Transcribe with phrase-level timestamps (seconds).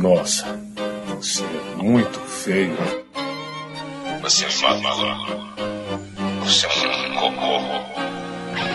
[0.00, 0.58] Nossa,
[1.08, 2.74] você é muito feio.
[4.22, 5.30] Você é maluco.
[6.42, 7.60] Você é um cocô.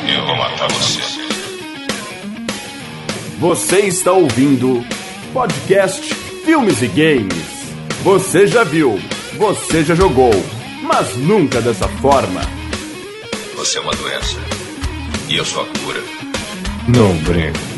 [0.07, 1.01] Eu vou matar você.
[3.39, 4.85] Você está ouvindo
[5.33, 7.73] podcast Filmes e Games.
[8.03, 8.99] Você já viu,
[9.35, 10.31] você já jogou,
[10.83, 12.41] mas nunca dessa forma.
[13.55, 14.37] Você é uma doença.
[15.27, 16.03] E eu sou a cura.
[16.87, 17.74] Não brinco.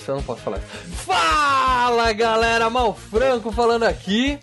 [0.00, 0.66] Isso, eu não posso falar isso.
[1.04, 4.38] Fala galera, Malfranco falando aqui.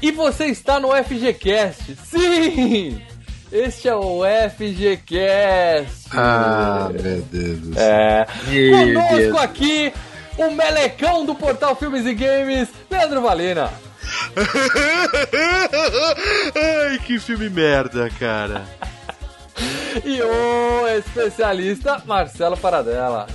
[0.00, 1.96] E você está no FGCast.
[2.04, 3.00] Sim!
[3.50, 6.08] Este é o FGCast.
[6.12, 7.76] Ah, meu Deus.
[7.76, 8.26] É.
[8.70, 9.36] Conosco Deus.
[9.38, 9.92] aqui,
[10.36, 13.70] o melecão do portal Filmes e Games, Pedro Valina.
[16.54, 18.64] Ai, que filme merda, cara.
[20.04, 23.26] e o especialista Marcelo Paradela.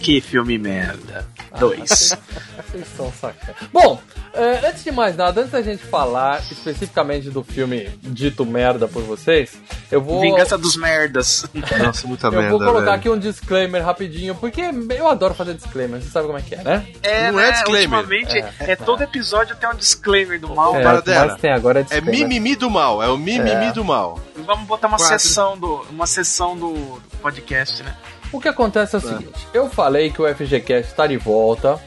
[0.00, 1.26] Que filme merda.
[1.58, 2.16] Dois.
[2.70, 3.56] Vocês são sacanas.
[3.72, 4.00] Bom,
[4.32, 9.02] é, antes de mais nada, antes da gente falar especificamente do filme dito merda por
[9.02, 9.58] vocês,
[9.90, 10.20] eu vou.
[10.20, 11.44] Vingança dos merdas.
[11.82, 12.46] Nossa, muita eu merda.
[12.46, 12.92] Eu vou colocar velho.
[12.94, 14.62] aqui um disclaimer rapidinho, porque
[14.96, 16.86] eu adoro fazer disclaimer, você sabe como é que é, né?
[17.02, 17.52] É, Não é né?
[17.52, 17.98] disclaimer.
[17.98, 20.76] Ultimamente, é, é, todo episódio tem um disclaimer do mal.
[20.76, 22.28] É, para que mais tem agora é É disclaimer.
[22.28, 23.72] mimimi do mal, é o mimimi É.
[23.72, 24.20] do mal.
[24.46, 25.18] Vamos botar uma Quatro.
[25.18, 27.94] sessão do, uma sessão do podcast, né?
[28.32, 31.78] O que acontece é o seguinte: eu falei que o FGCast está de volta.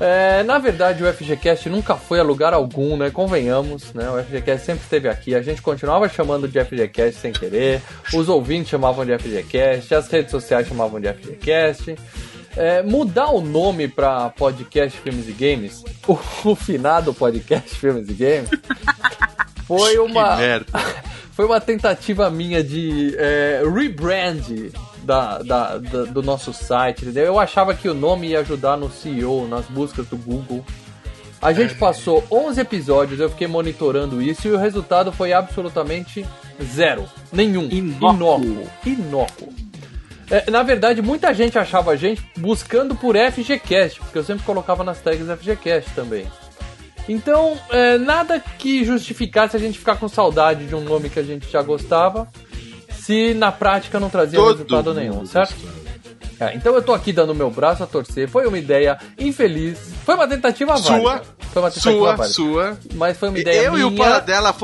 [0.00, 3.10] É, na verdade, o FGCast nunca foi a lugar algum, né?
[3.10, 4.10] Convenhamos, né?
[4.10, 5.34] O FGCast sempre esteve aqui.
[5.34, 7.80] A gente continuava chamando de FGCast sem querer.
[8.12, 11.94] Os ouvintes chamavam de FGCast, as redes sociais chamavam de FGCast.
[12.56, 16.18] É, mudar o nome para podcast Filmes e Games, o,
[16.50, 18.50] o finado podcast Filmes e Games,
[19.66, 20.66] foi uma Que merda.
[21.42, 24.70] foi uma tentativa minha de é, rebrand
[25.02, 27.24] da, da- da- do nosso site, entendeu?
[27.24, 30.64] Eu achava que o nome ia ajudar no SEO, nas buscas do Google.
[31.40, 36.24] A gente passou 11 episódios, eu fiquei monitorando isso e o resultado foi absolutamente
[36.62, 37.06] zero.
[37.32, 37.68] Nenhum.
[37.72, 38.14] Inócuo.
[38.44, 38.68] Inócuo.
[38.86, 39.52] Inócuo.
[40.30, 44.84] É, na verdade, muita gente achava a gente buscando por FGCast, porque eu sempre colocava
[44.84, 46.24] nas tags FGCast também.
[47.08, 51.22] Então, é, nada que justificasse a gente ficar com saudade de um nome que a
[51.22, 52.28] gente já gostava,
[52.92, 55.54] se na prática não trazia Todo resultado nenhum, certo?
[56.42, 58.28] É, então eu tô aqui dando meu braço a torcer.
[58.28, 59.78] Foi uma ideia infeliz.
[60.04, 61.24] Foi uma tentativa Sua, válida.
[61.52, 62.34] Foi uma tentativa Sua, válida.
[62.34, 62.78] sua.
[62.94, 63.84] Mas foi uma ideia Eu minha.
[63.84, 64.54] e o Paradela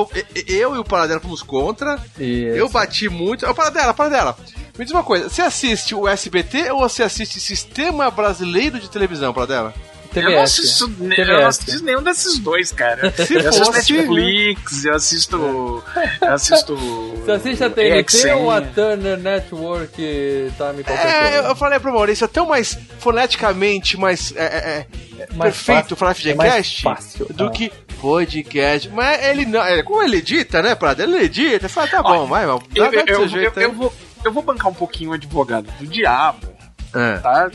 [0.49, 1.95] eu e o Paradela fomos contra.
[2.19, 2.57] Isso.
[2.57, 3.47] Eu bati muito.
[3.47, 4.37] Ô, Paradela, Paradela.
[4.77, 9.33] Me diz uma coisa, você assiste o SBT ou você assiste Sistema Brasileiro de Televisão,
[9.35, 9.75] Paradela?
[10.23, 13.11] Eu não, assisto, eu não assisto nenhum desses dois, cara.
[13.17, 15.85] Se eu assisto fosse- Netflix, eu assisto.
[16.21, 16.77] Eu assisto.
[16.77, 22.25] Você assiste a TNT ou a Turner Network tá me É, eu falei pro Maurício,
[22.25, 24.87] é tão mais foneticamente mais é, é,
[25.23, 27.51] é, Mais perfeito fácil, falar é FGCast fácil, do ah.
[27.51, 28.89] que podcast.
[28.91, 29.63] Mas ele não.
[29.63, 31.17] é, Como ele edita, né, Paradela?
[31.17, 31.69] Ele edita.
[31.69, 32.59] Fala, tá bom, vai, vai.
[32.75, 33.71] Eu, eu, eu, jeito eu, aí.
[33.71, 33.93] eu vou,
[34.25, 36.47] eu vou bancar um pouquinho o advogado do diabo,
[36.95, 37.19] É.
[37.19, 37.51] tá?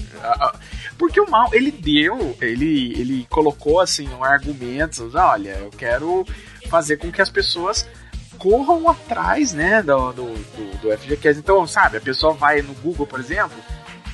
[0.94, 5.70] Ah, ah, Porque o mal, ele deu, ele, ele colocou assim um argumento, olha, eu
[5.72, 6.26] quero
[6.70, 7.88] fazer com que as pessoas
[8.38, 11.40] corram atrás, né, do, do, do, do FGCast.
[11.40, 13.58] Então, sabe, a pessoa vai no Google, por exemplo,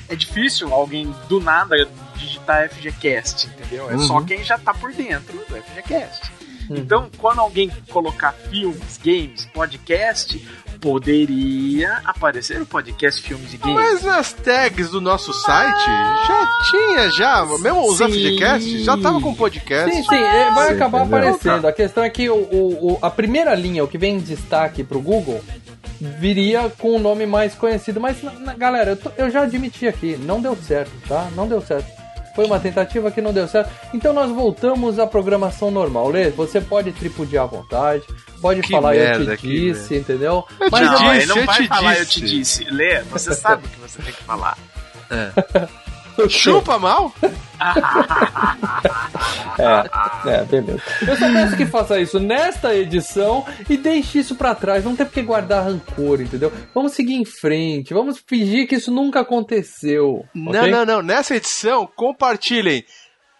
[0.08, 1.74] é difícil alguém do nada
[2.16, 3.90] digitar FGCast, entendeu?
[3.90, 4.24] É só Uhum.
[4.24, 6.30] quem já tá por dentro do FGCast.
[6.72, 10.46] Então, quando alguém colocar filmes, games, podcast,
[10.80, 13.74] poderia aparecer o podcast Filmes e Games.
[13.74, 15.84] Mas nas tags do nosso site
[16.26, 17.46] já tinha, já.
[17.60, 17.98] Mesmo os.
[18.00, 19.94] FGCast já tava com podcast.
[19.94, 21.18] Sim, sim, é, vai Sim, acabar entendeu?
[21.18, 21.66] aparecendo.
[21.66, 24.82] A questão é que o, o- o- a primeira linha, o que vem em destaque
[24.82, 25.44] pro Google,
[26.00, 28.00] viria com um nome mais conhecido.
[28.00, 31.28] Mas, na- na- galera, eu, tô- eu já admiti aqui, não deu certo, tá?
[31.36, 31.99] Não deu certo.
[32.34, 33.70] Foi uma tentativa que não deu certo.
[33.92, 36.08] Então nós voltamos à programação normal.
[36.10, 38.04] Lê, você pode tripudiar à vontade,
[38.40, 40.44] pode Que falar merda, eu te disse, entendeu?
[40.60, 42.20] Eu te Mas não, disse, ele não eu vai te falar eu disse.
[42.20, 42.64] te disse.
[42.64, 44.56] Lê, você sabe o que você tem que falar.
[46.28, 47.12] Chupa mal?
[49.58, 50.82] É, é, beleza.
[51.06, 54.82] Eu só peço que faça isso nesta edição e deixe isso pra trás.
[54.84, 56.50] Não tem porque guardar rancor, entendeu?
[56.74, 57.92] Vamos seguir em frente.
[57.92, 60.24] Vamos fingir que isso nunca aconteceu.
[60.34, 60.70] Não, ok?
[60.70, 61.02] não, não.
[61.02, 62.84] Nessa edição, compartilhem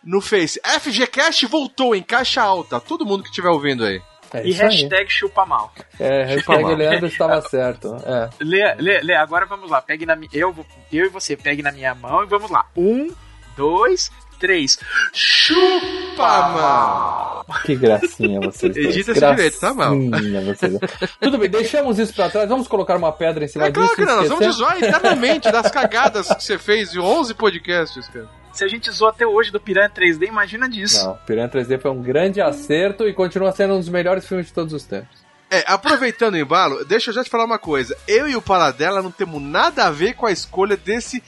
[0.04, 0.60] no Face.
[0.62, 2.80] FGCast voltou em caixa alta.
[2.80, 4.02] Todo mundo que estiver ouvindo aí.
[4.32, 4.68] É E isso aí.
[4.68, 5.72] hashtag chupa mal.
[5.98, 7.96] É, hashtag Leandro estava certo.
[8.04, 8.30] É.
[8.40, 9.80] Lê, lê, lê, agora vamos lá.
[9.82, 10.54] Pegue na eu,
[10.92, 12.64] eu e você, pegue na minha mão e vamos lá.
[12.76, 13.10] Um,
[13.56, 14.78] dois, três.
[15.12, 17.46] Chupa mal!
[17.64, 18.76] Que gracinha vocês.
[18.76, 19.96] Edita esse direito, tá mal.
[19.98, 20.72] Gracinha vocês.
[21.20, 22.48] Tudo bem, deixamos isso pra trás.
[22.48, 23.96] Vamos colocar uma pedra em cima É claro disso.
[24.00, 28.28] que não, nós vamos zoar internamente das cagadas que você fez em 11 podcasts, cara.
[28.52, 31.04] Se a gente zoou até hoje do Piranha 3D, imagina disso.
[31.04, 34.52] Não, Piranha 3D foi um grande acerto e continua sendo um dos melhores filmes de
[34.52, 35.20] todos os tempos.
[35.50, 37.96] É, aproveitando o embalo, deixa eu já te falar uma coisa.
[38.06, 41.22] Eu e o Paradela não temos nada a ver com a escolha desse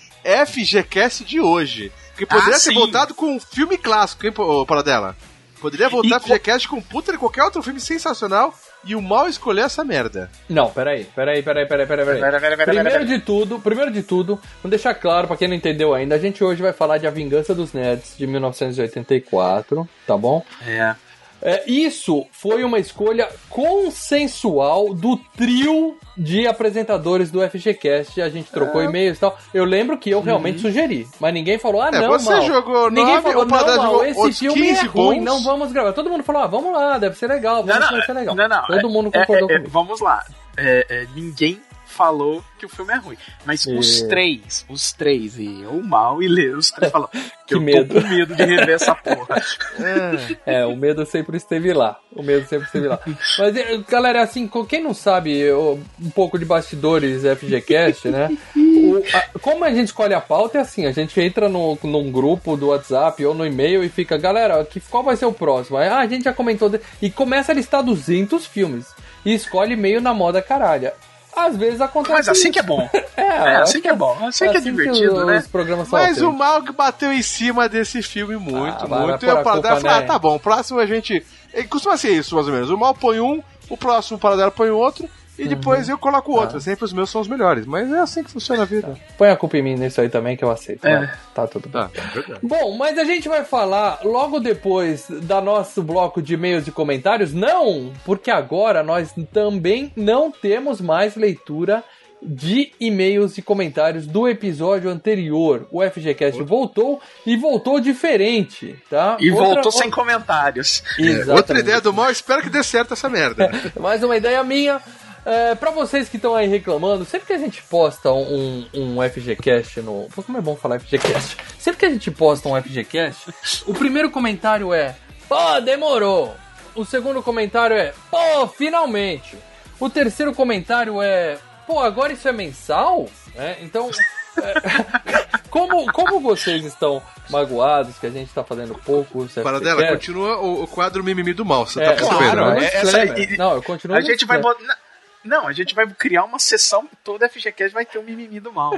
[0.47, 1.93] FGCast de hoje.
[2.17, 2.75] Que poderia Ah, ter sim.
[2.75, 4.33] voltado com um filme clássico, hein,
[4.67, 5.17] Paradela?
[5.61, 8.55] Poderia voltar E FGCast com puta de qualquer outro filme sensacional
[8.85, 10.31] e o mal escolher essa merda.
[10.49, 12.21] Não, peraí, peraí, peraí, peraí, peraí, peraí.
[12.21, 15.55] Pera, pera, pera, Primeiro de tudo, primeiro de tudo, vamos deixar claro pra quem não
[15.55, 20.17] entendeu ainda, a gente hoje vai falar de A Vingança dos Nerds de 1984, tá
[20.17, 20.45] bom?
[20.67, 20.95] É.
[21.43, 28.21] É, isso foi uma escolha consensual do trio de apresentadores do FGCast.
[28.21, 29.37] A gente trocou e-mails e tal.
[29.53, 32.43] Eu lembro que eu realmente sugeri, mas ninguém falou, ah, É, não, você Mal.
[32.43, 35.25] jogou Ninguém nove, falou, não, Mal, esse filme é 15 ruim, bons.
[35.25, 35.93] não vamos gravar.
[35.93, 38.35] Todo mundo falou, ah, vamos lá, deve ser legal, Não, vamos não, vai ser legal.
[38.35, 38.67] não, não.
[38.67, 39.71] Todo mundo é- concordou é- é- comigo.
[39.73, 40.25] Vamos lá.
[40.57, 41.61] É, é, ninguém
[41.93, 43.17] falou que o filme é ruim.
[43.45, 44.09] Mas os É.
[44.09, 47.09] três, os três, e eu, o mal e Lê, os três falam
[47.47, 47.95] que, eu medo.
[47.95, 49.43] tô com medo de rever essa porra.
[50.47, 51.99] É, o medo sempre esteve lá.
[52.15, 52.99] O medo sempre esteve lá.
[53.39, 58.37] Mas, eh, galera, assim, quem não sabe um pouco de bastidores FGCast, né?
[58.57, 62.11] O- a- como a gente escolhe a pauta é assim, a gente entra no, num
[62.11, 65.77] grupo do WhatsApp ou no e-mail e fica, galera, que, qual vai ser o próximo?
[65.77, 66.69] Aí, ah, a gente já comentou.
[66.69, 68.87] de- E começa a listar 200 filmes.
[69.25, 70.95] E escolhe meio na moda caralha.
[71.35, 72.53] Às vezes acontece Mas assim isso.
[72.53, 72.89] que é bom.
[73.17, 74.17] É, É, assim que é bom.
[74.27, 75.39] Assim que é divertido, os, né?
[75.39, 79.25] Os programas são Mas o mal que bateu em cima desse filme muito, Ah, muito.
[79.25, 80.07] E Paradela culpa, falou, ah, né?
[80.07, 81.25] tá bom, o próximo a gente...
[81.55, 82.71] E costuma ser isso, mais ou menos.
[82.71, 85.09] O mal põe um, o próximo Paradela põe outro,
[85.39, 86.61] e depois eu coloco o outro.
[86.61, 87.65] Sempre os meus são os melhores.
[87.67, 88.95] Mas é assim que funciona a vida.
[89.17, 90.85] Põe a culpa em mim nisso aí também que eu aceito.
[90.87, 90.99] É.
[90.99, 91.83] Vai, Tá tudo bem.
[91.83, 92.41] Tá, é verdade.
[92.43, 97.33] Bom, mas a gente vai falar logo depois da nosso bloco de e-mails e comentários?
[97.33, 101.83] Não, porque agora nós também não temos mais leitura
[102.25, 105.67] de e-mails e comentários do episódio anterior.
[105.73, 109.17] O FGCast voltou e voltou diferente, tá?
[109.19, 110.85] E Outra- voltou sem comentários.
[110.99, 111.31] Exatamente.
[111.31, 113.51] Outra ideia do mal, espero que dê certo essa merda.
[113.81, 114.81] Mais uma ideia minha.
[115.25, 119.81] É, pra vocês que estão aí reclamando, sempre que a gente posta um, um FGCast
[119.81, 120.09] no.
[120.15, 121.37] Pô, como é bom falar FGCast?
[121.59, 123.33] Sempre que a gente posta um FGCast,
[123.67, 124.97] o primeiro comentário é:
[125.29, 126.35] Pô, demorou.
[126.75, 129.37] O segundo comentário é: Pô, finalmente.
[129.79, 131.39] O terceiro comentário é:
[131.69, 133.09] Pô, agora isso é mensal?
[133.37, 133.91] É, então.
[134.39, 134.55] é,
[135.51, 139.93] como, como vocês estão magoados que a gente tá fazendo poucos Paradela, FGCast?
[139.95, 141.65] continua o, o quadro mimimi do mal.
[141.65, 142.71] Você É, tá claro, percebendo, continuo né?
[142.73, 144.77] é, essa- e- Não, eu continuo A gente vai botar.
[145.25, 148.73] Não, a gente vai criar uma sessão, toda FGCast vai ter um mimimi do mal.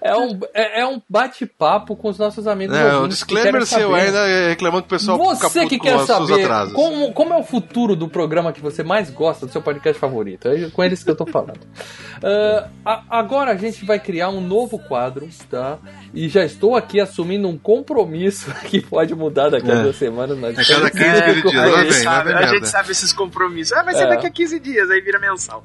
[0.00, 2.76] É um, é, é um bate-papo com os nossos amigos.
[2.76, 4.00] Não, um disclaimer seu saber.
[4.06, 7.42] ainda é reclamando que o pessoal fica Você que quer saber como, como é o
[7.42, 10.48] futuro do programa que você mais gosta, do seu podcast favorito.
[10.48, 11.60] É com eles que eu tô falando.
[12.26, 15.78] Ah, a- agora a gente vai criar um novo quadro, tá?
[16.14, 19.82] E já estou aqui assumindo um compromisso que pode mudar daqui a É.
[19.82, 20.38] duas semanas.
[20.38, 23.76] Mas A cada 15 É, dias, a, gente sabe, a esses compromissos.
[23.76, 24.06] Ah, vai ser É.
[24.06, 25.63] daqui a 15 dias, aí vira mensal.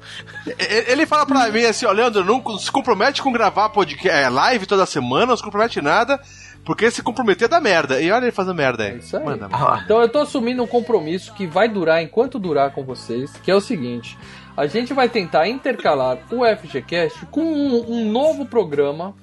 [0.86, 4.66] Ele fala pra mim assim, ó, Leandro, não se compromete com gravar podcast, é, live
[4.66, 6.20] toda semana, não se compromete nada,
[6.64, 8.00] porque se comprometer dá merda.
[8.00, 8.92] E olha ele fazendo merda aí.
[8.92, 9.24] É isso aí.
[9.24, 9.48] Manda,
[9.84, 13.54] Então eu tô assumindo um compromisso que vai durar enquanto durar com vocês, que é
[13.54, 14.18] o seguinte:
[14.56, 19.14] a gente vai tentar intercalar o FGCast com um, um novo programa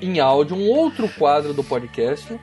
[0.00, 2.38] em áudio, um outro quadro do podcast.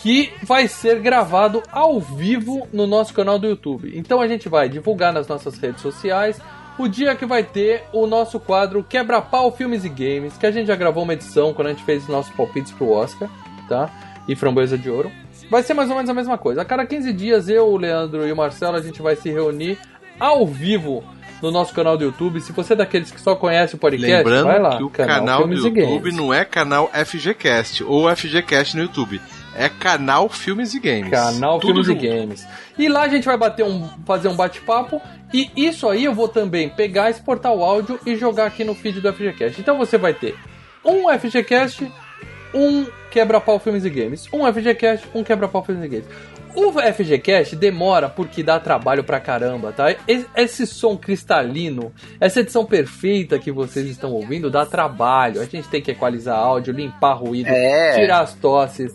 [0.00, 3.92] Que vai ser gravado ao vivo no nosso canal do YouTube.
[3.94, 6.40] Então a gente vai divulgar nas nossas redes sociais
[6.78, 10.66] o dia que vai ter o nosso quadro Quebra-Pau Filmes e Games, que a gente
[10.66, 13.28] já gravou uma edição quando a gente fez os nossos palpites pro Oscar,
[13.68, 13.90] tá?
[14.26, 15.10] E Framboesa de Ouro.
[15.50, 16.62] Vai ser mais ou menos a mesma coisa.
[16.62, 19.78] A cada 15 dias, eu, o Leandro e o Marcelo, a gente vai se reunir
[20.18, 21.04] ao vivo
[21.42, 22.40] no nosso canal do YouTube.
[22.40, 24.76] Se você é daqueles que só conhece o podcast, Lembrando vai lá.
[24.76, 25.68] que o canal, Filmes do.
[25.68, 29.20] YouTube não é canal FGCast ou FGCast no YouTube.
[29.56, 31.10] É canal Filmes e Games.
[31.10, 32.20] Canal Tudo Filmes e junto.
[32.20, 32.46] Games.
[32.78, 35.00] E lá a gente vai bater um, fazer um bate-papo.
[35.32, 39.00] E isso aí eu vou também pegar, exportar o áudio e jogar aqui no feed
[39.00, 39.60] do FGCast.
[39.60, 40.34] Então você vai ter
[40.84, 41.90] um FGCast
[42.54, 44.26] um quebra-pau filmes e games.
[44.32, 46.06] Um FGCast, um quebra-pau filmes e games.
[46.54, 49.86] O FGCast demora porque dá trabalho pra caramba, tá?
[50.36, 51.90] Esse som cristalino,
[52.20, 55.40] essa edição perfeita que vocês estão ouvindo dá trabalho.
[55.40, 57.94] A gente tem que equalizar áudio, limpar ruído, É.
[57.94, 58.92] tirar as tosses,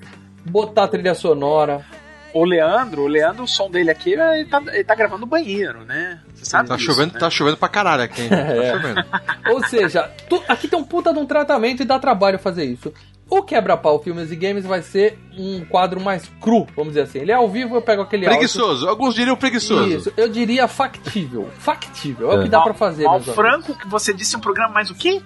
[0.49, 1.85] botar trilha sonora.
[2.33, 5.83] O Leandro, o Leandro, o som dele aqui, ele tá, ele tá gravando no banheiro,
[5.85, 6.19] né?
[6.35, 7.19] Você sabe Tá disso, chovendo, né?
[7.19, 8.29] tá chovendo pra caralho aqui, hein?
[8.31, 8.71] É.
[8.71, 9.05] Tá chovendo.
[9.53, 12.93] Ou seja, tu- aqui tem um puta de um tratamento e dá trabalho fazer isso.
[13.29, 17.19] O quebra-pau filmes e games vai ser um quadro mais cru, vamos dizer assim.
[17.19, 18.39] Ele é ao vivo, eu pego aquele áudio.
[18.39, 18.87] Preguiçoso.
[18.87, 19.87] Alguns diriam preguiçoso.
[19.87, 21.49] Isso, eu diria factível.
[21.57, 23.19] Factível, é, o que dá pra fazer, Ao.
[23.21, 25.21] Franco, que você disse um programa mais o quê?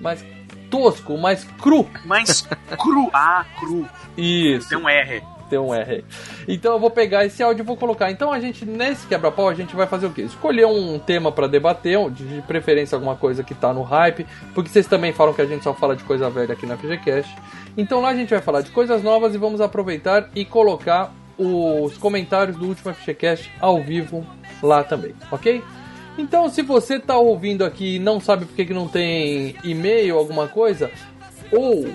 [0.00, 0.24] Mais
[0.70, 1.88] tosco, mais cru.
[2.04, 2.46] Mais
[2.76, 3.10] cru.
[3.14, 3.86] Ah, cru.
[4.16, 4.68] Isso.
[4.68, 5.22] Tem um R.
[5.48, 6.04] Tem um R.
[6.46, 8.10] Então eu vou pegar esse áudio e vou colocar.
[8.10, 10.22] Então a gente, nesse quebra-pau, a gente vai fazer o quê?
[10.22, 14.86] Escolher um tema pra debater, de preferência alguma coisa que tá no hype, porque vocês
[14.86, 17.34] também falam que a gente só fala de coisa velha aqui na FGCast.
[17.76, 21.96] Então lá a gente vai falar de coisas novas e vamos aproveitar e colocar os
[21.96, 24.26] comentários do último FGCast ao vivo
[24.62, 25.62] lá também, ok?
[26.18, 30.18] Então se você tá ouvindo aqui e não sabe por que que não tem e-mail,
[30.18, 30.90] alguma coisa,
[31.52, 31.88] ou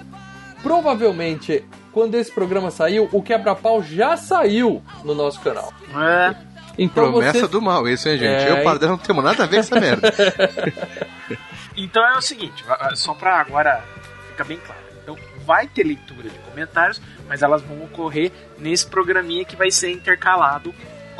[0.63, 5.71] provavelmente quando esse programa saiu, o quebra-pau já saiu no nosso canal.
[5.95, 6.35] É.
[6.75, 7.47] Então Promessa você...
[7.47, 8.45] do mal, isso, hein, gente?
[8.45, 10.11] É, eu e o Pardal não temos nada a ver com essa merda.
[11.75, 12.63] Então é o seguinte,
[12.95, 13.83] só pra agora
[14.29, 14.81] ficar bem claro.
[15.01, 19.91] Então vai ter leitura de comentários, mas elas vão ocorrer nesse programinha que vai ser
[19.91, 20.73] intercalado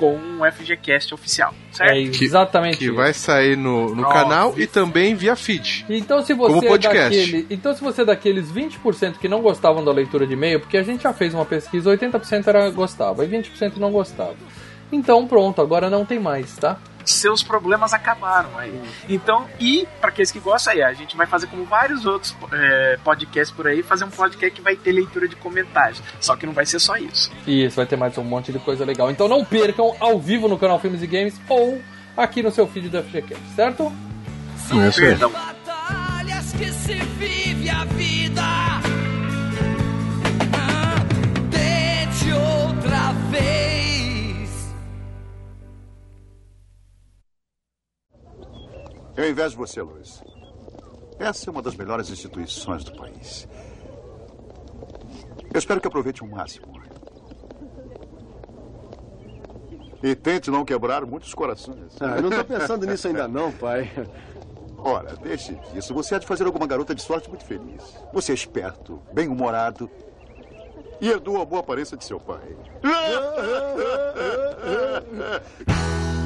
[0.03, 1.93] com o FGCast oficial, certo?
[1.93, 2.95] É exatamente que isso.
[2.95, 5.85] vai sair no, no canal e também via feed.
[5.87, 7.17] Então se você Como é podcast.
[7.17, 10.75] daquele, então se você é daqueles 20% que não gostavam da leitura de e-mail, porque
[10.75, 14.35] a gente já fez uma pesquisa, 80% era gostava e 20% não gostava.
[14.91, 16.77] Então pronto, agora não tem mais, tá?
[17.05, 18.79] Seus problemas acabaram aí.
[19.09, 22.97] Então, e para aqueles que gostam aí, a gente vai fazer como vários outros é,
[23.03, 26.01] podcasts por aí, fazer um podcast que vai ter leitura de comentários.
[26.19, 27.31] Só que não vai ser só isso.
[27.47, 29.09] Isso vai ter mais um monte de coisa legal.
[29.11, 31.81] Então não percam ao vivo no canal Filmes e Games ou
[32.15, 33.91] aqui no seu feed do FGCast, certo?
[34.95, 35.29] Perdão.
[35.31, 38.41] batalhas que se vive a vida.
[40.53, 41.05] Ah,
[41.51, 43.72] Tente outra vez.
[49.15, 50.23] Eu invejo você, Luiz.
[51.19, 53.47] Essa é uma das melhores instituições do país.
[55.53, 56.73] Eu espero que aproveite o máximo.
[60.01, 61.95] E tente não quebrar muitos corações.
[62.01, 63.89] Ah, eu não tô pensando nisso ainda não, pai.
[64.77, 65.93] Ora, deixe disso.
[65.93, 67.81] Você há de fazer alguma garota de sorte muito feliz.
[68.11, 69.89] Você é esperto, bem-humorado
[70.99, 72.41] e herdou a boa aparência de seu pai.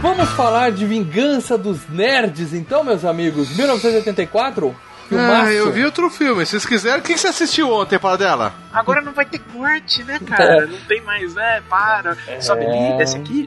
[0.00, 3.54] Vamos falar de Vingança dos Nerds, então, meus amigos.
[3.54, 4.74] 1984?
[5.10, 5.46] Filmaço.
[5.46, 6.46] Ah, eu vi outro filme.
[6.46, 8.54] Se vocês quiserem, o que você assistiu ontem, Paradela?
[8.72, 10.66] Agora não vai ter corte, né, cara?
[10.66, 12.16] Não tem mais, é, para.
[12.40, 13.46] Sobe ali, desce aqui.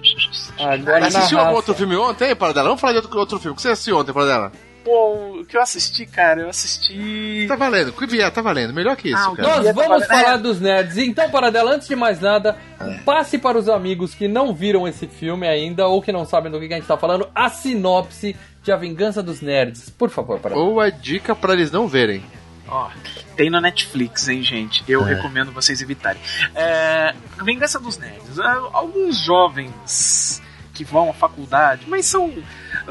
[0.59, 2.67] Agora Assistiu algum outro filme ontem, Paradela?
[2.67, 3.53] Vamos falar de outro, outro filme.
[3.53, 4.51] O que você assistiu ontem, Paradela?
[4.83, 6.41] Pô, o que eu assisti, cara?
[6.41, 7.45] Eu assisti.
[7.47, 7.93] Tá valendo.
[7.93, 8.73] Que vier, tá valendo.
[8.73, 9.47] Melhor que isso, Ah, cara.
[9.47, 10.97] Nós Ia vamos trabalhar- falar dos nerds.
[10.97, 12.57] Então, Paradela, antes de mais nada,
[13.05, 16.59] passe para os amigos que não viram esse filme ainda ou que não sabem do
[16.59, 19.89] que a gente tá falando a sinopse de A Vingança dos Nerds.
[19.89, 20.65] Por favor, Paradela.
[20.67, 22.23] Ou a dica pra eles não verem.
[22.67, 22.89] Ó,
[23.35, 24.83] tem no Netflix, hein, gente?
[24.87, 26.21] Eu recomendo vocês evitarem.
[26.55, 27.13] É,
[27.43, 28.39] Vingança dos Nerds.
[28.39, 30.41] Ah, Alguns jovens
[30.73, 32.33] que vão à faculdade, mas são,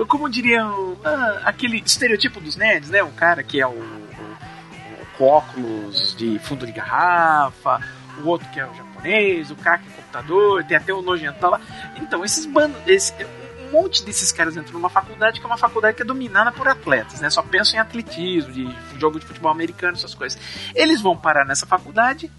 [0.08, 3.02] como diriam, ah, aquele estereotipo dos nerds, né?
[3.02, 3.70] O cara que é o,
[5.18, 7.80] o, óculos de fundo de garrafa,
[8.22, 11.50] o outro que é o japonês, o cara que é computador, tem até o nojentão
[11.50, 11.60] lá.
[12.00, 13.12] Então, esses bandos, esse,
[13.68, 16.68] um monte desses caras entram numa faculdade que é uma faculdade que é dominada por
[16.68, 17.30] atletas, né?
[17.30, 20.40] Só pensam em atletismo, de jogo de futebol americano, essas coisas.
[20.74, 22.30] Eles vão parar nessa faculdade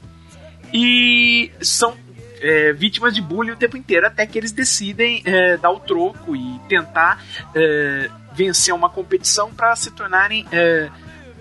[0.74, 1.96] e são
[2.44, 6.36] é, vítimas de bullying o tempo inteiro, até que eles decidem é, dar o troco
[6.36, 7.24] e tentar
[7.56, 10.90] é, vencer uma competição para se tornarem é,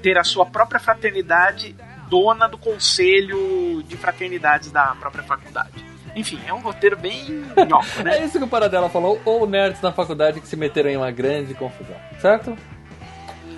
[0.00, 1.74] ter a sua própria fraternidade
[2.08, 5.92] dona do conselho de fraternidades da própria faculdade.
[6.14, 7.24] Enfim, é um roteiro bem
[7.68, 8.24] nhoco, É né?
[8.24, 11.54] isso que o Paradela falou, ou nerds na faculdade que se meteram em uma grande
[11.54, 12.56] confusão, certo?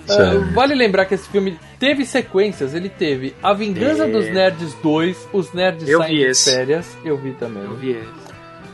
[0.09, 4.07] Ah, vale lembrar que esse filme teve sequências, ele teve A Vingança É.
[4.07, 6.51] dos Nerds 2, Os Nerds Eu Saem vi de esse.
[6.51, 7.63] Férias, eu vi também.
[7.63, 8.25] Eu vi esse.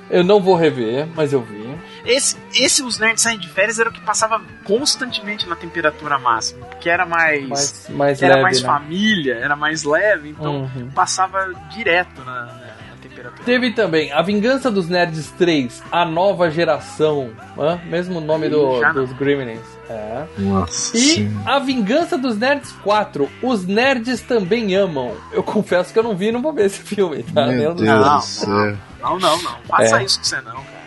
[0.10, 1.62] Eu não vou rever, mas eu vi.
[2.06, 6.66] Esse, esse Os Nerds Saem de Férias era o que passava constantemente na temperatura máxima,
[6.66, 7.48] porque era mais...
[7.48, 8.68] Mais, mais era leve, mais né?
[8.68, 10.90] família, era mais leve, então Uhum.
[10.94, 12.72] passava direto na, na-
[13.02, 13.44] temperatura.
[13.46, 17.80] Teve também A Vingança dos Nerds 3, A Nova Geração, hã?
[17.86, 19.60] mesmo nome do, dos Gremlins.
[19.92, 20.26] É.
[20.38, 20.96] Nossa.
[20.96, 21.42] E sim.
[21.46, 25.12] A Vingança dos Nerds 4, Os Nerds Também Amam.
[25.32, 27.48] Eu confesso que eu não vi e não vou ver esse filme, tá?
[27.48, 28.50] Meu Eu não- Deus Não, céu.
[29.02, 29.56] Não, não, não.
[29.68, 30.06] Faça É.
[30.06, 30.82] isso com você não, cara.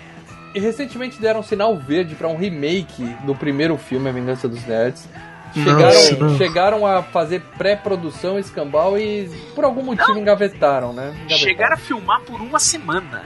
[0.55, 5.09] E recentemente deram sinal verde pra um remake do primeiro filme, A Vingança dos Nerds.
[5.57, 5.71] Nossa,
[6.01, 6.37] Chegaram, não.
[6.37, 11.09] chegaram a fazer pré-produção, escambau e por algum motivo engavetaram, né?
[11.11, 11.39] Engavetaram.
[11.39, 13.23] Chegaram a filmar por uma semana.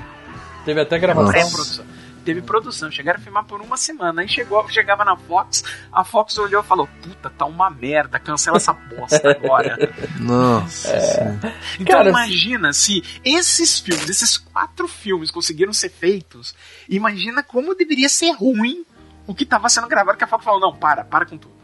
[0.64, 1.30] Teve até gravação.
[1.32, 1.84] Pré-produção.
[2.28, 4.20] Teve produção, chegaram a filmar por uma semana.
[4.20, 8.58] Aí chegou, chegava na Fox, a Fox olhou e falou: Puta, tá uma merda, cancela
[8.58, 9.78] essa bosta agora.
[10.20, 11.00] Nossa.
[11.00, 11.50] sim.
[11.80, 16.54] Então Cara, imagina se esses filmes, esses quatro filmes conseguiram ser feitos,
[16.86, 18.84] imagina como deveria ser ruim
[19.26, 21.54] o que tava sendo gravado, que a Fox falou, não, para, para com tudo.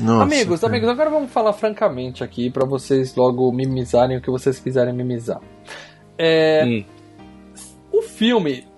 [0.00, 0.72] Nossa, amigos, cara.
[0.72, 5.40] amigos, agora vamos falar francamente aqui pra vocês logo mimizarem o que vocês quiserem mimizar.
[6.16, 6.84] É, Hum.
[7.92, 8.69] O filme.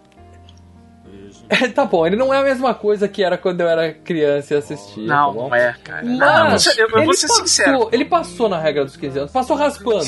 [1.53, 4.55] É, tá bom, ele não é a mesma coisa que era quando eu era criança
[4.55, 5.07] e assistia.
[5.07, 5.49] tá não, bom?
[5.51, 6.03] não é, cara.
[6.03, 7.89] Mas não, você- eu, eu ele vou ser passou, sincero.
[7.93, 9.99] Ele passou na regra dos 15 anos, passou raspando.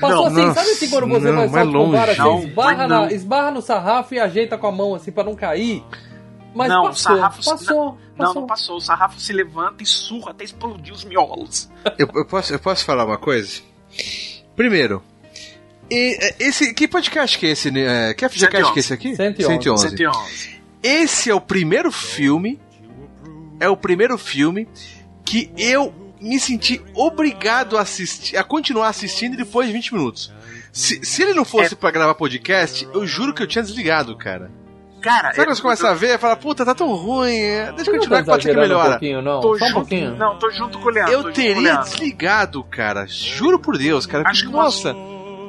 [0.00, 2.20] Passou Não, assim, nossa, sabe assim quando você não, vai mais salto com vara, longe.
[2.20, 3.08] assim, Não, esbarra, na- não.
[3.10, 5.82] esbarra no sarrafo e ajeita com a mão assim pra não cair?
[6.54, 8.34] Mas Não, o passou, sarrafo- passou, Não, passou.
[8.42, 8.76] não passou.
[8.76, 11.68] O sarrafo se levanta e surra até explodir os miolos.
[11.98, 13.60] Eu, eu posso, eu posso falar uma coisa?
[14.56, 15.02] Primeiro,
[15.90, 17.70] e, é, esse, que podcast que é esse?
[17.70, 18.10] né?
[18.10, 19.16] É, que FGCast que é esse aqui?
[19.16, 19.88] 111.
[19.90, 20.57] 111.
[20.82, 22.60] Esse é o primeiro filme.
[23.60, 24.68] É o primeiro filme
[25.24, 30.32] que eu me senti obrigado a assistir, a continuar assistindo depois de 20 minutos.
[30.72, 34.50] Se, se ele não fosse pra gravar podcast, eu juro que eu tinha desligado, cara.
[35.00, 37.72] Cara, Sabe quando eu- você começa a ver e fala, puta, tá tão ruim, é,
[37.72, 38.90] deixa eu Não continuar tá que pode ser que exagerando Um melhora.
[38.90, 39.40] pouquinho, não.
[39.40, 40.16] tô Só um junto, pouquinho.
[40.16, 41.12] Não, tô junto com o Leandro.
[41.14, 43.06] Eu teria desligado, cara.
[43.06, 44.24] Juro por Deus, cara.
[44.28, 44.94] Acho que Nossa.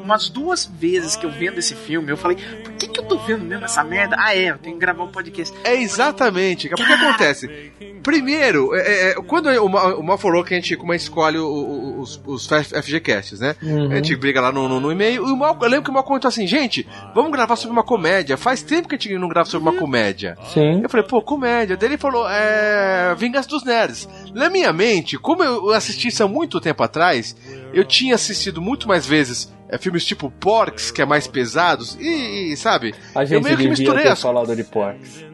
[0.03, 3.17] Umas duas vezes que eu vendo esse filme, eu falei, por que, que eu tô
[3.17, 4.15] vendo mesmo essa merda?
[4.19, 5.55] Ah, é, eu tenho que gravar um podcast.
[5.63, 6.69] É exatamente.
[6.69, 7.71] Porque acontece?
[8.03, 11.37] Primeiro, é, é, quando o, o Mal falou que a gente como a gente escolhe
[11.37, 13.55] o- o- os, os FGCasts, né?
[13.61, 13.91] Uhum.
[13.91, 15.27] A gente briga lá no, no, no e-mail.
[15.27, 17.83] E o Mal, eu lembro que o Mal comentou assim: gente, vamos gravar sobre uma
[17.83, 18.37] comédia.
[18.37, 20.37] Faz tempo que a gente não grava sobre uma comédia.
[20.53, 20.81] Sim.
[20.81, 21.75] Eu falei, pô, comédia.
[21.75, 23.13] Daí ele falou, é.
[23.17, 24.07] Vingança dos Nerds.
[24.33, 27.35] Na minha mente, como eu assisti isso há muito tempo atrás,
[27.73, 32.51] eu tinha assistido muito mais vezes é, filmes tipo Porks, que é mais pesados, e,
[32.51, 32.93] e, sabe?
[33.15, 35.25] A eu gente meio que devia misturei ter as falado de Porks.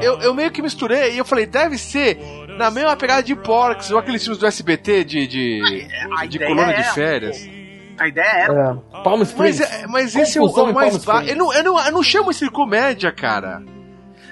[0.00, 2.18] eu, eu meio que misturei e eu falei, deve ser
[2.58, 6.72] na mesma pegada de Porks ou aqueles filmes do SBT de, de, A de é-
[6.82, 7.48] de férias.
[7.98, 8.80] A ideia era.
[8.94, 9.02] É.
[9.02, 9.60] Palm Springs.
[9.60, 11.28] Mas, é- mas esse é o, o mais baixo.
[11.30, 13.62] Eu não, eu, não, eu não chamo isso de comédia, cara.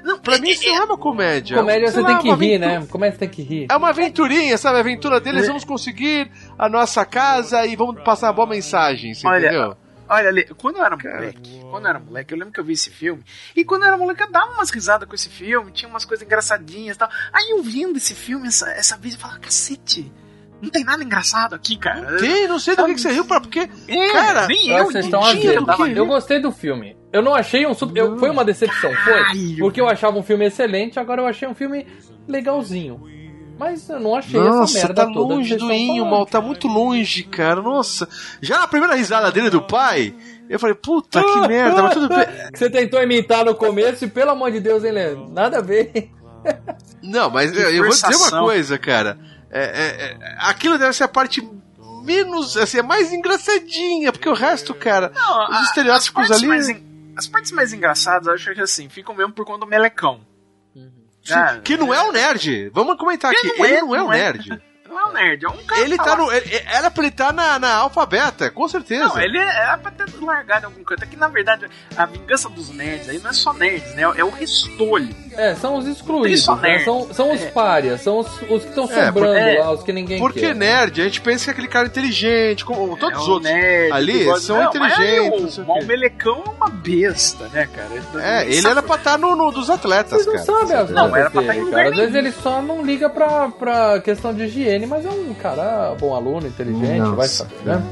[0.04, 1.56] Não, Pra é- mim isso não é uma comédia.
[1.56, 2.86] Comédia Sei você lá, tem que rir, aventura- né?
[2.90, 3.66] Comédia você tem que rir.
[3.70, 4.76] É uma aventurinha, sabe?
[4.76, 9.26] A aventura deles, vamos conseguir a nossa casa e vamos passar uma boa mensagem, você
[9.26, 9.76] Olha, entendeu?
[10.12, 12.90] Olha, quando eu era moleque, quando eu era moleque, eu lembro que eu vi esse
[12.90, 13.22] filme,
[13.54, 16.26] e quando eu era moleque eu dava umas risadas com esse filme, tinha umas coisas
[16.26, 17.08] engraçadinhas e tal.
[17.32, 20.10] Aí eu vendo esse filme essa, essa vez, eu falava, cacete,
[20.62, 22.16] não tem nada engraçado aqui, cara.
[22.18, 25.04] Tem, não sei do que, que você riu, pra- porque, É, cara, nem Eu vocês
[25.04, 25.96] estão entendi, azedos.
[25.96, 26.96] eu gostei do filme.
[27.12, 27.98] Eu não achei um super.
[28.00, 29.56] eu- foi uma decepção, foi.
[29.58, 31.86] Porque eu achava um filme excelente, agora eu achei um filme
[32.28, 33.00] legalzinho.
[33.58, 35.34] Mas eu não achei essa Nossa, merda tá toda.
[35.34, 37.60] longe do Inho, tá muito longe, cara.
[37.60, 38.08] Nossa.
[38.40, 40.14] Já na primeira risada dele do pai,
[40.48, 42.24] eu falei, puta que merda, mas tudo bem.
[42.54, 45.28] Você tentou imitar no começo e, pelo amor de Deus, hein, Leandro?
[45.30, 46.10] Nada a ver.
[47.02, 49.18] Não, mas eu, eu vou dizer uma coisa, cara.
[49.50, 51.46] É, é, é, aquilo deve ser a parte
[52.04, 56.46] menos, assim, é mais engraçadinha, porque o resto, cara, Não, os a- estereótipos ali.
[56.70, 60.20] en- As partes mais engraçadas, eu acho que assim, ficam mesmo por conta do melecão.
[61.30, 62.70] Ah, que não é o nerd.
[62.70, 63.58] Vamos comentar Ele aqui.
[63.58, 64.16] não ele é, não é o é.
[64.16, 64.62] nerd.
[64.90, 66.32] Não é um nerd, é um cara Ele tá no.
[66.32, 69.04] ele- Era pra ele estar na, na alfabeta, com certeza.
[69.06, 71.04] Não, ele é, é pra ter largado em algum canto.
[71.04, 74.02] É que na verdade a vingança dos nerds aí não é só nerds, né?
[74.16, 75.08] É o restolho.
[75.32, 76.80] É, são os excluídos, Só né?
[76.80, 77.46] São, são os É.
[77.50, 80.54] párias, são os, os que estão É, sobrando porque- lá, os que ninguém Porque quer.
[80.54, 83.50] nerd, a gente pensa que é aquele cara inteligente, como todos é os o outros.
[83.52, 88.24] nerd ali são Não, aí inteligentes, sei O, o melecão é uma besta, né, cara?
[88.24, 90.66] É, ele era pra estar no, no dos atletas, Vocês não cara.
[90.66, 91.90] sabem as Não, era pra estar em lugar cara.
[91.90, 95.94] Às vezes ele só não liga pra, pra questão de higiene, mas é um cara
[95.98, 97.82] bom aluno, inteligente, Nossa, vai saber, né?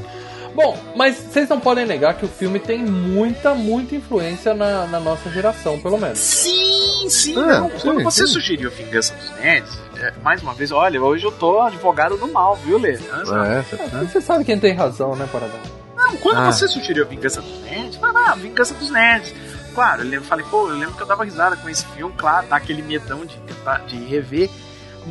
[0.55, 4.99] Bom, mas vocês não podem negar que o filme tem muita, muita influência na, na
[4.99, 6.17] nossa geração, pelo menos.
[6.19, 7.33] Sim, sim.
[7.39, 7.69] É, não.
[7.69, 8.33] sim, Quando você sim.
[8.33, 12.55] sugeriu Vingança dos Nerds, é, mais uma vez, olha, hoje eu tô advogado do mal,
[12.57, 12.93] viu, Lê?
[12.95, 12.99] É,
[13.31, 15.59] Ah, Você sabe quem tem razão, né, Paradão?
[15.95, 16.51] Não, quando Ah.
[16.51, 19.33] você sugeriu Vingança dos Nerds, eu falei, ah, Vingança dos Nerds.
[19.75, 22.47] Claro, eu lembro- falei, pô, eu lembro que eu dava risada com esse filme, claro,
[22.47, 23.37] dá aquele medão de,
[23.87, 24.49] de rever.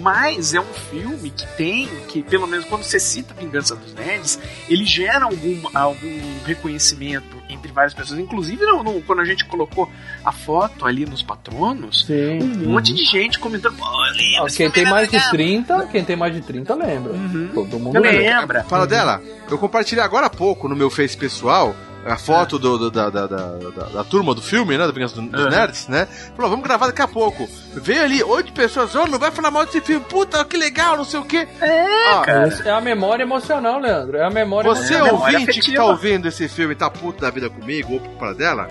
[0.01, 4.39] Mas é um filme que tem, que pelo menos quando você cita Vingança dos Nerds,
[4.69, 8.19] ele gera algum, algum reconhecimento entre várias pessoas.
[8.21, 9.91] Inclusive, no, no- quando a gente colocou
[10.25, 12.39] a foto ali nos patronos, Sim.
[12.67, 13.77] um monte de gente comentando,
[14.47, 17.13] esse Quem tem mais de legal." 30, quem tem mais de 30 lembra.
[17.55, 18.59] Todo mundo Eu lembra.
[18.59, 18.65] lembro.
[18.69, 21.75] Fala dela, eu compartilhei agora há pouco no meu Face pessoal
[22.07, 24.87] a foto do, do- da, da, da, da- da turma do filme, né?
[24.87, 25.51] Da Vingança do- dos Uhum.
[25.51, 26.07] Nerds, né?
[26.37, 27.49] Falou, vamos gravar daqui a pouco.
[27.75, 31.05] Veio ali oito pessoas, ô, não vai falar mal desse filme, puta, que legal, não
[31.05, 31.47] sei o quê.
[31.61, 32.63] É, Ó, cara.
[32.65, 34.17] É a memória emocional, Leandro.
[34.17, 37.21] É a memória Você, É, memória ouvinte que tá ouvindo esse filme e tá puto
[37.21, 38.69] da vida comigo ou para dela,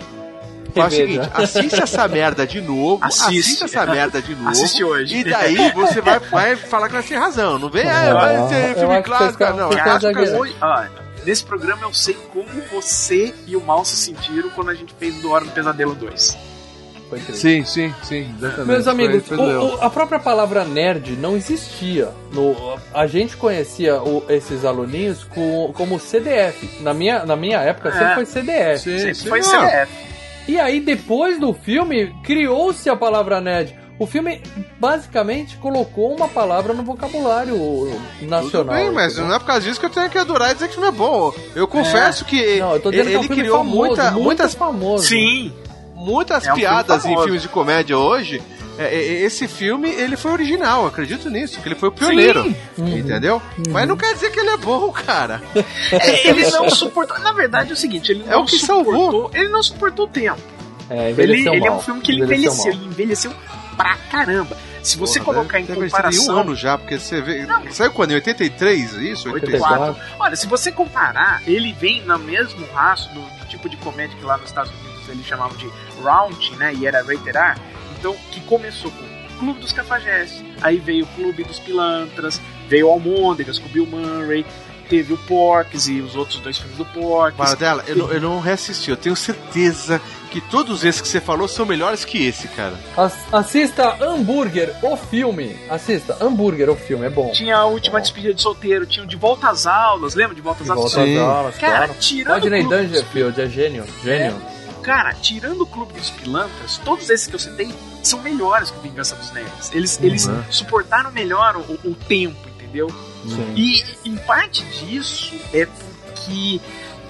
[0.74, 3.40] faz o seguinte, assiste essa merda de novo, Assiste.
[3.40, 4.50] assiste essa merda de novo.
[4.50, 5.16] Assiste hoje.
[5.18, 7.58] E daí você vai, vai falar que ela tem razão.
[7.60, 9.44] Não vem, ah, vai eu ser filme clássico.
[9.56, 10.00] Não, é Cara,
[11.28, 15.16] Nesse programa eu sei como você e o Mal se sentiram quando a gente fez
[15.22, 16.38] do Hora do Pesadelo 2.
[17.10, 17.36] Foi incrível.
[17.42, 18.68] Sim, sim, sim, exatamente.
[18.72, 22.10] Meus amigos, Foi- foi o- o- a própria palavra nerd não existia.
[22.32, 22.56] No,
[22.94, 26.82] a gente conhecia o- esses aluninhos com- como CDF.
[26.82, 28.16] Na minha, na minha época sempre É.
[28.16, 28.80] foi CDF.
[28.84, 29.50] Sim, Sempre sim, foi não.
[29.50, 29.92] CDF.
[30.48, 33.78] E aí, depois do filme, criou-se a palavra nerd.
[34.00, 34.42] O filme
[34.80, 37.56] basicamente colocou uma palavra no vocabulário
[38.20, 38.76] Tudo nacional.
[38.76, 39.30] bem, mas entendeu?
[39.30, 40.90] não é por causa disso que eu tenho que adorar e dizer que o filme
[40.90, 41.34] é bom.
[41.56, 44.12] Eu confesso que Não, eu tô dizendo ele que é um filme criou famoso, muita,
[44.12, 45.04] muitas, famoso.
[45.08, 45.52] Sim.
[45.96, 47.24] muitas É um filme piadas em famoso.
[47.24, 48.42] filmes de comédia hoje.
[48.80, 52.44] É, é, esse filme, ele foi original, acredito nisso, que ele foi o pioneiro.
[52.44, 52.56] Sim.
[52.78, 52.98] Uhum.
[53.00, 53.42] Entendeu?
[53.72, 55.42] Mas não quer dizer que ele é bom, cara.
[55.92, 57.18] É, ele não suportou.
[57.20, 58.94] Na verdade é o seguinte, ele É não o que suportou.
[58.94, 59.32] salvou.
[59.34, 60.38] Ele não suportou o tempo.
[60.90, 62.72] É, Ele, ele é um filme que ele Envelheceu envelheceu.
[62.72, 62.82] mal.
[62.82, 63.32] Ele envelheceu
[63.78, 64.58] pra caramba.
[64.84, 66.36] Se você Porra, colocar deve- em comparação.
[66.36, 67.46] um ano já, porque você vê.
[67.72, 68.12] Saiu quando?
[68.12, 69.30] Em 83, isso?
[69.32, 69.84] 84.
[69.94, 70.16] 84.
[70.20, 74.24] Olha, se você comparar, ele vem no mesmo rastro do, do tipo de comédia que
[74.26, 75.70] lá nos Estados Unidos eles chamavam de
[76.04, 76.74] Round, né?
[76.74, 77.60] E era rated R.
[78.00, 82.88] Então, que começou com o Clube dos Cafajestes, aí veio o Clube dos Pilantras, veio
[82.88, 84.46] o Almôndegas com o Bill Murray,
[84.88, 87.38] teve o Porks e os outros dois filmes do Porks.
[87.38, 88.90] Para dela, eu, não- eu não reassisti.
[88.90, 92.74] Eu tenho certeza que todos esses que você falou são melhores que esse, cara.
[92.98, 95.58] As- assista Hambúrguer, o filme.
[95.70, 97.32] Assista Hambúrguer, o filme, é bom.
[97.32, 100.62] Tinha a última despedida de solteiro, tinha o De Volta às Aulas, lembra de Volta
[100.64, 100.94] às De Aulas?
[100.94, 101.94] volta às aulas, Cara, claro.
[102.00, 103.84] tirando Rodney o Clube dos Dangerfield, é gênio.
[104.04, 104.36] Gênio.
[104.84, 107.74] Cara, tirando o Clube dos Pilantras, todos esses que eu citei
[108.04, 109.72] são melhores que o Vingança dos Nerds.
[109.74, 110.44] Eles, eles Uhum.
[110.50, 112.88] suportaram melhor o, o tempo, entendeu?
[113.28, 113.54] Sim.
[113.56, 116.60] E em parte disso é porque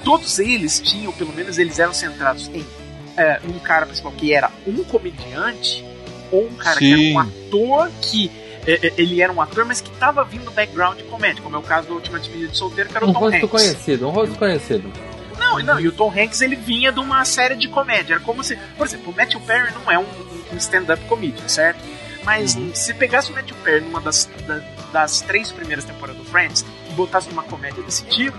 [0.03, 2.65] todos eles tinham, pelo menos eles eram centrados em
[3.15, 5.83] é, um cara principal que era um comediante
[6.31, 7.09] ou um cara que Sim.
[7.09, 8.31] era um ator que
[8.65, 11.55] é, é, ele era um ator, mas que estava vindo do background de comédia, como
[11.55, 13.49] é o caso da última despedida de solteiro, que era o Um Tom rosto Hanks.
[13.49, 14.91] conhecido, um rosto conhecido.
[15.39, 18.15] Não, não, e o Tom Hanks ele vinha de uma série de comédia.
[18.15, 18.57] Era como se.
[18.75, 20.05] Por exemplo, o Matthew Perry não é um,
[20.51, 21.79] um stand-up comedian, certo?
[22.25, 22.71] Mas Uhum.
[22.73, 24.61] se pegasse o Matthew Perry numa das, da-
[24.97, 28.37] das três primeiras temporadas do Friends e botasse numa comédia desse tipo,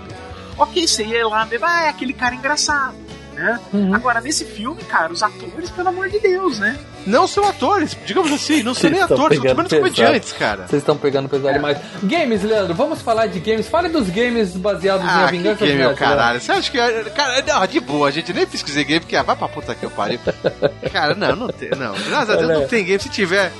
[0.57, 2.97] ok, você ia lá ver, ah, é aquele cara engraçado.
[3.39, 3.57] Né?
[3.73, 3.95] Uhum.
[3.95, 6.77] Agora, nesse filme, cara, os atores, pelo amor de Deus, né?
[7.07, 10.67] Não são atores, digamos assim, não são nem atores, são menos comediantes, cara.
[10.67, 11.77] Vocês estão pegando pesado demais.
[12.03, 13.69] Games, Leandro, vamos falar de games.
[13.69, 16.41] Fale dos games baseados Ah, que Vingança dos game, caralho.
[16.41, 17.09] Você acha que.
[17.11, 19.85] Cara, não, de boa, a gente nem pesquisei game, porque ah, vai pra puta que
[19.85, 20.19] eu pariu.
[20.91, 21.93] Cara, não, não tem, não.
[21.93, 22.99] Graças a Deus não tem game.
[22.99, 23.51] Se tiver.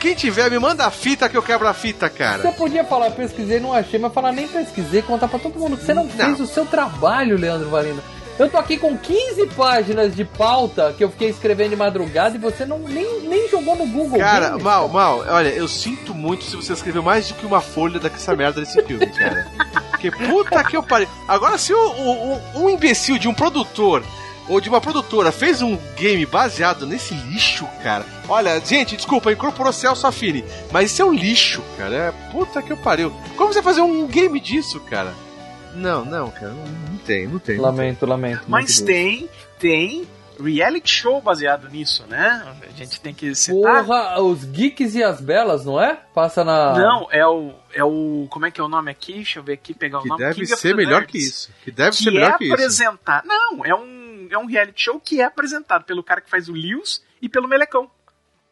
[0.00, 2.50] Quem tiver, me manda a fita que eu quebro a fita, Você cara.
[2.52, 5.94] podia falar, pesquisei, não achei, mas falar nem pesquisei, contar pra todo mundo que você
[5.94, 6.10] não, Não.
[6.10, 8.02] fez o seu trabalho, Leandro Varina.
[8.40, 12.38] Eu tô aqui com 15 páginas de pauta que eu fiquei escrevendo de madrugada e
[12.40, 14.18] você não nem, nem jogou no Google.
[14.18, 17.60] Cara, Games, mal, mal, olha, eu sinto muito se você escreveu mais do que uma
[17.60, 19.46] folha dessa merda desse filme, cara.
[19.90, 21.06] Porque puta que eu parei.
[21.28, 24.02] Agora, se o, o- o- um imbecil de um produtor
[24.48, 28.06] ou de uma produtora fez um game baseado nesse lixo, cara.
[28.26, 31.94] Olha, gente, desculpa, incorporou Celso Affini, mas isso é um lixo, cara.
[31.94, 33.12] É puta que eu pariu.
[33.36, 35.12] Como você fazer um game disso, cara?
[35.74, 37.56] Não, não, cara, não, não tem, não tem.
[37.56, 38.42] não Lamento, lamento.
[38.48, 39.28] Mas tem,
[39.58, 40.06] tem
[40.38, 42.42] reality show baseado nisso, né?
[42.66, 43.84] A gente tem que citar.
[43.84, 45.94] Porra, os geeks e as belas, não é?
[46.14, 46.74] Passa na.
[46.74, 48.26] Não, é o, é o.
[48.30, 49.12] Como é que é o nome aqui?
[49.14, 50.22] Deixa eu ver aqui, pegar o Que nome.
[50.24, 51.10] deve King ser melhor Nerds.
[51.12, 51.50] que isso.
[51.64, 52.54] Que deve Que ser melhor é que isso.
[52.54, 53.26] apresentado.
[53.26, 56.52] Não, é um, é um reality show que é apresentado pelo cara que faz o
[56.52, 57.90] Lewis e pelo Melecão.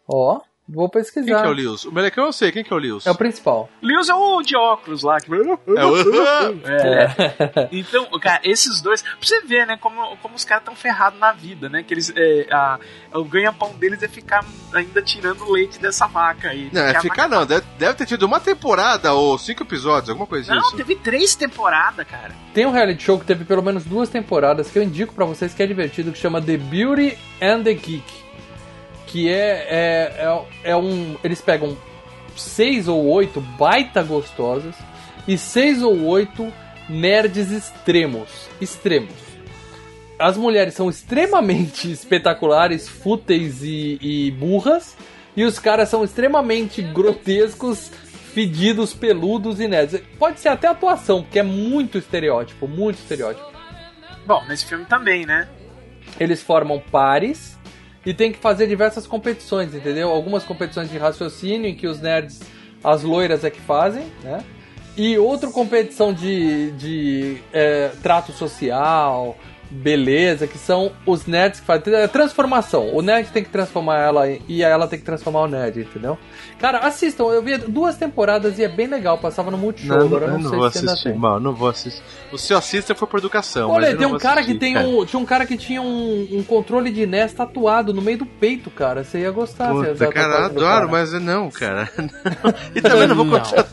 [0.06, 1.24] Ó, vou pesquisar.
[1.24, 1.84] Quem que é o Lewis?
[1.84, 3.06] O Melecão eu sei, quem que é o Lewis?
[3.06, 3.68] É o principal.
[3.82, 5.18] Lewis é o de óculos lá.
[5.20, 5.32] Que...
[5.32, 5.98] É o...
[6.68, 7.68] É.
[7.72, 9.02] Então, cara, esses dois.
[9.02, 11.82] Pra você ver, né, como, como os caras estão ferrados na vida, né?
[11.82, 12.12] Que eles.
[12.14, 12.78] É, a,
[13.14, 16.68] o ganha-pão deles é ficar ainda tirando leite dessa vaca aí.
[16.72, 17.46] Não, é ficar não.
[17.46, 20.76] Deve, deve ter tido uma temporada ou cinco episódios, alguma coisa Não, disso.
[20.76, 22.34] teve três temporadas, cara.
[22.52, 25.54] Tem um reality show que teve pelo menos duas temporadas que eu indico pra vocês
[25.54, 28.27] que é divertido, que chama The Beauty and the Geek.
[29.08, 31.16] Que é, é, é, é um.
[31.24, 31.76] Eles pegam
[32.36, 34.76] seis ou oito baita gostosas
[35.26, 36.52] e seis ou oito
[36.88, 38.48] nerds extremos.
[38.60, 39.12] Extremos.
[40.18, 44.96] As mulheres são extremamente espetaculares, fúteis e, e burras.
[45.36, 47.92] E os caras são extremamente grotescos,
[48.34, 50.00] fedidos, peludos e nerds.
[50.18, 53.46] Pode ser até atuação, porque é muito estereótipo, muito estereótipo.
[54.26, 55.48] Bom, nesse filme também, né?
[56.18, 57.57] Eles formam pares
[58.04, 60.10] e tem que fazer diversas competições, entendeu?
[60.10, 62.40] Algumas competições de raciocínio em que os nerds,
[62.82, 64.44] as loiras é que fazem, né?
[64.96, 69.36] E outra competição de, de é, trato social,
[69.70, 72.94] beleza, que são os nerds que fazem é, transformação.
[72.94, 76.18] O nerd tem que transformar ela e ela tem que transformar o nerd, entendeu?
[76.58, 80.26] Cara, assistam, eu vi duas temporadas e é bem legal, passava no Multishow, Não, agora
[80.26, 81.10] eu não, não sei vou se ainda assistir.
[81.10, 81.18] tem.
[81.18, 82.02] Mano, não vou assistir.
[82.32, 83.70] O seu assista foi por educação.
[83.70, 84.86] Olha, mas eu tem não um vou cara assistir, que tem cara.
[84.86, 85.04] um.
[85.04, 88.70] Tinha um cara que tinha um, um controle de NES tatuado no meio do peito,
[88.70, 89.04] cara.
[89.04, 89.72] Você ia gostar.
[89.72, 90.88] você ia Puta, cara, adoro, cara.
[90.88, 91.88] mas não, cara.
[92.74, 93.66] e também não vou contar.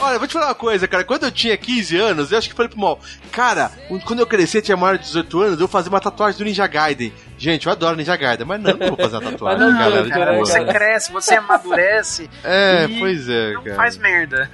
[0.00, 1.04] Olha, vou te falar uma coisa, cara.
[1.04, 2.98] Quando eu tinha 15 anos, eu acho que falei pro mal,
[3.32, 3.70] cara,
[4.04, 6.66] quando eu crescer, tinha maior de 18 anos, eu vou fazer uma tatuagem do Ninja
[6.66, 7.12] Gaiden.
[7.38, 10.02] Gente, eu adoro Ninja Gaiden, mas não, não vou fazer uma tatuagem, não, galera.
[10.04, 13.76] de Cara, você cresce, você amadurece É, e pois é, não cara.
[13.76, 14.50] faz merda.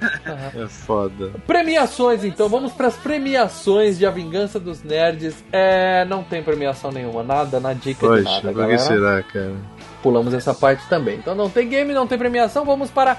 [0.55, 1.31] É foda.
[1.45, 2.47] Premiações, então.
[2.49, 5.43] Vamos pras premiações de A Vingança dos Nerds.
[5.51, 6.05] É.
[6.05, 8.77] Não tem premiação nenhuma, nada na dica de Poxa, nada, por que galera.
[8.79, 9.55] será, cara?
[10.01, 11.15] Pulamos essa parte também.
[11.17, 12.63] Então não tem game, não tem premiação.
[12.63, 13.17] Vamos para.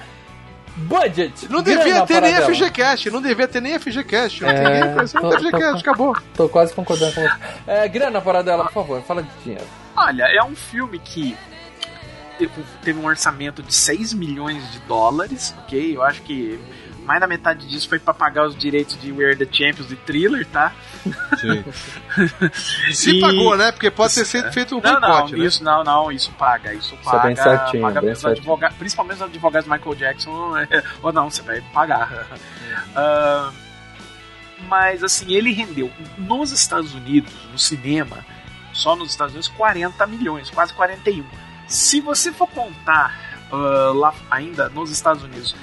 [0.76, 1.48] Budget!
[1.50, 2.54] Não devia ter nem para dela.
[2.54, 4.42] FGCast, não devia ter nem FGCast.
[4.42, 6.16] Não É, ninguém conhecendo tô- FGCast, tô- acabou.
[6.34, 7.36] Tô quase concordando com você.
[7.66, 9.64] É, grana para dela, por favor, fala de dinheiro.
[9.96, 11.36] Olha, é um filme que
[12.82, 15.96] teve, um orçamento de 6 milhões de dólares, ok?
[15.96, 16.58] Eu acho que
[17.04, 19.96] mais da metade disso foi pra pagar os direitos de We Are the Champions de
[19.96, 20.72] thriller, tá?
[21.38, 21.64] Sim.
[22.92, 23.70] Se E- pagou, né?
[23.72, 25.44] Porque pode ter sido feito um Não, não, boicote, né?
[25.46, 27.26] isso não, não, isso paga, isso é paga.
[27.26, 28.40] bem certinho, paga bem os certinho.
[28.40, 32.26] advoga- principalmente os advogados do Michael Jackson, é, ou não, você vai pagar.
[32.96, 33.50] Ah,
[34.68, 38.18] mas assim, ele rendeu nos Estados Unidos, no cinema,
[38.72, 41.24] só nos Estados Unidos, 40 milhões, quase 41.
[41.66, 43.14] Se você for contar
[43.52, 45.54] ah, lá ainda nos Estados Unidos,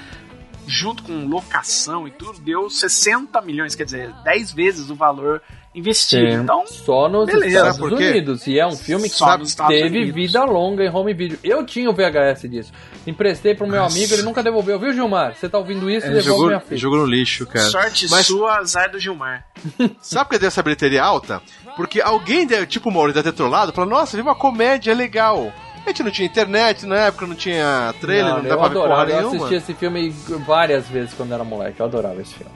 [0.66, 5.40] junto com locação e tudo, deu 60 milhões, quer dizer, 10 vezes o valor
[5.74, 6.30] investido.
[6.32, 7.48] Sim, Então, só nos beleza.
[7.68, 7.94] Estados Sabe?
[7.94, 8.46] Unidos.
[8.46, 10.14] E é um filme que Estados teve Unidos.
[10.14, 11.38] vida longa em home video.
[11.44, 12.72] Eu tinha o VHS disso.
[13.06, 15.34] Emprestei pro meu amigo, ele nunca devolveu, viu, Gilmar?
[15.36, 16.06] Você tá ouvindo isso?
[16.06, 16.76] É, devolve jogou, minha filha.
[16.78, 17.66] jogou no lixo, cara.
[17.68, 19.44] sorte Mas- sua, azar do Gilmar.
[20.00, 21.42] Sabe por que deu essa bilheteria alta?
[21.76, 25.52] Porque alguém, tipo o Mauro, deve ter trollado, falou, nossa, vi uma comédia legal.
[25.86, 28.68] A gente não tinha internet, na época não tinha trailer, não, Não, eu dava pra
[28.68, 29.36] ver porra adorava, eu nenhuma.
[29.46, 30.10] assisti esse filme
[30.44, 31.78] várias vezes quando era moleque.
[31.78, 32.52] Eu adorava esse filme.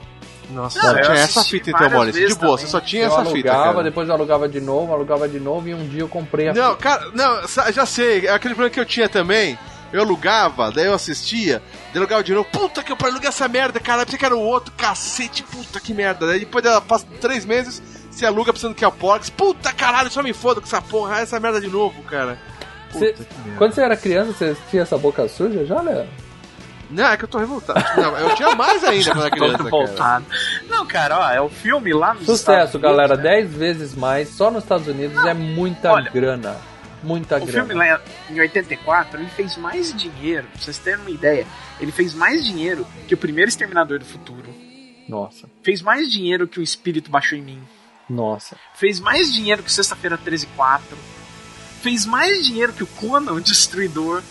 [0.49, 2.27] Nossa, Não, eu tinha essa fita então, Maurício.
[2.27, 2.57] De boa, também.
[2.57, 3.83] você só tinha eu essa fita, alugava, cara.
[3.85, 6.71] depois eu alugava de novo, alugava de novo e um dia eu comprei a Não,
[6.71, 6.83] fita.
[6.83, 9.57] cara, não, já sei, é aquele problema que eu tinha também.
[9.93, 13.47] Eu alugava, daí eu assistia, daí eu alugava de novo, puta que eu aluguei essa
[13.47, 16.27] merda, cara, pensei que era o outro, cacete, puta que merda.
[16.27, 20.11] Daí depois ela passa três meses, você aluga pensando que é o Porks, puta caralho,
[20.11, 22.37] só me foda com essa porra, essa merda de novo, cara.
[22.93, 23.15] Cê-.
[23.57, 26.07] Quando você era criança, você tinha essa boca suja já, Léo?
[26.89, 27.81] Não, é que eu tô revoltado.
[28.01, 29.69] Não, eu tinha mais ainda quando era criança, cara.
[29.69, 30.25] voltado.
[30.67, 33.15] Não, cara, ó, é o filme lá nos Sucesso, Estados Unidos, galera.
[33.15, 33.23] né?
[33.23, 34.27] 10 vezes mais.
[34.29, 36.57] Só nos Estados Unidos é muita olha, grana.
[37.01, 37.65] Muita O grana.
[37.65, 37.99] filme lá
[38.29, 41.47] em 84, ele fez mais dinheiro, pra vocês terem uma ideia,
[41.79, 44.53] ele fez mais dinheiro que o primeiro Exterminador do Futuro,
[45.09, 47.61] Nossa, fez mais dinheiro que o Espírito Baixou em Mim,
[48.07, 48.55] nossa.
[48.75, 50.95] fez mais dinheiro que Sexta-feira 13 e 4,
[51.81, 54.21] fez mais dinheiro que o Conan, o Destruidor,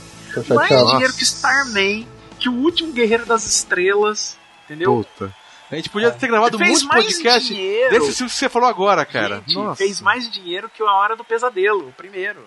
[0.48, 2.06] mais dinheiro que Starman,
[2.38, 5.04] que o Último Guerreiro das Estrelas, entendeu?
[5.04, 5.34] Puta.
[5.70, 7.90] A gente podia ter gravado muito mais podcast dinheiro.
[7.90, 9.36] desse filme que você falou agora, cara.
[9.36, 9.76] Gente, Nossa.
[9.76, 12.40] fez mais dinheiro que a Hora do Pesadelo, o primeiro.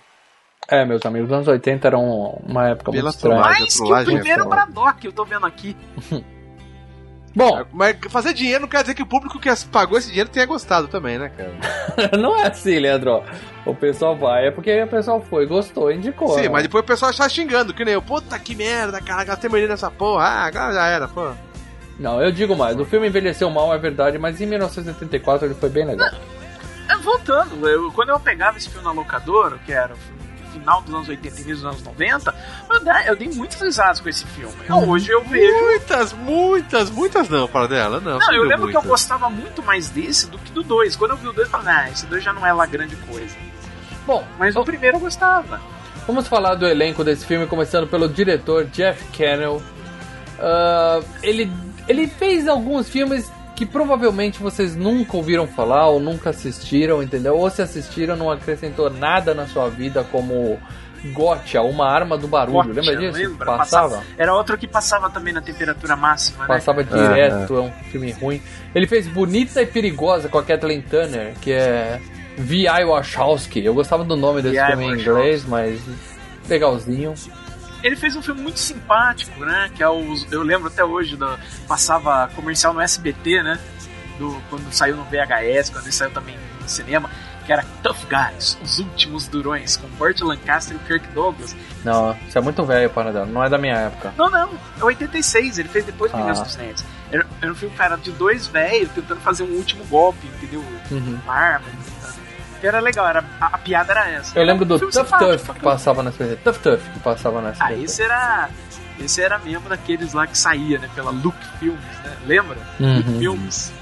[0.67, 3.41] É, meus amigos, os anos 80 eram uma época Pela muito estranha.
[3.41, 4.47] Mais que o é primeiro.
[4.47, 5.75] Braddock, eu tô vendo aqui.
[7.35, 10.45] Bom, Mas fazer dinheiro não quer dizer que o público que pagou esse dinheiro tenha
[10.45, 12.11] gostado também, né, cara?
[12.17, 13.23] não é assim, Leandro.
[13.65, 16.35] O pessoal vai, é porque o pessoal foi, gostou, indicou.
[16.35, 16.49] Sim, né?
[16.49, 18.01] mas depois o pessoal está xingando, que nem eu.
[18.01, 20.23] Puta que merda, cara, gastei meu dinheiro nessa porra.
[20.25, 21.31] Ah, agora já era, pô.
[21.99, 22.79] Não, eu digo mais.
[22.79, 26.09] O filme envelheceu mal, é verdade, mas em 1984 ele foi bem legal.
[26.89, 29.97] É, voltando, eu- quando eu pegava esse filme na locadora, que era o
[30.53, 32.35] final dos anos 80 e início dos anos 90,
[32.69, 34.53] eu dei, eu dei muitas risadas com esse filme.
[34.69, 34.89] Uhum.
[34.89, 35.63] Hoje eu vejo.
[35.63, 38.17] Muitas, muitas, muitas não, para dela, não.
[38.19, 38.89] Não, eu lembro que eu muitas.
[38.89, 40.95] gostava muito mais desse do que do 2.
[40.95, 42.95] Quando eu vi o 2, eu falei, ah, esse 2 já não é lá grande
[42.95, 43.35] coisa.
[44.05, 45.59] Bom, Mas o primeiro eu gostava.
[46.05, 49.61] Vamos falar do elenco desse filme, começando pelo diretor Jeff Cannell.
[50.39, 51.51] Ah, ele,
[51.87, 57.37] ele fez alguns filmes que provavelmente vocês nunca ouviram falar ou nunca assistiram, entendeu?
[57.37, 60.59] Ou se assistiram não acrescentou nada na sua vida como
[61.11, 62.73] Gotcha, uma arma do barulho.
[62.73, 63.17] Gotcha, Lembra disso?
[63.17, 63.45] lembra?
[63.57, 64.01] Passava?
[64.17, 66.47] Era outro que passava também na temperatura máxima, né?
[66.47, 68.41] Passava direto, é, um filme ruim.
[68.73, 71.99] Ele fez Bonita e Perigosa com a Kathleen Turner, que é
[72.37, 72.85] V.I.
[72.85, 73.63] Wachowski.
[73.65, 75.81] Eu gostava do nome desse filme em inglês, mas
[76.47, 77.13] legalzinho.
[77.83, 79.69] Ele fez um filme muito simpático, né?
[79.75, 83.59] Que é os, eu lembro até hoje, do, passava comercial no SBT, né?
[84.17, 87.09] Do, quando saiu no VHS, quando ele saiu também no cinema,
[87.45, 91.53] que era Tough Guys, Os Últimos Durões, com Burt Lancaster e Kirk Douglas.
[91.83, 93.25] Não, isso é muito velho, Panadão.
[93.25, 94.13] Não é da minha época.
[94.17, 96.21] Não, não, é 86, ele fez depois do Ah.
[96.21, 96.85] Vingança dos Nerds.
[97.11, 100.63] Era, era um filme, cara, de dois velhos tentando fazer um último golpe, entendeu?
[100.89, 101.19] Uhum.
[101.27, 101.65] Arma.
[102.63, 104.39] Que era legal, era, a, a piada era essa.
[104.39, 106.38] Eu lembro do Tough pra que passava na SBT.
[106.45, 107.73] Tough Tough que passava na SBT.
[107.73, 108.49] Ah, esse era.
[108.97, 110.89] Esse era mesmo daqueles lá que saía, né?
[110.95, 112.15] Pela Look Filmes, né?
[112.26, 112.56] Lembra?
[112.80, 112.95] Uhum.
[112.95, 113.73] Look Filmes.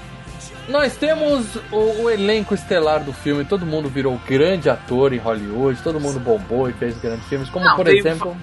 [0.68, 5.80] Nós temos o, o elenco estelar do filme, todo mundo virou grande ator em Hollywood,
[5.80, 8.36] todo mundo bombou e fez grandes filmes, como Não, por exemplo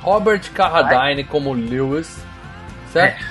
[0.00, 2.24] Robert Carradine como Lewis,
[2.92, 3.22] certo?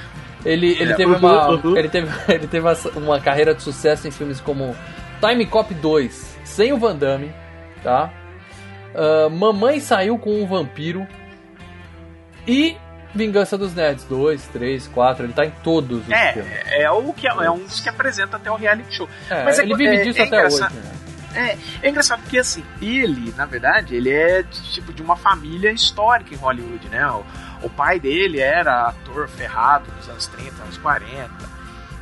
[0.46, 1.78] Ele, ele, É, teve uhum, uma, uhum.
[1.78, 4.74] ele teve, ele teve uma, uma carreira de sucesso em filmes como
[5.26, 7.32] Time Cop 2, sem o Van Damme,
[7.82, 8.12] tá?
[8.96, 11.08] Ah, Mamãe saiu com um vampiro
[12.48, 12.76] e
[13.16, 16.52] Vingança dos Nerds 2, 3, 4, ele tá em todos os filmes.
[16.66, 19.08] É, é, o que, é um dos que apresenta até o reality show.
[19.30, 20.60] É, Mas é ele que- vive é- disso é até hoje.
[20.62, 20.70] né?
[21.36, 21.58] É,
[21.88, 26.38] é engraçado porque assim, ele, na verdade, ele é tipo de uma família histórica em
[26.38, 27.08] Hollywood, né?
[27.08, 27.24] O,
[27.64, 31.53] o pai dele era ator ferrado nos anos 30, anos 40.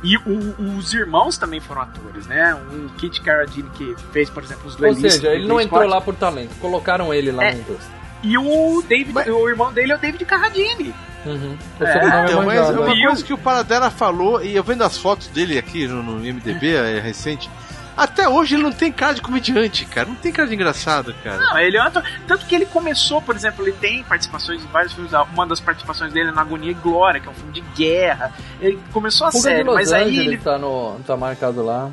[0.02, 2.54] E o- os irmãos também foram atores, né?
[2.54, 5.14] O Kit Carradine que fez, por exemplo, os Ou duelistas.
[5.14, 5.94] seja, ele não entrou Scott.
[5.94, 7.52] lá por talento, colocaram ele lá É.
[7.52, 8.02] na indústria.
[8.22, 10.94] E o David, o irmão dele é o David Carradine.
[11.24, 11.56] Uhum.
[11.80, 12.82] O É, Então, é mas manjado.
[12.82, 16.24] uma coisa que o Paradela falou, e eu vendo as fotos dele aqui no, no
[16.24, 17.48] IMDB, é recente,
[17.96, 20.08] até hoje ele não tem cara de comediante, cara.
[20.08, 21.36] Não tem cara de engraçado, cara.
[21.38, 22.02] Não, ele é um ator.
[22.26, 25.12] Tanto que ele começou, por exemplo, ele tem participações em vários filmes.
[25.32, 28.32] Uma das participações dele é na Agonia e Glória, que é um filme de guerra.
[28.60, 30.38] Ele começou a Fuga de série, Los mas Angeles aí ele.
[30.38, 31.90] tá, no, tá marcado lá.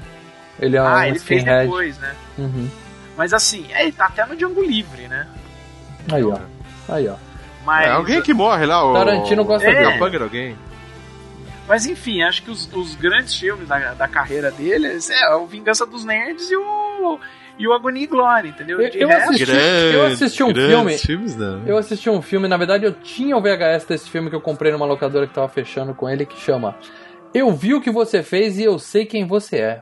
[0.59, 1.65] Ele é um Ah, ele fez skinhead.
[1.65, 2.15] depois, né?
[2.38, 2.69] Uhum.
[3.17, 5.27] Mas assim, é, ele tá até no Django Livre, né?
[6.12, 6.38] Aí, ó.
[6.88, 7.15] Aí, ó.
[7.65, 8.93] Mas, É, alguém que morre lá, o.
[8.93, 9.83] Tarantino gosta É.
[9.99, 10.23] dele.
[10.23, 10.57] Alguém.
[11.69, 15.86] Mas enfim, acho que os, os grandes filmes da, da carreira deles é o Vingança
[15.86, 17.19] dos Nerds e o.
[17.58, 18.77] E o Agonia e Glória, entendeu?
[18.86, 19.45] Eu- eu assisti-
[19.93, 21.67] eu assisti um filme- filmes, não.
[21.67, 24.71] Eu assisti um filme, na verdade eu tinha o VHS desse filme que eu comprei
[24.71, 26.77] numa locadora que tava fechando com ele, que chama
[27.34, 29.82] Eu Vi o que você fez e eu sei quem você é.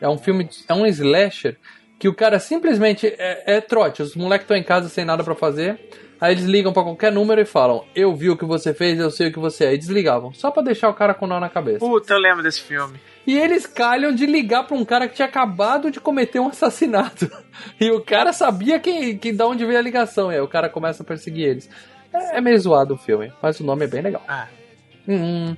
[0.00, 1.58] É um filme, é um slasher
[1.98, 4.00] que o cara simplesmente é, é trote.
[4.00, 5.80] Os moleques estão em casa sem nada pra fazer.
[6.20, 9.10] Aí eles ligam pra qualquer número e falam: Eu vi o que você fez, eu
[9.10, 9.74] sei o que você é.
[9.74, 11.80] E desligavam, só pra deixar o cara com nó na cabeça.
[11.80, 12.98] Puta, eu lembro desse filme.
[13.26, 17.30] E eles calham de ligar pra um cara que tinha acabado de cometer um assassinato.
[17.80, 20.30] E o cara sabia quem, quem, da onde veio a ligação.
[20.30, 21.70] E aí o cara começa a perseguir eles.
[22.12, 24.22] É, é meio zoado o filme, mas o nome é bem legal.
[24.28, 24.46] Ah.
[25.08, 25.56] Hum.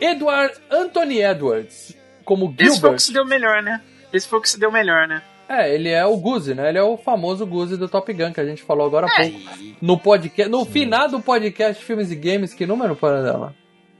[0.00, 2.94] Edward Anthony Edwards, como Esse foi o Gilbert.
[2.96, 3.82] que se deu melhor, né?
[4.12, 5.22] Esse foi o que se deu melhor, né?
[5.48, 6.68] É, ele é o Guzi, né?
[6.70, 9.28] Ele é o famoso Guzi do Top Gun que a gente falou agora há É,
[9.28, 9.38] pouco.
[9.80, 13.54] No podcast, no final do podcast Filmes e Games, que número para dela?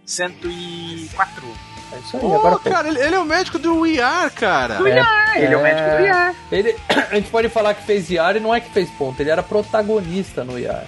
[0.07, 1.45] 104.
[1.93, 4.77] É isso aí, Pô, agora cara, ele, ele é o médico do IAR, cara.
[4.77, 6.35] Do IAR, ele é o médico do IAR.
[6.51, 6.77] Ele,
[7.11, 9.43] a gente pode falar que fez IAR e não é que fez ponto, ele era
[9.43, 10.87] protagonista no IAR.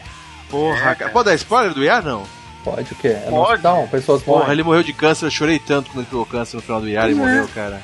[0.50, 1.10] Porra, cara.
[1.10, 2.22] Pode dar spoiler do IAR, não?
[2.64, 3.08] Pode o quê?
[3.08, 3.52] É Pode.
[3.52, 4.52] hospital, pessoas Porra, morrem.
[4.54, 7.08] ele morreu de câncer, eu chorei tanto quando ele pegou câncer no final do IAR
[7.10, 7.14] e é.
[7.14, 7.82] morreu, cara.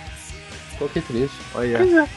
[0.79, 1.37] Pô, que triste.
[1.55, 2.09] Olha.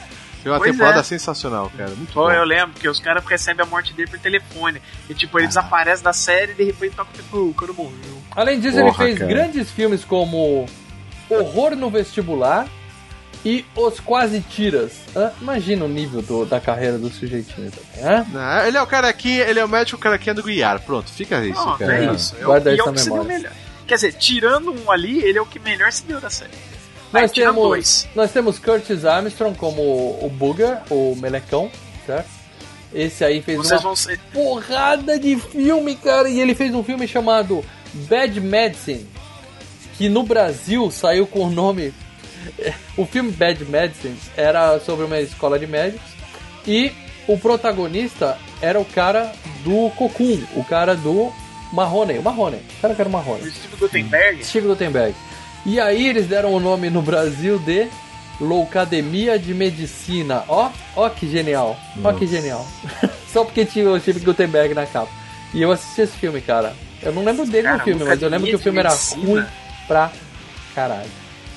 [0.44, 0.50] Pois é.
[0.50, 1.02] Uma Pois temporada é.
[1.02, 1.90] sensacional, cara.
[1.90, 2.30] Muito bom.
[2.30, 4.80] eu lembro que os caras recebem a morte dele por telefone.
[5.08, 5.40] E tipo, Ah.
[5.40, 8.22] ele desaparece da série e de repente toca o oh, o cara morreu.
[8.36, 9.30] Além disso, Porra, ele fez cara.
[9.32, 10.66] grandes filmes como
[11.30, 12.66] Horror no Vestibular
[13.44, 14.92] e Os Quase Tiras.
[15.14, 15.30] Hã?
[15.40, 18.26] Imagina o nível do- da carreira do sujeitinho também, hã?
[18.32, 20.80] Não, ele é o cara aqui, ele é o médico caraquinha do IAR.
[20.80, 21.96] Pronto, fica isso, Não, cara.
[22.04, 22.34] é isso.
[22.38, 23.24] É o, Guarda e é se deu memória.
[23.38, 23.52] melhor.
[23.86, 26.50] Quer dizer, tirando um ali, ele é o que melhor se deu da série.
[27.22, 28.08] Nós temos, dois.
[28.14, 31.70] nós temos Curtis Armstrong como o Booger, o Melecão,
[32.06, 32.28] certo?
[32.92, 34.18] Esse aí fez Vocês uma ser.
[34.32, 36.28] porrada de filme, cara.
[36.28, 37.64] E ele fez um filme chamado
[38.08, 39.08] Bad Medicine,
[39.96, 41.92] que no Brasil saiu com o nome.
[42.96, 46.06] O filme Bad Medicine era sobre uma escola de médicos
[46.66, 46.92] e
[47.26, 49.32] o protagonista era o cara
[49.64, 51.32] do Cocoon, o cara do
[51.72, 53.42] Marrone, o Marrone, o cara que era o Marrone.
[53.42, 54.44] O Steve Gutenberg.
[54.44, 55.14] Steve Gutenberg.
[55.66, 57.88] E aí eles deram o nome no Brasil de
[58.40, 60.44] Loucademia de Medicina.
[60.48, 61.78] Ó, ó que genial.
[62.02, 62.66] Ó que genial.
[63.32, 65.10] Só porque tinha o Steve Gutenberg na capa.
[65.52, 66.74] E eu assisti esse filme, cara.
[67.02, 69.24] Eu não lembro dele Cara, no filme, mas eu lembro que o filme era Loucademia
[69.24, 69.64] de ruim Medicina.
[69.86, 70.12] pra
[70.74, 71.10] caralho.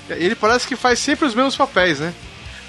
[0.10, 2.14] Ele parece que faz sempre os mesmos papéis, né?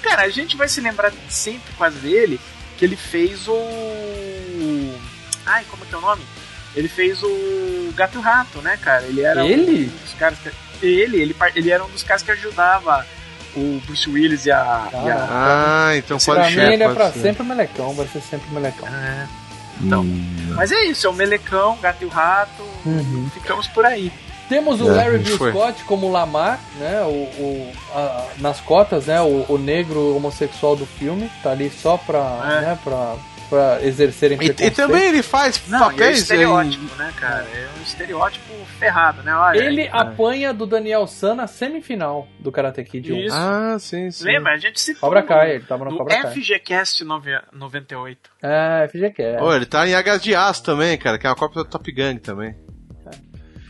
[0.01, 2.39] Cara, a gente vai se lembrar sempre quase dele
[2.77, 3.57] que ele fez o.
[5.45, 6.21] Ai, como é que é o nome?
[6.75, 9.03] Ele fez o Gato e o Rato, né, cara?
[9.05, 9.85] Ele era Ele?
[9.85, 10.49] um dos caras que...
[10.81, 13.05] Ele, ele, ele era um dos caras que ajudava
[13.55, 14.87] o Bruce Willis e a.
[14.93, 15.27] e a-
[15.89, 16.67] Ah, então pode Pra ser.
[16.67, 17.19] mim ele é pra ser.
[17.21, 18.87] sempre melecão, vai ser sempre melecão.
[18.87, 19.27] É.
[19.81, 20.03] Então.
[20.55, 22.63] Mas é isso, é o Melecão, Gato e o Rato.
[22.85, 23.29] Uhum.
[23.33, 24.11] Ficamos por aí.
[24.49, 25.51] Temos o É, Larry Bill foi.
[25.51, 27.01] Scott como Lamar, né?
[27.03, 29.21] O, o- a- nas cotas, né?
[29.21, 31.31] O, o negro homossexual do filme.
[31.41, 32.61] Tá ali só pra, É.
[32.65, 33.15] né, pra,
[33.49, 34.75] pra exercerem E, e preconceito.
[34.75, 36.19] também ele faz Não, e é um papéis.
[36.19, 37.47] estereótipo, né, cara?
[37.53, 39.33] É um estereótipo ferrado, né?
[39.35, 43.17] Olha, Ele aí, apanha do Daniel San na semifinal do Karate Kid 1.
[43.17, 43.35] Isso.
[43.35, 44.23] Ah, sim, sim.
[44.25, 44.53] Lembra?
[44.53, 46.31] A gente citou Cobra Kai, ele tava no Cobra Kai.
[46.33, 48.29] FGCast nove- 98.
[48.41, 49.37] É, FGQ.
[49.41, 51.91] Ô, ele tá em Águas de Aço também, cara, que é uma cópia do Top
[51.91, 52.55] Gun também.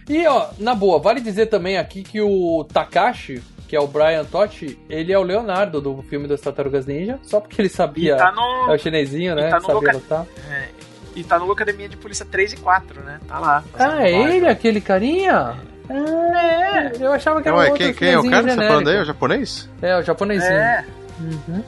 [0.07, 4.25] E ó, na boa, vale dizer também aqui que o Takashi, que é o Brian
[4.25, 8.17] Totti, ele é o Leonardo do filme das Tartarugas Ninja, só porque ele sabia.
[8.17, 9.47] Tá no- É o chinesinho, né?
[9.47, 10.25] e tá no sabia loca- lutar.
[10.51, 10.69] É,
[11.15, 13.19] e tá no Locademia de Polícia 3 e 4, né?
[13.27, 13.63] Tá lá.
[13.75, 15.55] Ah, é ele, aquele carinha?
[15.87, 16.91] Ah, É.
[16.99, 18.67] eu achava que era um Ué, outro quem, quem é o cara que você tá
[18.67, 18.95] falando aí?
[18.95, 19.05] É o genérico.
[19.05, 19.69] japonês?
[19.83, 20.51] É, o japonesinho.
[20.51, 20.85] É.
[21.19, 21.63] Uhum.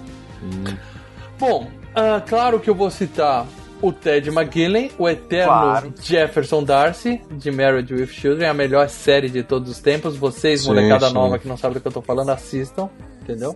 [1.39, 3.45] Bom, ah, claro que eu vou citar
[3.81, 5.93] o Ted McGillen, o eterno Claro.
[6.01, 10.15] Jefferson Darcy, de Married with Children, a melhor série de todos os tempos.
[10.15, 11.13] Vocês, Sim, molecada sim.
[11.13, 12.89] nova que não sabe do que eu tô falando, assistam,
[13.21, 13.55] entendeu?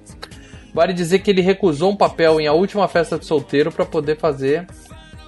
[0.73, 4.17] Vale dizer que ele recusou um papel em A Última Festa de Solteiro pra poder
[4.17, 4.67] fazer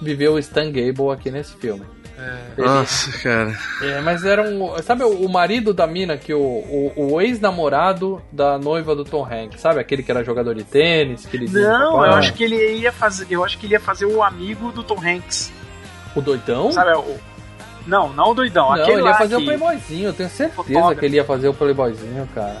[0.02, 1.82] viver o Stan Gable aqui nesse filme.
[2.56, 3.56] Ele- Nossa, cara.
[3.82, 4.76] é, mas era um.
[4.82, 9.24] Sabe o, o marido da mina, que o, o, o ex-namorado da noiva do Tom
[9.24, 9.78] Hanks, sabe?
[9.80, 13.26] Aquele que era jogador de tênis, que ele Não, eu acho que ele ia fazer.
[13.30, 15.52] Eu acho que ele ia fazer o amigo do Tom Hanks.
[16.16, 16.72] O doidão?
[16.72, 16.92] Sabe?
[16.98, 17.16] O,
[17.86, 18.66] não, não o doidão.
[18.66, 21.00] Não, aquele ele lá ia fazer que, o Playboyzinho, eu tenho certeza Fotógrafo.
[21.00, 22.60] que ele ia fazer o Playboyzinho, cara.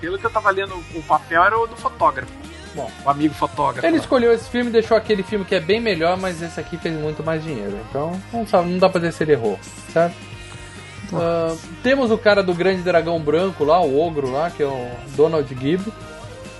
[0.00, 2.32] Pelo que eu tava lendo, o papel era o do fotógrafo.
[2.74, 2.90] Bom.
[3.04, 3.84] O amigo fotógrafo.
[3.86, 4.02] Ele lá.
[4.02, 6.94] escolheu esse filme e deixou aquele filme que é bem melhor, mas esse aqui fez
[6.98, 7.76] muito mais dinheiro.
[7.88, 9.58] Então, não, sabe, não dá pra dizer se ele errou,
[9.92, 10.14] certo?
[11.12, 14.88] Ah, temos o cara do Grande Dragão Branco lá, o ogro lá, que é o
[15.16, 15.92] Donald Gibb,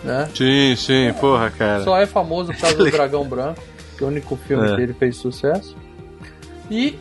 [0.03, 0.29] né?
[0.35, 1.85] Sim, sim, porra, cara.
[1.85, 3.63] Só é famoso por causa do Dragão Branco,
[3.97, 4.75] que é o único filme É.
[4.75, 5.77] que ele fez sucesso.
[6.69, 6.99] E,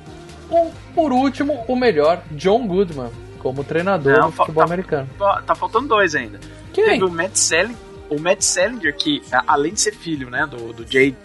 [0.51, 5.09] um, por último, o melhor, John Goodman, como treinador Não, do futebol tá- americano.
[5.17, 6.39] Tá, tá faltando dois ainda.
[6.71, 6.85] Quem?
[6.85, 7.75] Teve o Matt Salinger,
[8.09, 11.15] o Matt Salinger, que além de ser filho, né, do, do Jay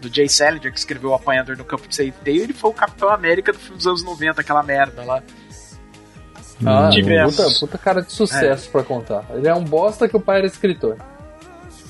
[0.00, 3.08] do Jay Salinger, que escreveu O Apanhador no Campo de Centeio, ele foi o Capitão
[3.08, 5.22] América do filme dos anos 90, aquela merda lá.
[6.64, 7.36] Ah, Tivemos.
[7.36, 9.24] puta, puta cara de sucesso pra contar.
[9.30, 10.98] Ele é um bosta que o pai era escritor.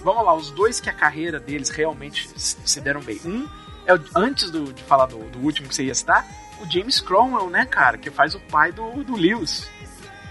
[0.02, 3.20] Vamos lá, os dois que a carreira deles realmente se deram bem.
[3.24, 3.46] Um
[3.86, 6.26] é o, antes do- de falar do, do último que você ia citar,
[6.60, 9.68] o James Cromwell, né, cara, que faz o pai do, do Lewis.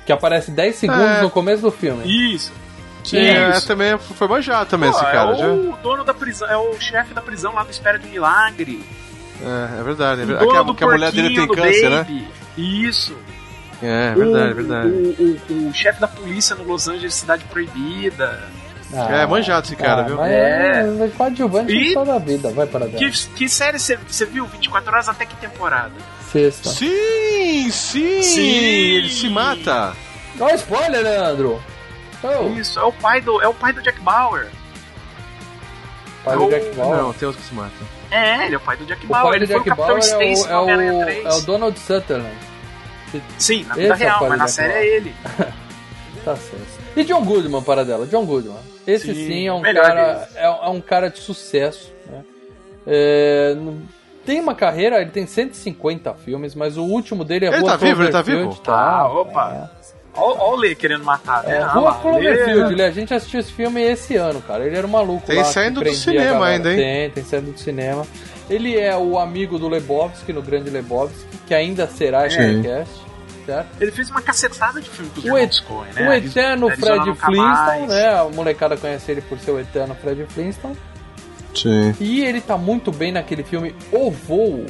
[0.06, 1.22] Que aparece 10 segundos É.
[1.22, 2.34] no começo do filme.
[2.34, 2.52] Isso.
[3.04, 3.68] Sim, é, Isso.
[3.68, 5.48] também foi manjado também Pô, esse cara, é já.
[5.48, 8.84] o dono da prisão, é o chefe da prisão lá do Espera de um Milagre.
[9.42, 10.22] É, é verdade.
[10.22, 10.46] É verdade.
[10.46, 11.98] dono Que, a, do que a mulher dele tem câncer, né?
[11.98, 12.28] Baby.
[12.58, 13.18] Isso.
[13.82, 14.88] É, é verdade, é o, verdade.
[14.88, 18.42] O, o- o chefe da polícia no Los Angeles Cidade Proibida.
[18.94, 20.16] É, manjado esse cara, viu?
[20.18, 20.82] Mas É.
[21.02, 23.30] é, é coadjuvante E- toda a vida, vai para Que, dentro.
[23.36, 24.46] que série você você viu?
[24.46, 25.92] 24 horas até que temporada?
[26.32, 26.70] Sexta.
[26.70, 28.42] Sim, sim, Sim.
[28.96, 29.94] Ele se mata.
[30.40, 31.62] Olha o spoiler, Leandro!
[32.24, 34.48] Oh, Isso, é o pai do, é o pai do Jack Bauer.
[36.24, 36.98] pai do o- Jack Bauer.
[36.98, 37.88] Não, tem outros que se matam.
[38.12, 39.30] É, ele é o pai do Jack O Bauer.
[39.30, 41.26] pai Ele do foi o Jack Capitão Bauer é Stacy o, é, 3.
[41.26, 42.38] o, é o Donald Sutherland.
[43.38, 44.86] Sim, na Esse vida é o real, pai mas do na Jack série Bauer.
[44.86, 45.16] é ele.
[46.24, 46.66] Tá certo.
[46.96, 48.08] E John Goodman, para dela.
[48.08, 48.56] John Goodman.
[48.88, 50.30] Esse sim, Sim, é um cara.
[50.36, 51.92] É, é um cara de sucesso.
[52.06, 52.24] Né?
[52.88, 53.58] É,
[54.26, 57.76] tem uma carreira, ele tem 150 filmes, mas o último dele é Ele Rua tá
[57.76, 58.04] vivo?
[58.04, 58.56] Ele tá vivo?
[58.62, 59.70] Tá, Ah, opa.
[59.70, 61.58] Ó, ó o Lê querendo matar, né?
[61.58, 62.84] É, Ah Rua lá, Cloverfield, Lê.
[62.86, 64.66] a gente assistiu esse filme esse ano, cara.
[64.66, 65.44] Ele era um maluco Tem lá.
[65.46, 66.78] saindo do cinema ainda, hein?
[66.78, 68.06] Tem, tem saindo do cinema.
[68.50, 72.36] Ele é o amigo do Lebowski, no Grande Lebowski, que ainda será Sim.
[72.64, 72.94] Sharkcast,
[73.46, 73.68] certo?
[73.80, 76.10] Ele fez uma cacetada de filme com os O, irmãos Coen, né?
[76.10, 78.10] o eterno Fred Flintstone, né?
[78.20, 80.76] A molecada conhece ele por ser o eterno Fred Flintstone.
[81.56, 81.96] Sim.
[82.00, 84.66] E ele tá muito bem naquele filme O Voo.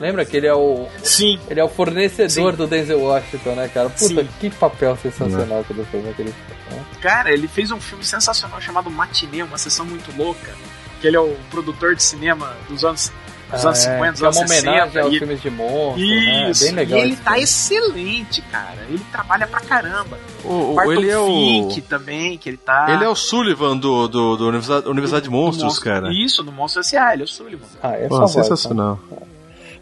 [0.00, 1.38] Lembra que ele é o Sim.
[1.50, 2.56] ele é o fornecedor Sim.
[2.56, 3.90] do Denzel Washington, né, cara?
[3.90, 4.28] Puta, Sim.
[4.38, 6.60] que papel sensacional que ele fez naquele filme.
[6.70, 6.84] né?
[7.00, 10.52] Cara, ele fez um filme sensacional chamado Matinê, uma sessão muito louca.
[11.00, 13.12] Que ele é o produtor de cinema dos anos,
[13.52, 15.00] dos anos Ah, é, 50, dos que é anos uma homenagem 60.
[15.00, 16.50] aos e- filmes de monstro, né?
[16.50, 16.98] Isso, Bem legal.
[16.98, 17.42] e ele tá filme.
[17.44, 18.78] excelente, cara.
[18.88, 20.18] Ele trabalha pra caramba.
[20.44, 21.26] O, o- ele é o.
[21.26, 22.86] Fink também, que ele tá.
[22.90, 26.12] Ele é o Sullivan do, do, do Universidade, Universidade de do Monstros, Monstro- cara.
[26.12, 27.66] Isso, no Monstro S.A., ele é o Sullivan.
[27.82, 28.98] Ah, é Pô, voz, sensacional.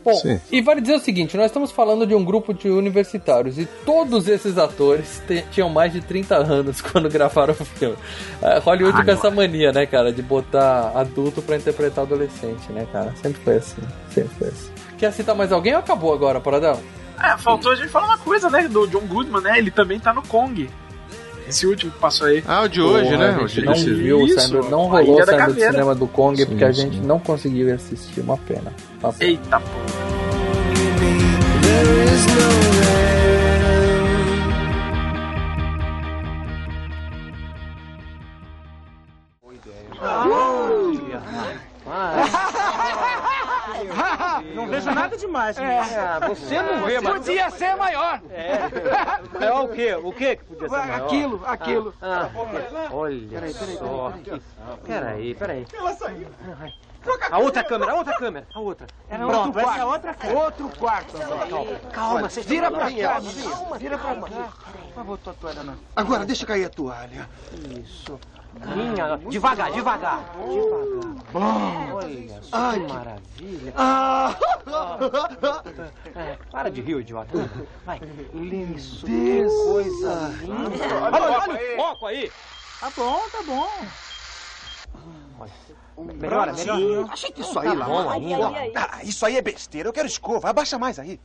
[0.06, 0.40] Bom, Sim.
[0.52, 4.28] e vale dizer o seguinte, nós estamos falando de um grupo de universitários e todos
[4.28, 7.96] esses atores tinham mais de 30 anos quando gravaram o filme.
[8.40, 13.12] Ah, Hollywood com essa mania, né, cara, de botar adulto pra interpretar adolescente, né, cara?
[13.20, 14.70] Sempre foi assim, sempre foi assim.
[14.96, 16.80] Quer citar mais alguém ou acabou agora, Paradão?
[17.20, 18.68] É, faltou a gente falar uma coisa, né?
[18.68, 19.58] Do John Goodman, né?
[19.58, 20.70] Ele também tá no Kong.
[21.48, 22.42] Esse último que passou aí.
[22.46, 23.36] Ah, o de hoje, Porra, né?
[23.38, 26.46] A O gente de não viu, Isso, saindo, não rolou saindo do cinema do Kong
[26.46, 26.82] porque a sim.
[26.82, 28.72] gente não conseguiu assistir, uma pena.
[29.02, 29.30] Uma pena.
[29.30, 30.06] Eita porra.
[45.26, 45.58] Demais.
[45.58, 47.14] É, você não vê, mas...
[47.18, 48.20] Podia ser maior.
[48.30, 49.44] É.
[49.46, 49.94] é o quê?
[49.94, 51.04] O quê que podia ser maior?
[51.06, 51.94] Aquilo, aquilo.
[52.00, 52.30] Ah,
[52.92, 54.12] olha só.
[54.22, 54.42] que-
[54.86, 55.66] Peraí, peraí.
[57.30, 58.86] A outra câmera, a outra câmera, a outra.
[59.08, 60.40] Era Pronto, outro essa é outra câmera.
[60.40, 61.18] Outro quarto.
[61.18, 62.28] Calma, calma.
[62.28, 63.20] Vira pra cá.
[63.50, 64.20] Calma, vira pra cá.
[64.26, 65.76] Por favor, tua toalha não.
[65.94, 67.28] Agora deixa cair a toalha.
[67.80, 68.18] Isso.
[68.74, 70.24] Minha, devagar, devagar.
[70.48, 71.94] Devagar.
[71.94, 73.72] Olha só Ai, que que- maravilha.
[73.76, 74.34] Ah!
[76.14, 77.50] É, para de rir, idiota.
[77.84, 78.00] Vai.
[78.74, 80.84] Isso, que coisa linda.
[81.12, 82.32] Olha, olha o foco aí.
[82.80, 83.68] Tá bom, tá bom.
[86.14, 87.12] Melhora, melhora.
[87.12, 87.84] Ajeita isso aí, Tá lá.
[87.86, 89.02] bom ainda.
[89.02, 89.88] Isso aí é besteira.
[89.88, 90.48] Eu quero escova.
[90.50, 91.20] Abaixa mais aí.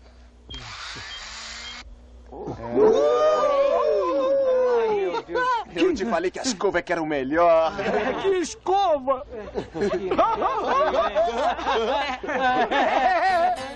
[5.76, 7.74] Eu te falei que a escova é que era o melhor.
[8.22, 9.26] Que escova!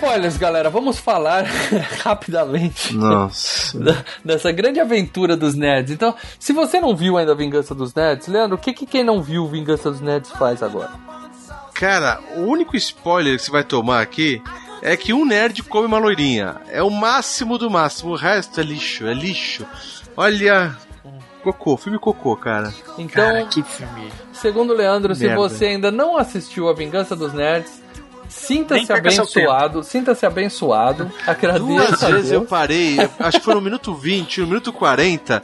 [0.00, 1.44] Spoilers, galera, vamos falar
[2.02, 3.78] rapidamente Nossa.
[3.78, 5.92] da- dessa grande aventura dos nerds.
[5.92, 9.04] Então, se você não viu ainda a Vingança dos Nerds, Leandro, o que, que quem
[9.04, 10.90] não viu Vingança dos Nerds faz agora?
[11.74, 14.42] Cara, o único spoiler que você vai tomar aqui
[14.82, 16.56] é que um nerd come uma loirinha.
[16.68, 18.12] É o máximo do máximo.
[18.12, 19.66] O resto é lixo, é lixo.
[20.16, 20.74] Olha.
[21.42, 22.72] Cocô, filme cocô, cara.
[22.98, 24.10] Então, Cara, que filme.
[24.32, 25.36] segundo o Leandro, se Merda.
[25.40, 27.79] você ainda não assistiu a Vingança dos Nerds,
[28.30, 34.40] sinta-se abençoado, sinta-se abençoado, agradeça Duas vezes eu parei, acho que foi no minuto 20,
[34.40, 35.42] no minuto 40.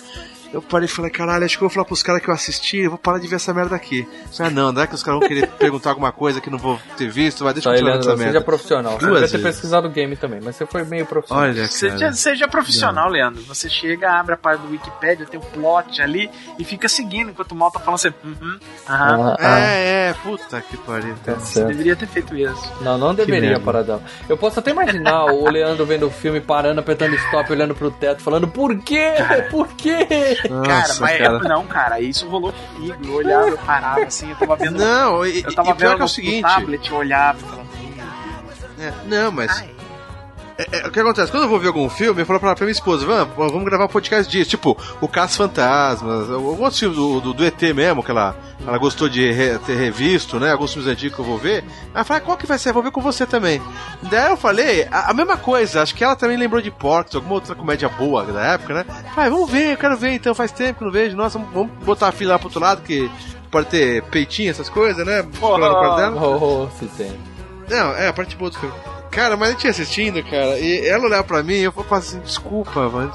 [0.53, 2.79] Eu parei e falei, caralho, acho que eu vou falar pros caras que eu assisti,
[2.79, 4.09] eu vou parar de ver essa merda aqui.
[4.39, 6.79] Ah, não, não é que os caras vão querer perguntar alguma coisa que não vou
[6.97, 8.41] ter visto, vai deixa Tá, eu Leandro, essa seja merda.
[8.41, 8.93] profissional.
[8.99, 11.45] Você Duas devia ter pesquisado o game também, mas você foi meio profissional.
[11.45, 12.13] Olha, Seja, cara.
[12.13, 13.43] seja profissional, Leandro.
[13.43, 17.53] Você chega, abre a página do Wikipedia, tem um plot ali e fica seguindo enquanto
[17.53, 18.13] o mal tá falando assim.
[18.25, 19.31] Uhum, aham.
[19.33, 21.15] Ah, ah, É, é, puta que pariu.
[21.25, 21.69] tá Você certo.
[21.69, 22.73] deveria ter feito isso.
[22.81, 23.59] Não, não deveria.
[23.61, 24.01] Paradão.
[24.29, 28.23] Eu posso até imaginar o Leandro vendo o filme, parando, apertando stop, olhando pro teto,
[28.23, 29.15] falando por quê?
[29.51, 30.36] Por quê?
[30.49, 31.39] cara, Nossa, mas cara.
[31.41, 32.97] não, cara, isso rolou comigo.
[33.05, 34.79] Eu olhava, eu parava assim, eu tava vendo.
[34.79, 36.43] Não, e, eu tava e pior vendo que é o seguinte.
[36.43, 37.67] tablet, eu olhava e falava.
[38.79, 39.51] É, não, mas.
[39.59, 39.76] Ai.
[40.59, 41.31] É, é, o que acontece?
[41.31, 43.85] Quando eu vou ver algum filme, eu falo pra, pra minha esposa, vamos, vamos gravar
[43.85, 44.49] um podcast disso.
[44.51, 48.35] Tipo, o Caça Fantasmas, alguns filmes do, do, do ET mesmo, que ela,
[48.67, 50.53] ela gostou de re- ter revisto, né?
[50.53, 51.63] Alguns filmes antigos que eu vou ver.
[51.95, 52.71] Ela fala, qual que vai ser?
[52.71, 53.61] Eu vou ver com você também.
[54.03, 57.35] Daí eu falei, a, a mesma coisa, acho que ela também lembrou de Porcs, alguma
[57.35, 58.87] outra comédia boa da época, né?
[59.15, 61.15] Falei, vamos ver, eu quero ver então, faz tempo que não vejo.
[61.17, 63.11] Nossa, vamos botar a fila lá pro outro lado, que
[63.51, 65.23] pode ter peitinho, essas coisas, né?
[65.97, 66.17] Dela.
[66.27, 67.13] Oh, oh, se tem.
[67.69, 68.75] Não, é a parte boa do filme.
[69.17, 72.21] Cara, mas a gente assistindo, cara, e ela olhava pra mim e eu falava assim,
[72.21, 73.13] desculpa, mano.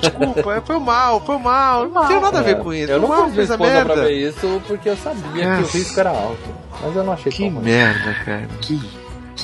[0.00, 1.86] Desculpa, é, foi mal, foi mal.
[1.86, 2.90] Não tem nada a ver com isso.
[2.90, 4.02] Eu não foi mal, fez a esposa pra merda.
[4.08, 5.76] ver isso porque eu sabia que o Nossa.
[5.76, 6.38] risco era alto.
[6.82, 7.64] Mas eu não achei Que tão ruim.
[7.64, 8.48] merda, cara.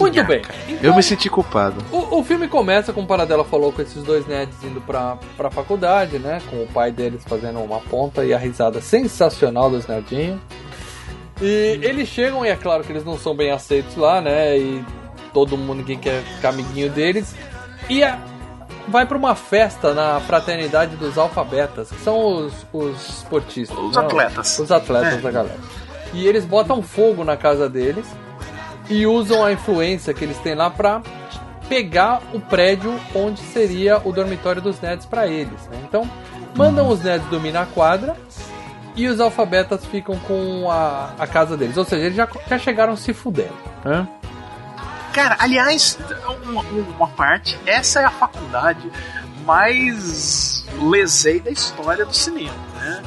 [0.01, 0.43] Muito bem.
[0.82, 1.76] Eu me senti culpado.
[1.93, 5.51] O, o filme começa, como o Paradela falou, com esses dois nerds indo pra, pra
[5.51, 6.41] faculdade, né?
[6.51, 10.41] Com o pai deles fazendo uma ponta e a risada sensacional dos nerdinhos.
[11.43, 14.57] E eles chegam, e é claro que eles não são bem aceitos lá, né?
[14.57, 14.82] E
[15.35, 17.35] todo mundo, ninguém quer ficar amiguinho deles.
[17.91, 18.18] E a-
[18.89, 23.76] vai pra uma festa na fraternidade dos alfabetas, que são os, os esportistas.
[23.78, 24.03] Os né?
[24.03, 24.59] atletas.
[24.59, 25.16] Os atletas É.
[25.18, 25.59] da galera.
[26.14, 28.07] E eles botam fogo na casa deles
[28.89, 31.03] e usam a influência que eles têm lá pra
[31.68, 35.66] pegar o prédio onde seria o dormitório dos nerds pra eles.
[35.70, 35.78] né?
[35.89, 36.09] Então,
[36.55, 38.14] mandam os nerds dormir na quadra
[38.95, 41.76] e os alfabetas ficam com a, a casa deles.
[41.78, 43.55] Ou seja, eles já, já chegaram se fudendo.
[43.85, 44.07] Né?
[45.15, 45.97] Cara, aliás,
[46.45, 48.91] uma, uma parte, essa é a faculdade
[49.47, 53.01] mais lesei da história do cinema, né?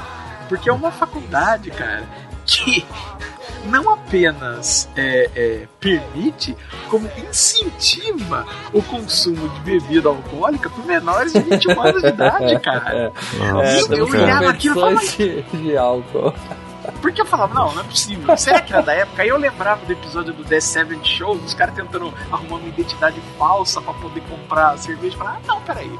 [0.47, 2.05] Porque é uma faculdade, cara,
[2.45, 2.85] que
[3.67, 6.55] não apenas é, é, permite,
[6.89, 13.11] como incentiva o consumo de bebida alcoólica por menores de 21 anos de idade, cara.
[13.63, 16.33] É, eu, eu olhava aquilo e falava, de álcool.
[17.01, 18.37] Porque eu falava, não, não é possível.
[18.37, 19.21] Será que era da época?
[19.23, 23.21] Aí eu lembrava do episódio do The Seven Show, dos caras tentando arrumar uma identidade
[23.37, 25.15] falsa pra poder comprar cerveja.
[25.15, 25.91] Eu falava, ah, não, peraí.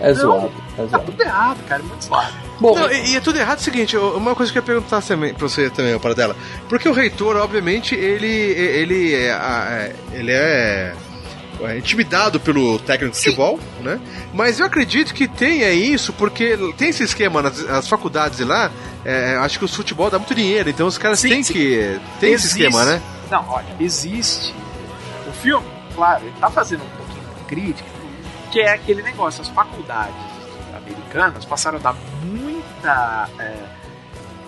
[0.00, 0.52] É Não, zoado.
[0.76, 1.04] É Tá zoado.
[1.06, 2.32] tudo errado, cara, é muito zoado.
[2.60, 4.66] Bom, Não, e, e é tudo errado é o seguinte, uma coisa que eu ia
[4.66, 6.36] perguntar também, pra você também, para dela.
[6.68, 10.94] Porque o reitor, obviamente, ele, ele é, a- ele é, é
[11.76, 14.00] intimidado pelo técnico de futebol, né?
[14.34, 18.70] Mas eu acredito que tenha isso, porque tem esse esquema nas as faculdades de lá,
[19.04, 21.52] é, acho que o futebol dá muito dinheiro, então os caras Sim, têm sim.
[21.52, 22.00] que.
[22.20, 23.00] Tem esse esquema, né?
[23.30, 24.54] Não, olha, existe.
[25.26, 27.88] O filme, claro, ele tá fazendo um pouquinho de crítica,
[28.52, 30.14] que é aquele negócio, as faculdades
[30.76, 33.28] americanas passaram a dar muita.
[33.38, 33.76] é,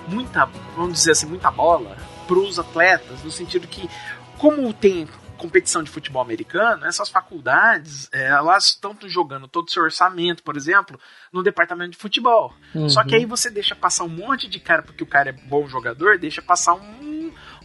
[0.08, 1.96] muita, vamos dizer assim, muita bola
[2.26, 3.88] pros atletas, no sentido que,
[4.36, 9.82] como tem competição de futebol americano, essas faculdades, é, elas estão jogando todo o seu
[9.82, 11.00] orçamento, por exemplo,
[11.32, 12.52] no departamento de futebol.
[12.88, 15.66] Só que aí você deixa passar um monte de cara, porque o cara é bom
[15.66, 17.07] jogador, deixa passar um,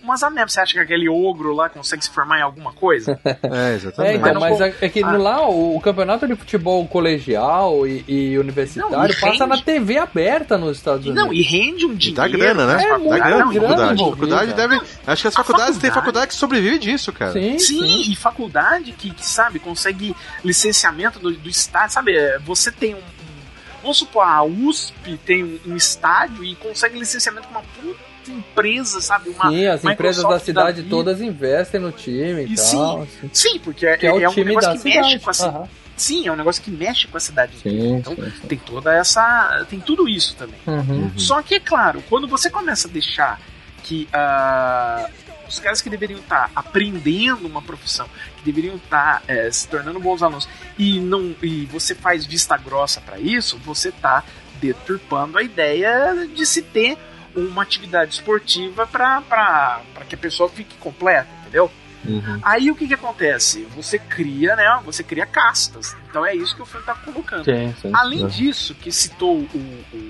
[0.04, 0.52] umas amebas.
[0.54, 3.20] Você acha que aquele ogro lá consegue se formar em alguma coisa?
[3.24, 3.38] É,
[3.72, 4.18] É, exatamente.
[4.18, 5.12] então, não mas com- é, é que Ah.
[5.18, 9.48] lá o, o campeonato de futebol colegial e, e universitário Não, e passa rende.
[9.48, 11.26] na TV aberta nos Estados E Unidos.
[11.26, 12.16] não, e rende um E dinheiro.
[12.22, 12.74] dá grana, né?
[12.74, 13.24] pras É dá faculdades.
[13.26, 14.10] grana e grana faculdade.
[14.12, 14.82] faculdade deve.
[15.08, 17.32] Acho que as faculdades tem faculdade- faculdade que sobrevive disso, cara.
[17.34, 18.12] Sim, Sim, sim.
[18.12, 22.16] e faculdade que, que, sabe, consegue licenciamento do, do estado, sabe?
[22.16, 23.34] é, Você tem um, um-
[23.82, 29.02] Vamos supor, a USP tem um, um estádio e consegue licenciamento com uma puta empresa,
[29.02, 29.30] sabe?
[29.30, 30.90] Uma Sim, as empresas da cidade vida.
[30.90, 32.66] todas investem no time e, E tal.
[32.66, 33.30] sim, assim.
[33.34, 35.20] Sim, porque é, Que é o é um time negócio da que mexe cidade.
[35.24, 35.56] com a cidade.
[35.58, 35.68] Aham.
[35.96, 37.54] Sim, é um negócio que mexe com a cidade.
[37.62, 38.48] Sim, então sim, sim.
[38.48, 39.66] tem toda essa.
[39.70, 40.56] Tem tudo isso também.
[40.66, 41.12] Uhum.
[41.18, 43.40] Só que, é claro, quando você começa a deixar
[43.84, 45.08] que ah,
[45.48, 48.08] os caras que deveriam estar aprendendo uma profissão,
[48.38, 50.50] que deveriam estar eh, se tornando bons alunos,
[50.80, 54.24] e, não, e você faz vista grossa para isso, você está
[54.60, 56.98] deturpando a ideia de se ter
[57.36, 61.72] uma atividade esportiva para que a pessoa fique completa, entendeu?
[62.06, 62.40] Uhum.
[62.44, 63.66] Aí o que, que acontece?
[63.76, 64.82] Você cria, né?
[64.86, 65.96] Você cria castas.
[66.10, 67.46] Então é isso que o filme está colocando.
[67.46, 67.92] Sim, sim.
[67.94, 69.58] Além disso, que citou o,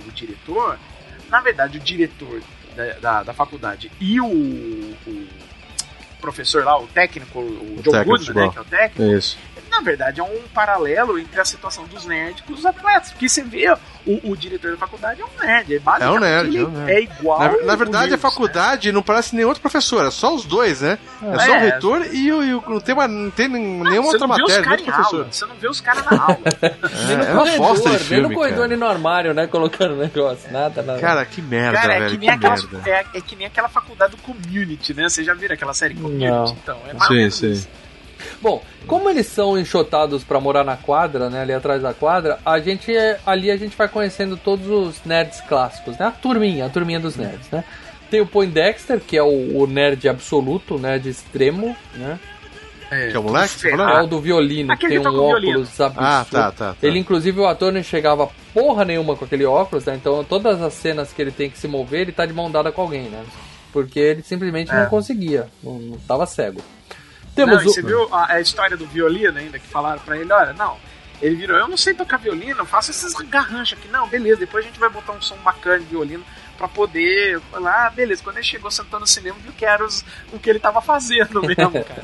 [0.08, 0.80] o diretor,
[1.30, 2.42] na verdade, o diretor
[2.76, 5.28] da, da, da faculdade e o, o
[6.20, 9.38] professor lá, o técnico, o, técnico de Goodman, né, que é o técnico, Isso.
[9.76, 13.12] Na verdade é um paralelo entre a situação dos nerds com os atletas.
[13.12, 13.72] Porque você vê,
[14.06, 15.76] o, o diretor da faculdade é um nerd.
[15.76, 16.92] É, basicamente nerd, ele é um nerd.
[16.92, 17.40] é igual.
[17.40, 18.18] Na, na verdade, a né?
[18.18, 20.98] faculdade não parece nem outro professor, é só os dois, né?
[21.22, 21.60] É, só o É.
[21.60, 22.44] reitor e o.
[22.44, 24.64] e o- não, tem uma, não tem Não, nenhuma você outra não vê os matéria,
[24.64, 25.16] caras nem professor.
[25.22, 26.38] aula, você não vê os caras na aula.
[27.08, 29.34] Nem no É, é uma corredor, bosta de nem filme, no corredor, nem no armário,
[29.34, 29.48] né?
[29.48, 30.52] Colocando negócio.
[30.52, 31.00] Nada, nada.
[31.00, 32.12] Cara, que merda, Cara, é velho.
[32.12, 32.90] que, Que, nem aquela, merda.
[32.90, 35.10] é, é que nem aquela faculdade do Community, né?
[35.10, 36.26] Vocês já viram aquela série Community?
[36.30, 36.46] Não.
[36.46, 37.68] Então, é mais Sim, sim.
[38.42, 42.60] Bom, como eles são enxotados pra morar na quadra, né, ali atrás da quadra, a
[42.60, 46.06] gente é- ali a gente vai conhecendo todos os nerds clássicos, né?
[46.08, 47.64] A turminha, a turminha dos nerds, né?
[48.10, 52.20] Tem o Poindexter, que é o, o nerd absoluto, nerd extremo, né?
[52.90, 53.50] Que é o moleque?
[53.50, 53.90] Você falou?
[53.90, 55.52] É o do violino, que Aquele tem que um toca o violino.
[55.54, 56.06] óculos absurdo.
[56.06, 56.76] Ah, tá, tá, tá.
[56.88, 59.96] Ele, inclusive, o ator não enxergava porra nenhuma com aquele óculos, né?
[59.96, 62.72] Então, todas as cenas que ele tem que se mover, ele tá de mão dada
[62.72, 63.24] com alguém, né?
[63.72, 64.76] Porque ele simplesmente É.
[64.84, 66.62] não conseguia, não, não tava cego.
[67.36, 67.74] Temos Não, o...
[67.74, 70.78] você viu a, a história do violino ainda, que falaram pra ele, olha, não,
[71.22, 73.88] ele virou, eu não sei tocar violino, eu faço esses garranchos aqui.
[73.88, 76.24] Não, beleza, depois a gente vai botar um som bacana de violino
[76.58, 78.22] pra poder falar, ah, beleza.
[78.24, 81.42] Quando ele chegou sentando no cinema, viu que era os- o que ele tava fazendo
[81.42, 82.04] mesmo, cara.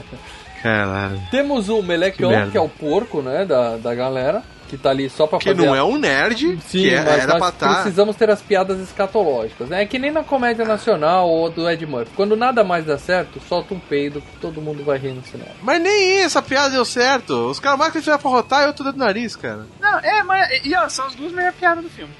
[0.64, 1.22] Caralho.
[1.32, 5.10] Temos o Melecão, Que que é o porco, né, da, da galera, que tá ali
[5.10, 5.66] só pra Que fazer...
[5.66, 7.74] não a- é um nerd, Sim, que é- mas era nós pra estar.
[7.82, 9.82] precisamos ter as piadas escatológicas, né?
[9.82, 12.12] É que nem na comédia nacional ou do Ed Murphy.
[12.16, 15.52] Quando nada mais dá certo, solta um peido que todo mundo vai rir no cinema.
[15.62, 17.50] Mas nem essa piada deu certo.
[17.50, 19.66] Os caras mais que tiveram pra rotar e outro dedo no nariz, cara.
[19.82, 22.14] Não, é, mas e, ó, são as duas melhores piadas do filme.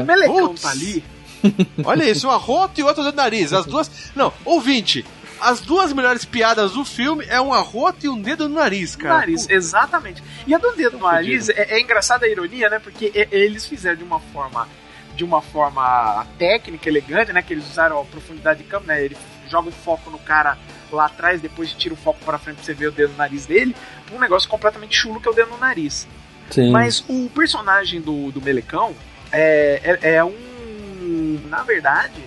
[0.00, 1.02] O Melecão tá ali.
[1.84, 3.52] Olha isso, um arroto e outro dedo no nariz.
[3.52, 3.90] As duas.
[4.16, 5.04] Não, ouvinte.
[5.40, 9.02] As duas melhores piadas do filme é um arroto e um dedo no nariz, No
[9.02, 9.18] cara.
[9.18, 10.22] nariz, exatamente.
[10.46, 12.78] E a do dedo no nariz é, é engraçada a ironia, né?
[12.78, 14.68] Porque eles fizeram de uma forma
[15.14, 17.40] de uma forma técnica, elegante, né?
[17.40, 19.04] Que eles usaram a profundidade de câmera, né?
[19.04, 19.16] Ele
[19.48, 20.58] joga o foco no cara
[20.92, 23.46] lá atrás, depois tira o foco pra frente pra você ver o dedo no nariz
[23.46, 23.74] dele,
[24.12, 26.06] um negócio completamente chulo que é o dedo no nariz.
[26.50, 26.70] Sim.
[26.70, 28.94] Mas o personagem do, do Melecão
[29.32, 31.40] é, é, é um.
[31.48, 32.22] Na verdade,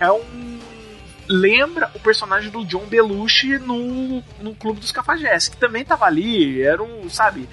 [0.00, 0.58] é um.
[1.28, 6.62] Lembra o personagem do John Belushi no, no Clube dos Cafajestes, que também tava ali,
[6.62, 7.48] era um, sabe,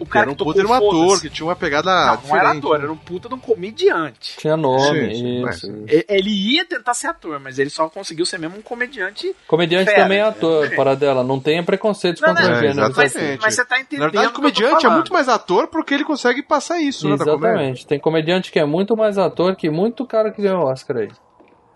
[0.00, 2.36] o cara era um que puta, era um ator, que tinha uma pegada Não, não
[2.36, 2.58] era diferente.
[2.58, 4.36] ator, era um puta de um comediante.
[4.38, 5.84] Tinha nome, Sim, sim, isso.
[6.08, 9.34] Ele ia tentar ser ator, mas ele só conseguiu ser mesmo um comediante.
[9.46, 10.28] Comediante Fera, também é né?
[10.28, 10.74] ator, É.
[10.74, 11.22] para dela.
[11.22, 12.80] Não tenha preconceitos Não, contra não, o gênero.
[12.90, 13.18] exatamente.
[13.18, 14.00] Mas, mas você tá entendendo.
[14.06, 17.14] Na verdade, o o comediante é muito mais ator porque ele consegue passar isso, né.
[17.14, 17.86] Exatamente.
[17.86, 21.08] Tem comediante que é muito mais ator que muito cara que ganhou Oscar aí.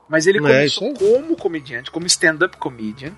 [0.08, 3.12] Mas ele Não é começou como comediante, como stand-up comedian,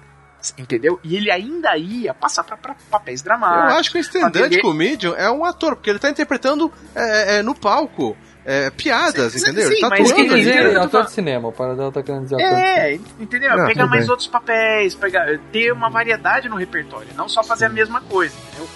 [0.59, 0.99] entendeu?
[1.05, 3.75] E ele ainda ia passar pra, pra papéis Eu dramáticos.
[3.79, 7.43] acho que o stand-up Atender- comedian é um ator, porque ele tá interpretando é, é,
[7.43, 9.69] no palco é, piadas, Sim, sim, entendeu?
[9.69, 12.03] sim, ele tá mas Ele ele- eu tô ator de cinema, o para dela tá
[12.03, 12.43] querendo dizer de.
[12.43, 13.57] É, entendeu?
[13.57, 14.11] Não, pegar mais bem.
[14.11, 18.69] outros papéis, pegar, ter uma variedade no repertório, não só fazer a mesma coisa, entendeu?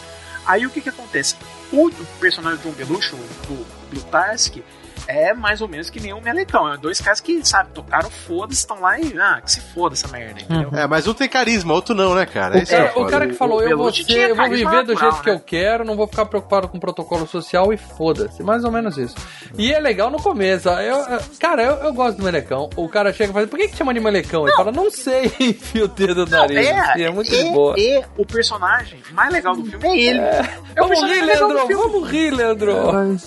[0.47, 1.35] Aí o que que acontece?
[1.73, 1.91] O,
[2.21, 4.62] personagem do John Belushi, do Blutarsky,
[5.07, 6.73] é mais ou menos que nem um melecão.
[6.73, 10.09] É dois caras que, sabe, tocaram foda-se, estão lá e, ah, que se foda essa
[10.09, 10.71] merda, entendeu?
[10.73, 12.57] É, mas um tem carisma, outro não, né, cara?
[12.57, 13.11] O Esse é cara, o foda.
[13.11, 15.37] cara que falou, O eu vou, ser, eu vou viver do natural, jeito que né?
[15.37, 18.43] eu quero, não vou ficar preocupado com protocolo social e foda-se.
[18.43, 19.15] Mais ou menos isso.
[19.59, 20.69] E é legal no começo.
[20.69, 21.05] Eu,
[21.39, 22.69] cara, eu, eu gosto do melecão.
[22.77, 24.47] O cara chega e fala, por que, que chama de melecão?
[24.47, 26.67] Ele fala, não sei, enfia o dedo no nariz.
[26.67, 27.75] É, é muito e, de boa.
[27.79, 30.19] e o personagem mais legal do filme é ele.
[30.19, 30.41] É,
[30.81, 31.67] o Vamos rir, Leandro!
[31.67, 31.75] filme.
[31.75, 32.75] Vamos rir, Leandro!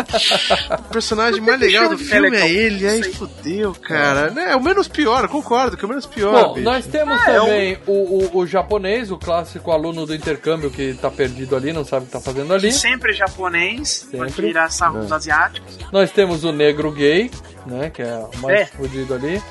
[0.77, 2.47] O personagem mais legal do Filme filme é legal.
[2.47, 4.33] ele, aí fudeu, cara.
[4.41, 6.31] É o menos pior, eu concordo, que é o menos pior.
[6.47, 6.65] Bom, bicho.
[6.65, 10.93] nós temos Ah, é também o, o, o japonês, o clássico aluno do intercâmbio que
[10.95, 12.71] tá perdido ali, não sabe o que tá fazendo ali.
[12.71, 14.47] Sempre japonês, pode Sempre.
[14.47, 15.77] virar sarro dos asiáticos.
[15.91, 17.29] Nós temos o negro gay,
[17.65, 17.89] né?
[17.89, 18.65] Que é o mais É.
[18.65, 19.41] fodido ali.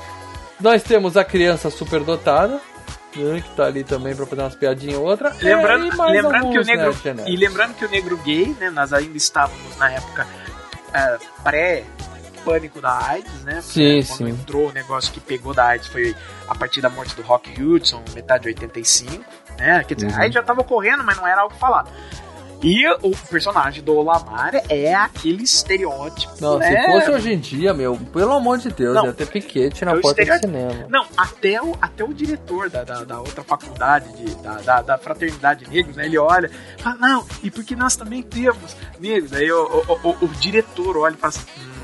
[0.60, 2.60] Nós temos a criança superdotada,
[3.14, 5.34] né, que tá ali também pra fazer umas piadinhas ou outra.
[5.40, 8.16] Lembrando, É, e mais lembrando que o alguns, negro né, e lembrando que o negro
[8.18, 8.70] gay, né?
[8.70, 10.26] Nós ainda estávamos na época
[10.94, 11.84] é, pré
[12.46, 13.60] pânico da AIDS, né?
[13.60, 14.28] Sim, Quando sim.
[14.28, 16.14] entrou o negócio que pegou da AIDS foi
[16.48, 19.24] a partir da morte do Rock Hudson, metade de 85,
[19.58, 19.82] né?
[19.84, 20.14] Quer dizer, Uhum.
[20.16, 21.90] a AIDS já estava ocorrendo, mas não era algo falado.
[22.62, 26.70] E o personagem do Lamar é aquele estereótipo, Não, né?
[26.70, 29.04] se fosse hoje em dia, meu, pelo amor de Deus, Não.
[29.04, 30.52] ia ter piquete na É porta do estereótipo.
[30.52, 30.86] cinema.
[30.88, 34.98] Não, até o, até o diretor da, da, da outra faculdade, de, da, da, da
[34.98, 36.06] Fraternidade Negros, né?
[36.06, 39.34] Ele olha e fala, não, e porque nós também temos negros.
[39.34, 41.75] Aí o, o, o, o diretor olha e fala assim, hum,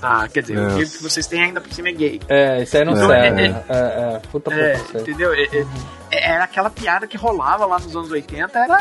[0.00, 2.20] tá, quer dizer, o que vocês têm ainda por cima é gay.
[2.28, 3.06] É, isso aí não É.
[3.06, 3.42] serve.
[3.42, 5.32] É, É, é, puta É, entendeu?
[5.32, 5.66] É, é,
[6.12, 8.78] é- era aquela piada que rolava lá nos anos 80, era...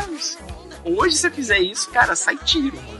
[0.86, 2.99] Hoje, se você fizer isso, cara, sai tiro, mano.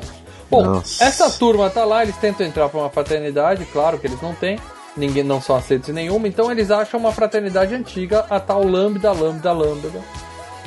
[0.50, 1.04] Bom, Nossa.
[1.04, 4.58] essa turma tá lá, eles tentam entrar pra uma fraternidade, claro que eles não têm.
[4.96, 9.52] Ninguém não são aceitos nenhuma, então eles acham uma fraternidade antiga, a tal Lambda, Lambda,
[9.52, 9.92] Lambda,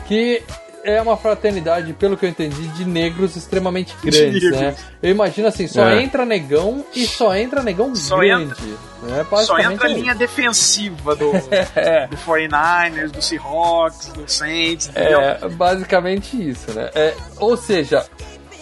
[0.07, 0.42] que
[0.85, 4.61] é uma fraternidade, pelo que eu entendi, de negros extremamente grandes, negros.
[4.61, 4.76] né?
[5.03, 6.03] Eu imagino assim, só É.
[6.03, 8.55] entra negão e só entra negão Só grande.
[9.03, 9.26] Né?
[9.45, 11.33] Só entra a é linha defensiva do,
[11.76, 12.07] É.
[12.07, 15.20] do 49ers, do Seahawks, do Saints, entendeu?
[15.20, 16.91] É basicamente isso, né?
[16.95, 18.05] É, ou seja,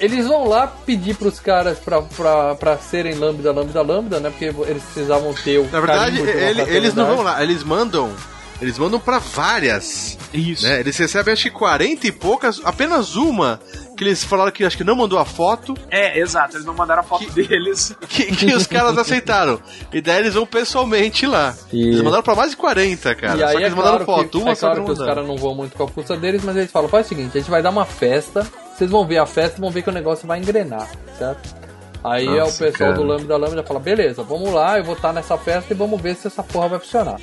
[0.01, 4.31] eles vão lá pedir pros caras pra, pra, pra serem lambda, lambda, lambda, né?
[4.31, 8.13] Porque eles precisavam ter o Na verdade, ele- eles não vão lá, eles mandam.
[8.61, 10.19] Eles mandam pra várias.
[10.35, 10.65] Isso.
[10.65, 10.81] Né?
[10.81, 13.61] Eles recebem acho que 40 e poucas, apenas uma
[13.97, 17.01] que eles falaram que acho que não mandou a foto, É, exato, eles não mandaram
[17.01, 17.95] a foto deles.
[18.09, 19.61] que, que os caras aceitaram.
[19.93, 21.55] E daí eles vão pessoalmente lá.
[21.73, 23.35] E- Eles mandaram pra mais de 40, cara.
[23.37, 24.87] e Só aí que é eles mandaram claro foto, que, uma é só claro que
[24.87, 27.09] que os caras não vão muito com a força deles, mas eles falam, faz o
[27.09, 28.47] seguinte, a gente vai dar uma festa,
[28.77, 30.89] vocês vão ver a festa e vão ver que o negócio vai engrenar,
[31.19, 31.68] certo?
[32.05, 32.95] Aí é o Nossa, pessoal cara.
[32.95, 36.15] do Lambda Lambda fala, beleza, vamos lá, eu vou estar nessa festa e vamos ver
[36.15, 37.21] se essa porra vai funcionar.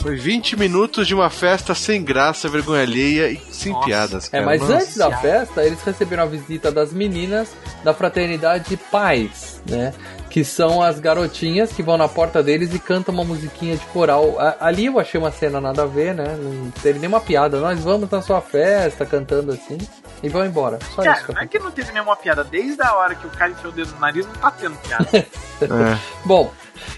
[0.00, 3.86] Foi 20 minutos de uma festa sem graça, vergonha alheia e sem Nossa.
[3.86, 4.44] piadas, É, cara.
[4.46, 4.74] mas Nossa.
[4.74, 7.48] antes da festa, eles receberam a visita das meninas
[7.82, 9.94] da fraternidade Pais, né?
[10.34, 14.34] Que são as garotinhas que vão na porta deles e cantam uma musiquinha de coral.
[14.40, 16.24] A- Ali eu achei uma cena nada a ver, né?
[16.36, 17.60] Não teve nenhuma piada.
[17.60, 19.78] Nós vamos na sua festa cantando assim
[20.24, 20.80] e vão embora.
[20.92, 21.26] Só Cara, isso.
[21.26, 22.42] que eu não é que não teve nenhuma piada.
[22.42, 25.08] Desde a hora que o cara enfiou o dedo no nariz, não tá tendo piada.
[25.62, 25.96] É.
[26.24, 26.50] Bom,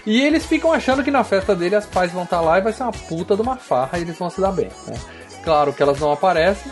[0.03, 2.73] e eles ficam achando que na festa dele as pais vão estar lá e vai
[2.73, 4.71] ser uma puta de uma farra e eles vão se dar bem.
[4.87, 4.95] Né?
[5.43, 6.71] Claro que elas não aparecem.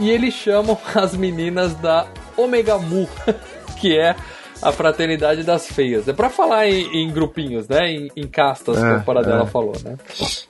[0.00, 3.08] E eles chamam as meninas da Omega Mu,
[3.78, 4.16] que é
[4.62, 6.06] a fraternidade das feias.
[6.08, 7.90] É pra falar em, em grupinhos, né?
[7.90, 9.46] Em, em castas, como a Paradela é.
[9.46, 9.96] falou, né?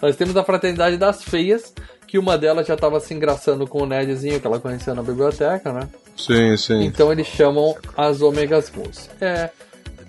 [0.00, 1.72] Nós temos a fraternidade das feias,
[2.06, 5.72] que uma delas já tava se engraçando com o Nedzinho, que ela conhecia na biblioteca,
[5.72, 5.88] né?
[6.16, 6.84] Sim, sim.
[6.84, 9.08] Então eles chamam as ômegas mus.
[9.20, 9.50] É.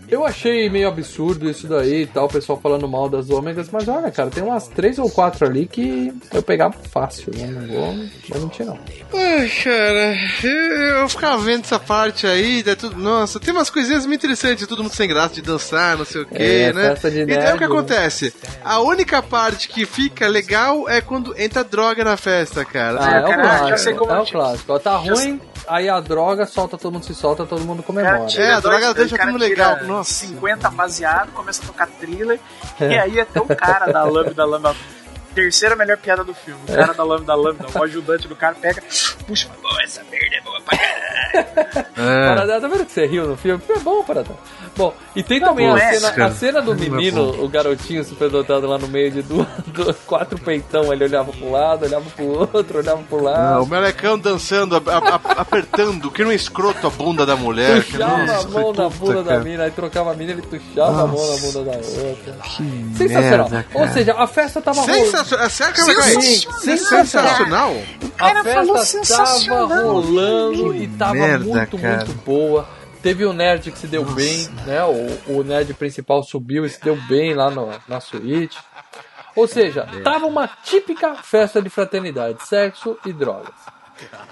[0.09, 3.87] Eu achei meio absurdo isso daí e tal, o pessoal falando mal das ômegas, mas
[3.87, 7.47] olha, cara, tem umas três ou quatro ali que eu pegava fácil, né?
[7.47, 7.95] Não vou,
[8.29, 8.77] vou mentir, não.
[9.13, 14.05] Ai, cara, eu, eu ficava vendo essa parte aí, daí tudo, nossa, tem umas coisinhas
[14.05, 16.89] muito interessantes, todo mundo sem graça de dançar, não sei o que, É, né?
[16.89, 18.33] festa de e daí o que acontece?
[18.63, 22.97] A única parte que fica legal é quando entra droga na festa, cara.
[23.01, 24.11] Ah, é o cara, já clássico.
[24.11, 24.79] é o clássico.
[24.79, 28.25] Tá ruim, aí a droga solta, todo mundo se solta, todo mundo comemora.
[28.25, 29.83] tira É, a dois- droga deixa o cara tudo legal.
[29.83, 30.13] Nossa.
[30.13, 32.39] 50 baseado, começa a tocar thriller,
[32.79, 32.87] É.
[32.87, 34.75] e aí até o cara da lâmina, lâmina.
[35.35, 36.59] Terceira melhor piada do filme.
[36.69, 38.83] O cara da lâmina, lâmina, o ajudante do cara pega,
[39.25, 41.87] puxa, pô, essa merda é boa pra caralho.
[41.97, 42.59] É.
[42.59, 43.63] Tá vendo que você riu no filme?
[43.67, 44.37] É bom, Paradela.
[44.75, 46.25] Bom, e tem também não a, é, cena, cara.
[46.25, 50.37] a cena do Não menino, o garotinho superdotado lá no meio de duas, duas- quatro
[50.39, 50.91] peitão.
[50.91, 53.63] Ele olhava pro lado, olhava pro outro, olhava pro lado.
[53.63, 57.83] o melecão dançando, a- a- a- apertando, que não é escroto a bunda da mulher.
[57.83, 59.43] que Tuchava a nossa, mão na bunda da cara.
[59.43, 62.33] mina, aí trocava a mina, ele tuchava a mão na bunda da outra.
[62.57, 63.49] Que Sensacional.
[63.49, 65.05] merda, Ou seja, a festa tava rolando.
[65.05, 65.49] Sensacional.
[65.95, 66.21] Cair?
[66.21, 67.75] Sim, Sensacional.
[68.19, 71.97] A falou festa tava sensacional, rolando e tava merda, muito, cara.
[71.97, 72.67] muito boa.
[73.03, 74.81] Teve o nerd que se deu bem, né?
[74.85, 78.57] O, o nerd principal subiu e se deu bem lá no- na suíte.
[79.35, 83.53] Ou seja, tava uma típica festa de fraternidade, sexo e drogas.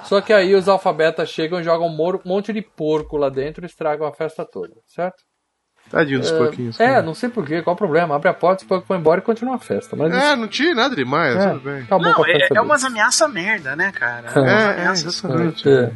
[0.06, 3.68] Só que aí os alfabetas chegam e jogam um monte de porco lá dentro e
[3.68, 5.22] estragam a festa toda, certo?
[5.90, 6.80] Tadinho dos porquinhos.
[6.80, 7.02] É, cara.
[7.02, 8.16] não sei porquê, qual o problema?
[8.16, 9.96] Abre a porta, os porcos vão embora e continua a festa.
[9.96, 11.86] Mas É, não tinha nada demais, É, tudo bem.
[11.90, 14.30] Não, com a é, festa é umas ameaças merda, né, cara?
[14.34, 15.68] É, É, é, ameaças exatamente.
[15.68, 15.92] É.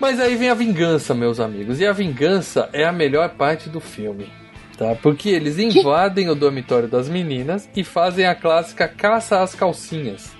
[0.00, 1.78] Mas aí vem a vingança, meus amigos.
[1.78, 4.32] E a vingança é a melhor parte do filme.
[4.78, 4.96] Tá?
[5.02, 10.32] Porque eles invadem o dormitório das meninas e fazem a clássica caça às calcinhas.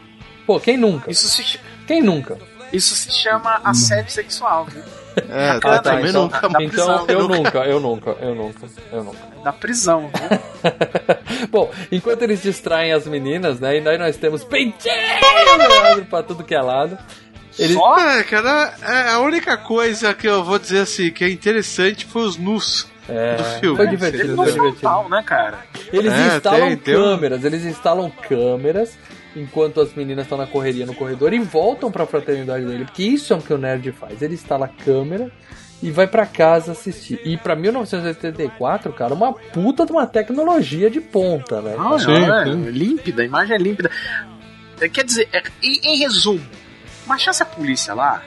[0.47, 1.11] Pô, quem nunca?
[1.11, 2.39] Isso se, Quem nunca?
[2.73, 4.83] isso se chama assédio sexual, viu?
[5.29, 6.49] É, Ah, tá, também então, nunca.
[6.49, 9.19] da então eu nunca, eu nunca, eu nunca, eu nunca.
[9.45, 10.39] Da prisão, viu?
[11.51, 13.77] Bom, enquanto eles distraem as meninas, né?
[13.77, 16.97] E daí nós temos penteio pra tudo que é lado.
[17.61, 17.99] Eles, Só?
[17.99, 22.23] É, cara, é, a única coisa que eu vou dizer assim, que é interessante foi
[22.23, 23.77] os nus é, do filme.
[23.77, 25.09] foi divertido, no foi divertido.
[25.11, 25.59] né, cara?
[25.93, 28.97] Eles É, instalam tem- tem um- câmeras, eles instalam câmeras
[29.37, 33.33] enquanto as meninas estão na correria no corredor e voltam pra fraternidade dele, porque isso
[33.33, 34.23] é o que o nerd faz.
[34.23, 35.31] Ele instala a câmera
[35.83, 37.21] e vai pra casa assistir.
[37.25, 41.75] E pra 1984, cara, uma puta de uma tecnologia de ponta, né?
[41.77, 43.91] Não, é límpida, a imagem é límpida.
[44.81, 46.41] É, Quer dizer, é, em, em resumo,
[47.11, 48.23] baixasse a polícia lá,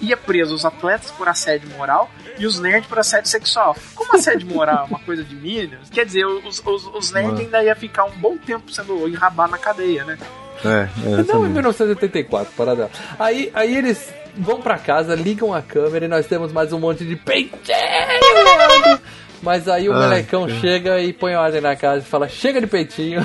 [0.00, 3.76] ia preso os atletas por assédio moral e os nerds por assédio sexual.
[3.94, 7.62] Como assédio moral é uma coisa de Minions, quer dizer, os, os, os nerds ainda
[7.62, 10.18] ia ficar um bom tempo sendo enrabar na cadeia, né?
[10.64, 10.88] É,
[11.32, 12.90] Não, em 1984, parada.
[13.18, 17.04] Aí, aí eles vão pra casa, ligam a câmera e nós temos mais um monte
[17.04, 17.54] de peitinho.
[19.42, 20.60] Mas aí o Ai, molecão cara.
[20.60, 23.24] chega e põe ordem na casa e fala: chega de peitinho.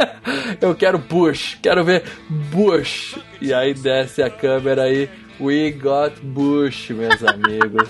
[0.60, 3.18] Eu quero Bush, quero ver Bush.
[3.40, 5.08] E aí desce a câmera aí.
[5.40, 7.88] We got Bush, meus amigos.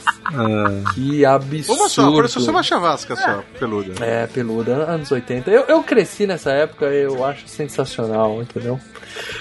[0.95, 1.81] Que absurdo.
[1.81, 4.05] Uma só, pareceu ser uma chavasca só, peluda.
[4.05, 5.51] É, peluda, anos 80.
[5.51, 8.81] Eu, eu cresci nessa época, eu acho sensacional, entendeu?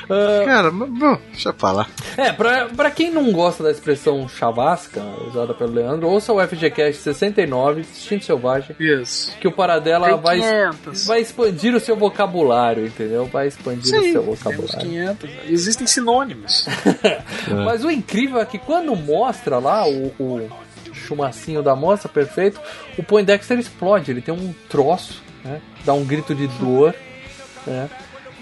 [0.10, 1.88] Ah, Cara, bom, deixa pra lá.
[2.18, 7.02] é, pra, pra quem não gosta da expressão chavasca, usada pelo Leandro, ouça o FGCast
[7.02, 9.36] 69, Instinto Selvagem, Isso.
[9.40, 11.06] que o Paradela vai, 500.
[11.08, 13.26] vai expandir o seu vocabulário, entendeu?
[13.26, 14.80] Vai expandir o Sim, seu temos vocabulário.
[14.90, 15.30] 500.
[15.50, 16.66] Existem sinônimos.
[17.66, 20.50] Mas o incrível é que quando mostra lá o, o
[20.94, 22.60] chumacinho da moça perfeito,
[22.98, 25.62] o Poindexter explode, ele tem um troço, né?
[25.86, 26.94] Dá um grito de dor,
[27.66, 27.90] né?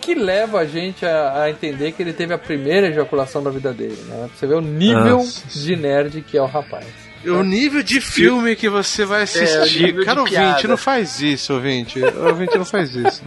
[0.10, 3.72] Que leva a gente a, a entender que ele teve a primeira ejaculação da vida
[3.72, 4.16] dele, né?
[4.28, 5.43] Pra você ver o nível Nossa.
[5.60, 6.86] de nerd que é o rapaz.
[7.26, 9.93] O nível de filme que você vai É, o assistir.
[9.93, 12.01] de Cara, ouvinte, não faz isso, ouvinte.
[12.03, 13.22] Ouvinte, não faz isso.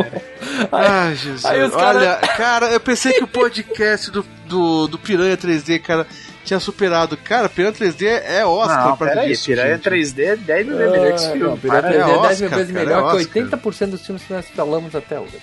[0.72, 1.44] Ai, Jesus.
[1.44, 6.06] aí cara- Olha, cara, eu pensei que o podcast do, do, do Piranha 3D, cara,
[6.44, 7.16] tinha superado.
[7.18, 9.90] Cara, Piranha 3D é Oscar Não, pra peraí, isso, Piranha gente.
[9.90, 11.44] 3D é 10 mil vezes melhor que esse Ah, filme.
[11.48, 13.60] não, Piranha Para, 3D é é 10 mil vezes cara, melhor é que Oscar.
[13.60, 15.38] 80% dos filmes que nós falamos até hoje.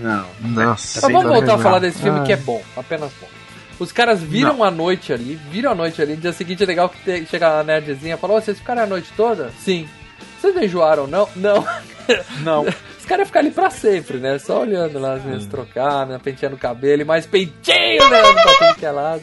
[0.00, 0.26] Não.
[0.40, 1.00] Nossa.
[1.02, 2.22] Mas vamos voltar a falar desse filme Ah.
[2.24, 3.28] que é bom, apenas bom.
[3.78, 6.14] Os caras viram a noite ali, viram a noite ali.
[6.14, 8.82] No dia seguinte é legal que te- chega a nerdzinha e fala: "Ô, vocês ficaram
[8.82, 9.50] a noite toda?
[9.58, 9.88] Sim.
[10.40, 11.28] Vocês não enjoaram, não?
[11.34, 11.66] Não.
[12.44, 12.62] Não.
[12.64, 14.38] Os caras iam ficar ali pra sempre, né?
[14.38, 15.24] Só olhando lá as Hum.
[15.24, 16.20] meninas trocar, né?
[16.22, 18.22] Penteando o cabelo e mais peitinho, né?
[18.32, 19.22] Pra tudo que é lado.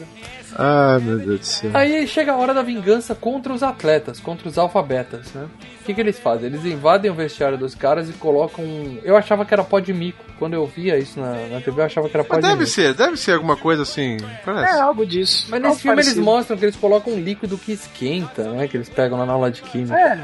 [0.58, 1.70] Ai, meu Deus do céu.
[1.74, 5.46] Aí chega a hora da vingança contra os atletas, contra os alfabetas, né?
[5.80, 6.46] O que, que eles fazem?
[6.46, 8.64] Eles invadem o vestiário dos caras e colocam.
[8.64, 10.22] um- Eu achava que era pó de mico.
[10.38, 12.60] Quando eu via isso na, na TV, eu achava que era pó Mas de deve
[12.60, 12.70] mico.
[12.72, 14.16] ser, deve ser alguma coisa assim.
[14.16, 14.80] É Parece.
[14.80, 15.46] algo disso.
[15.48, 16.24] Mas nesse filme eles parecido.
[16.24, 18.68] mostram que eles colocam um líquido que esquenta, né?
[18.68, 19.94] Que eles pegam lá na aula de química.
[19.96, 20.20] É,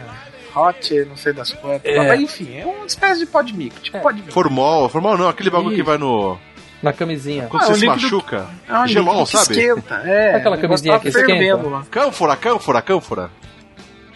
[0.57, 1.85] hot, não sei das quantas.
[1.85, 1.97] É.
[2.09, 3.79] Mas enfim, é uma espécie de pó de mico.
[3.81, 4.01] Tipo É.
[4.01, 4.33] pó de mico.
[4.33, 6.39] Formol, formol não, aquele bagulho que vai no.
[6.83, 7.47] Na camisinha.
[7.49, 8.47] Quando Ah, você se machuca.
[8.69, 9.59] É um Gelol, sabe?
[9.59, 9.95] esquenta.
[10.05, 11.57] É, Aquela camisinha que esquenta.
[11.69, 11.85] lá.
[11.91, 13.31] Cânfora, cânfora, cânfora.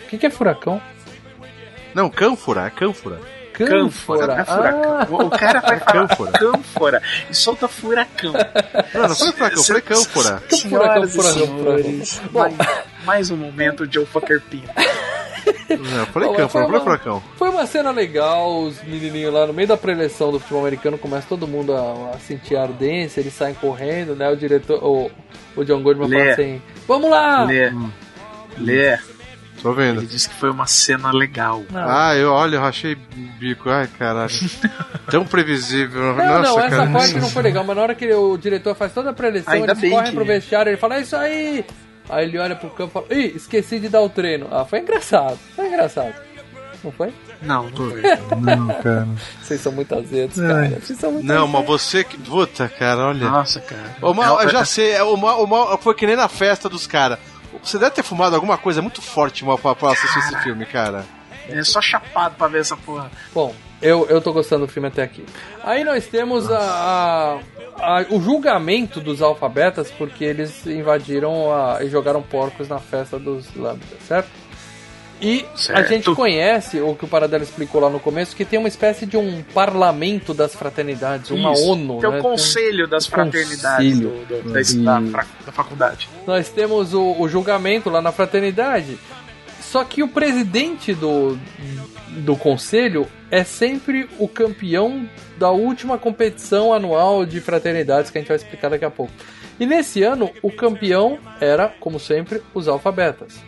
[0.05, 0.81] O que, que é furacão?
[1.95, 3.19] Não, cânfora, é cânfora.
[3.53, 4.33] Cânfora.
[4.41, 4.99] É furacão.
[4.99, 5.07] Ah.
[5.27, 6.33] O cara vai falar Cânfora.
[6.33, 8.33] cânfora e solta furacão.
[8.95, 10.43] Não, não foi furacão, foi cânfora.
[10.49, 12.55] Senhoras e furacão, senhores, mais,
[13.05, 14.69] mais um momento de Joe Fucker Pino.
[15.71, 17.23] Não, eu falei Bom, cânfora, foi não falei uma- furacão.
[17.37, 21.27] Foi uma cena legal, os menininhos lá no meio da preleção do futebol americano começa
[21.29, 24.29] todo mundo a, a sentir a ardência, eles saem correndo, né?
[24.31, 25.11] O diretor, o,
[25.57, 26.19] o John Goodman Lê.
[26.19, 27.45] fala assim: Vamos lá!
[27.45, 27.73] Lê,
[28.59, 28.99] Lê,
[29.63, 30.01] Tô vendo.
[30.01, 31.63] ele disse que foi uma cena legal.
[31.71, 31.81] Não.
[31.89, 32.97] Ah, eu olha, eu rachei
[33.39, 33.71] bico.
[33.71, 34.33] Ai, caralho.
[35.11, 36.03] Tão previsível.
[36.03, 36.91] Não, Nossa, não, essa cara.
[36.91, 39.73] parte não foi legal, mas na hora que o diretor faz toda a preleção, Ainda
[39.73, 41.65] eles correm que- pro vestiário, ele fala, é isso aí!
[42.09, 44.49] Aí ele olha pro campo e fala, ih, esqueci de dar o treino.
[44.51, 46.13] Ah, foi engraçado, foi engraçado.
[46.83, 47.15] Não foi?
[47.41, 48.03] Não, não foi.
[48.41, 49.09] Não, cara.
[49.41, 50.81] Vocês são muito azedos, cara.
[50.81, 51.53] Vocês são muito Não, azedos.
[51.53, 52.19] mas você que.
[52.19, 53.29] Puta, cara, olha.
[53.31, 53.97] Nossa, cara.
[54.03, 56.17] O mal, É, eu já é- sei, é, o mal, o mal foi que nem
[56.17, 57.19] na festa dos caras.
[57.63, 61.05] Você deve ter fumado alguma coisa muito forte, mal, pra, pra assistir esse filme, cara.
[61.49, 63.11] É só chapado pra ver essa porra.
[63.33, 65.25] Bom, eu, eu tô gostando do filme até aqui.
[65.63, 67.39] Aí nós temos a, a-
[68.01, 73.55] a- o julgamento dos alfabetas, porque eles invadiram a- e jogaram porcos na festa dos
[73.57, 74.29] lambdas, certo?
[75.25, 75.89] E a Certo.
[75.89, 79.17] gente conhece, o que o Paradelo explicou lá no começo, que tem uma espécie de
[79.17, 81.65] um parlamento das fraternidades, uma Isso.
[81.71, 82.01] ONU.
[82.01, 82.19] Tem né?
[82.19, 84.27] o conselho das fraternidades Conselho.
[84.29, 84.53] do, do-
[84.85, 86.09] da, da, da faculdade.
[86.27, 88.99] Nós temos o, o julgamento lá na fraternidade.
[89.73, 91.35] Só que o presidente do,
[92.27, 95.09] do conselho é sempre o campeão
[95.39, 99.15] da última competição anual de fraternidades que a gente vai explicar daqui a pouco.
[99.59, 103.41] E nesse ano, o campeão era, como sempre, os alfabetas.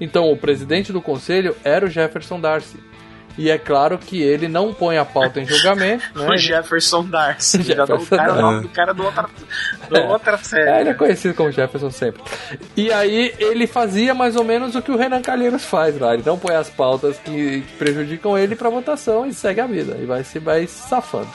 [0.00, 2.78] Então, o presidente do conselho era o Jefferson Darcy.
[3.36, 6.04] E é claro que ele não põe a pauta em julgamento.
[6.14, 6.28] Né?
[6.28, 7.62] O Jefferson Darcy.
[7.64, 8.42] Já dá o Jefferson cara, o Darcy.
[8.42, 9.28] nome do cara do outra,
[9.88, 10.70] do outra série.
[10.70, 12.22] É, ele é conhecido como Jefferson sempre.
[12.76, 16.14] E aí ele fazia mais ou menos o que o Renan Calheiros faz lá.
[16.14, 19.96] Ele não põe as pautas que, que prejudicam ele pra votação e segue a vida.
[20.00, 21.28] E vai se, vai se safando.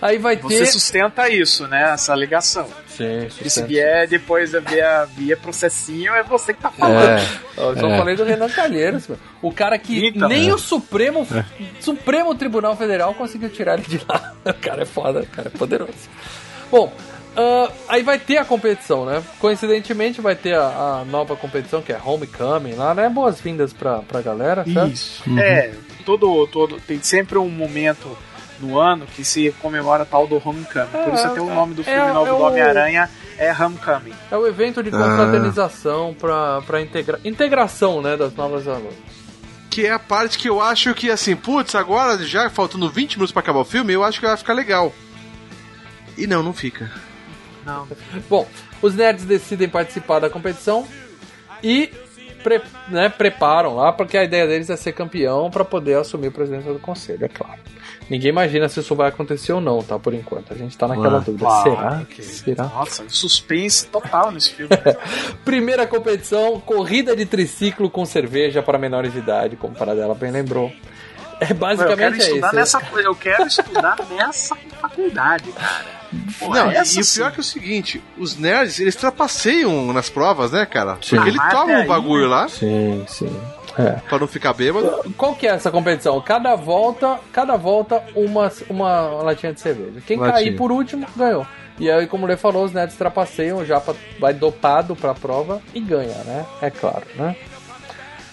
[0.00, 0.42] Aí vai ter.
[0.42, 1.92] Você sustenta isso, né?
[1.92, 2.68] Essa ligação.
[2.96, 7.20] Sim, E se vier depois via, via processinho, é você que tá falando.
[7.56, 7.98] Eu só É.
[7.98, 9.18] falei do Renan Calheiros, meu.
[9.40, 10.28] o cara que Então.
[10.28, 11.26] nem o Supremo,
[11.80, 14.32] Supremo Tribunal Federal conseguiu tirar ele de lá.
[14.44, 15.92] O cara é foda, o cara é poderoso.
[16.70, 16.92] Bom,
[17.36, 19.22] ah, aí vai ter a competição, né?
[19.38, 23.08] Coincidentemente vai ter a, a nova competição que é Homecoming lá, né?
[23.08, 24.92] Boas-vindas pra, pra galera, certo?
[24.92, 25.22] Isso.
[25.38, 25.70] É,
[26.04, 28.18] todo, todo, tem sempre um momento
[28.62, 30.86] no ano que se comemora tal do Homecoming.
[31.04, 34.12] Por isso até o nome do filme é- novo é do Homem-Aranha é Homecoming.
[34.30, 38.94] É o evento de confraternização pra, pra integra integração, né, das novas alunas.
[39.70, 43.32] Que é a parte que eu acho que, assim, putz, agora já faltando 20 minutos
[43.32, 44.92] pra acabar o filme, eu acho que vai ficar legal.
[46.16, 46.90] E não, não fica.
[47.64, 47.86] Não.
[48.28, 48.46] Bom,
[48.82, 50.86] os nerds decidem participar da competição
[51.62, 51.90] e
[52.42, 56.30] pre- né, preparam lá, porque a ideia deles é ser campeão pra poder assumir a
[56.32, 57.58] presidência do conselho, é claro.
[58.12, 59.98] Ninguém imagina se isso vai acontecer ou não, tá?
[59.98, 60.52] Por enquanto.
[60.52, 61.46] A gente tá naquela Ah, dúvida.
[61.46, 62.02] claro Será?
[62.04, 62.64] que- Será?
[62.64, 64.68] Nossa, suspense total nesse filme.
[65.46, 70.30] Primeira competição, corrida de triciclo com cerveja para menores de idade, como o Paradela bem
[70.30, 70.70] lembrou.
[71.40, 72.56] É eu quero basicamente é estudar isso.
[72.56, 76.02] nessa, eu quero estudar nessa faculdade, cara.
[76.38, 77.20] Pô, Não, essa e o sim.
[77.20, 80.98] pior que é o seguinte, os nerds, eles trapaceiam nas provas, né, cara?
[81.00, 81.16] Sim.
[81.16, 83.34] Porque ele Ah, toma um aí, bagulho lá, Sim, sim.
[83.78, 83.92] É.
[84.08, 85.12] pra não ficar bêbado.
[85.16, 86.20] Qual que é essa competição?
[86.20, 90.02] Cada volta, cada volta uma, uma latinha de cerveja.
[90.06, 90.34] Quem Latinha.
[90.34, 91.46] cair por último ganhou.
[91.78, 95.62] E aí, como o Lê falou, os nerds trapaceiam, o Japa vai dopado pra prova
[95.74, 96.44] e ganha, né?
[96.60, 97.34] É claro, né?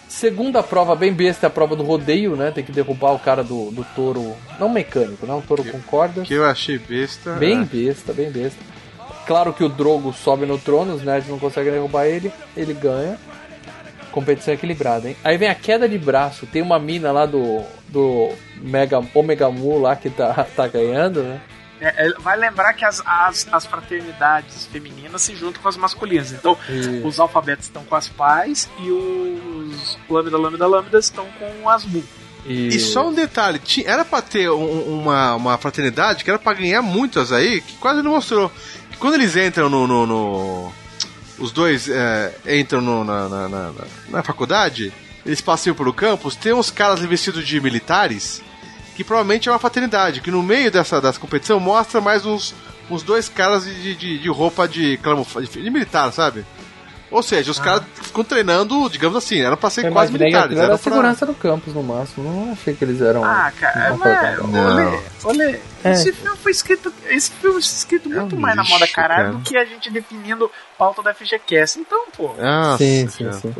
[0.08, 2.52] Segunda prova bem besta é a prova do rodeio, né?
[2.52, 6.28] Tem que derrubar o cara do, do touro, não mecânico, não, um touro com cordas.
[6.28, 7.34] Que eu achei besta.
[7.34, 7.64] Bem é.
[7.64, 8.60] besta, bem besta.
[9.26, 13.20] Claro que o Drogo sobe no trono, os nerds não conseguem derrubar ele, ele ganha.
[14.12, 15.16] Competição equilibrada, hein?
[15.24, 16.45] Aí vem a queda de braço.
[16.47, 21.39] Tem uma mina lá do, do Mega, Omega Mu lá que tá, tá ganhando, né?
[21.82, 26.32] É, é, vai lembrar que as, as, as fraternidades femininas se juntam com as masculinas.
[26.34, 31.70] Então, E- os alfabetos estão com as pais e os lambda, lambda, lambdas estão com
[31.70, 32.03] as mu.
[32.45, 36.53] E, E só um detalhe, era pra ter um- uma, uma fraternidade que era pra
[36.53, 38.51] ganhar muitas aí, que quase não mostrou.
[38.91, 39.88] Que quando eles entram no.
[39.88, 40.74] no- no-
[41.40, 43.72] os dois é, entram no- na, na, na-
[44.10, 44.92] na- faculdade,
[45.26, 48.42] eles passeiam pelo campus, tem uns caras vestidos de militares,
[48.96, 52.54] que provavelmente é uma fraternidade, que no meio dessa, dessa competição mostra mais uns,
[52.90, 56.46] uns dois caras de, de, de roupa de, de, de militar, sabe?
[57.12, 60.55] Ou seja, os caras ficam treinando, digamos assim, eram pra ser eu quase militares.
[60.55, 60.91] era Eram a pra...
[60.91, 62.30] segurança do campus no máximo.
[62.30, 63.24] Não achei que eles eram.
[63.24, 64.39] Ah, cara, Não, mas,
[65.24, 65.91] olê, olê, É.
[65.91, 69.38] Esse filme foi escrito, esse filme foi escrito muito mais lixo, na moda caralho cara.
[69.38, 71.80] do que a gente definindo pauta da FGCast.
[71.80, 72.32] Então, pô.
[72.39, 73.53] Ah, sim, sim, sim.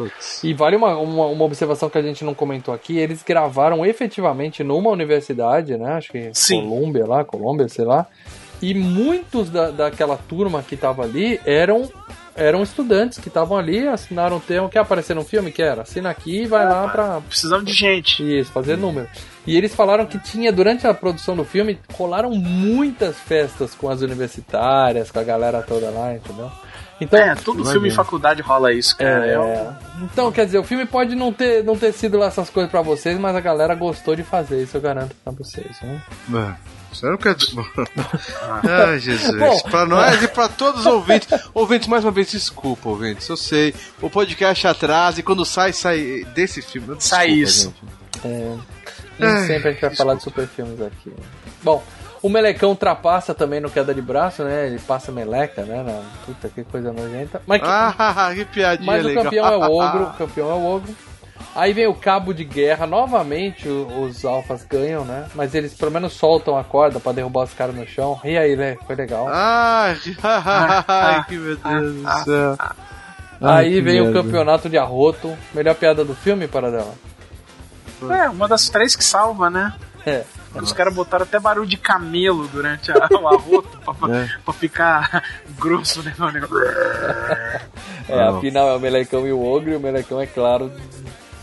[0.43, 2.97] E vale uma, uma, uma, observação que a gente não comentou aqui.
[2.97, 5.93] Eles gravaram efetivamente numa universidade, né?
[5.93, 6.61] Acho que sim.
[6.61, 8.05] Colômbia lá, Colômbia, sei lá.
[8.61, 11.89] E muitos da, daquela turma que tava ali eram
[12.39, 15.51] eram estudantes que estavam ali, assinaram o termo, quer aparecer no filme?
[15.51, 17.21] Quer, assina aqui e vai lá pra...
[17.21, 18.23] Precisamos de gente.
[18.23, 19.07] Isso, fazer número.
[19.45, 24.01] E eles falaram que tinha, durante a produção do filme, rolaram muitas festas com as
[24.01, 26.49] universitárias, com a galera toda lá, entendeu?
[27.01, 29.25] Então, é, todo filme em faculdade rola isso, cara.
[29.25, 29.69] É, é...
[30.03, 32.81] Então, quer dizer, o filme pode não ter, não ter sido lá essas coisas pra
[32.81, 36.01] vocês, mas a galera gostou de fazer, isso eu garanto pra vocês, né?
[36.33, 36.78] É.
[36.91, 37.35] Você não quer.
[38.89, 39.37] Ai, Jesus.
[39.37, 41.27] Bom, pra nós e pra todos os ouvintes.
[41.53, 43.27] Ouvintes, mais uma vez, desculpa, ouvintes.
[43.29, 43.73] Eu sei.
[44.01, 46.95] O podcast atrasa e quando sai, sai desse filme.
[46.95, 47.73] Desculpa, sai isso.
[48.23, 48.55] É,
[49.19, 49.95] nem Ai, sempre a gente vai desculpa.
[49.95, 51.13] falar de super filmes aqui.
[51.63, 51.83] Bom,
[52.21, 54.67] o Melecão ultrapassa também no queda de braço, né?
[54.67, 55.83] Ele passa meleca, né?
[55.83, 56.01] Na...
[56.25, 57.41] Puta, que coisa nojenta.
[57.47, 57.67] Mas, que...
[57.67, 59.23] Ah, que piadinha Mas legal.
[59.23, 60.03] o campeão é o ogro.
[60.03, 60.95] O campeão é o ogro.
[61.55, 65.27] Aí vem o cabo de guerra, novamente os alfas ganham, né?
[65.35, 68.19] Mas eles pelo menos soltam a corda para derrubar os caras no chão.
[68.23, 68.77] E aí, né?
[68.85, 69.27] Foi legal.
[69.29, 69.97] Ai,
[71.27, 72.57] que meu Deus do céu.
[73.41, 75.35] Aí vem o campeonato de arroto.
[75.53, 76.93] Melhor piada do filme, para dela.
[78.09, 79.73] É, uma das três que salva, né?
[80.05, 80.23] É.
[80.55, 84.29] Os caras botaram até barulho de camelo durante a, o arroto pra, é.
[84.43, 85.23] pra, ficar
[85.59, 86.13] grosso, né?
[88.07, 90.71] é, afinal é o Melecão e o Ogro, e o Melecão, é claro,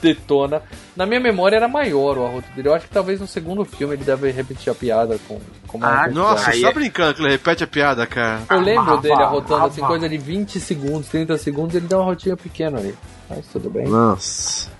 [0.01, 0.63] detona.
[0.95, 2.69] Na minha memória era maior o arroto dele.
[2.69, 5.41] Eu acho que talvez no segundo filme ele deve repetir a piada com.
[5.67, 8.43] com ah, nossa, você tá brincando que ele repete a piada, cara.
[8.51, 12.37] Eu lembro dele arrotando assim, coisa de 20 segundos, 30 segundos, ele dá uma rotinha
[12.37, 12.95] pequena ali.
[13.29, 13.87] Mas tudo bem.
[13.87, 14.71] Nossa.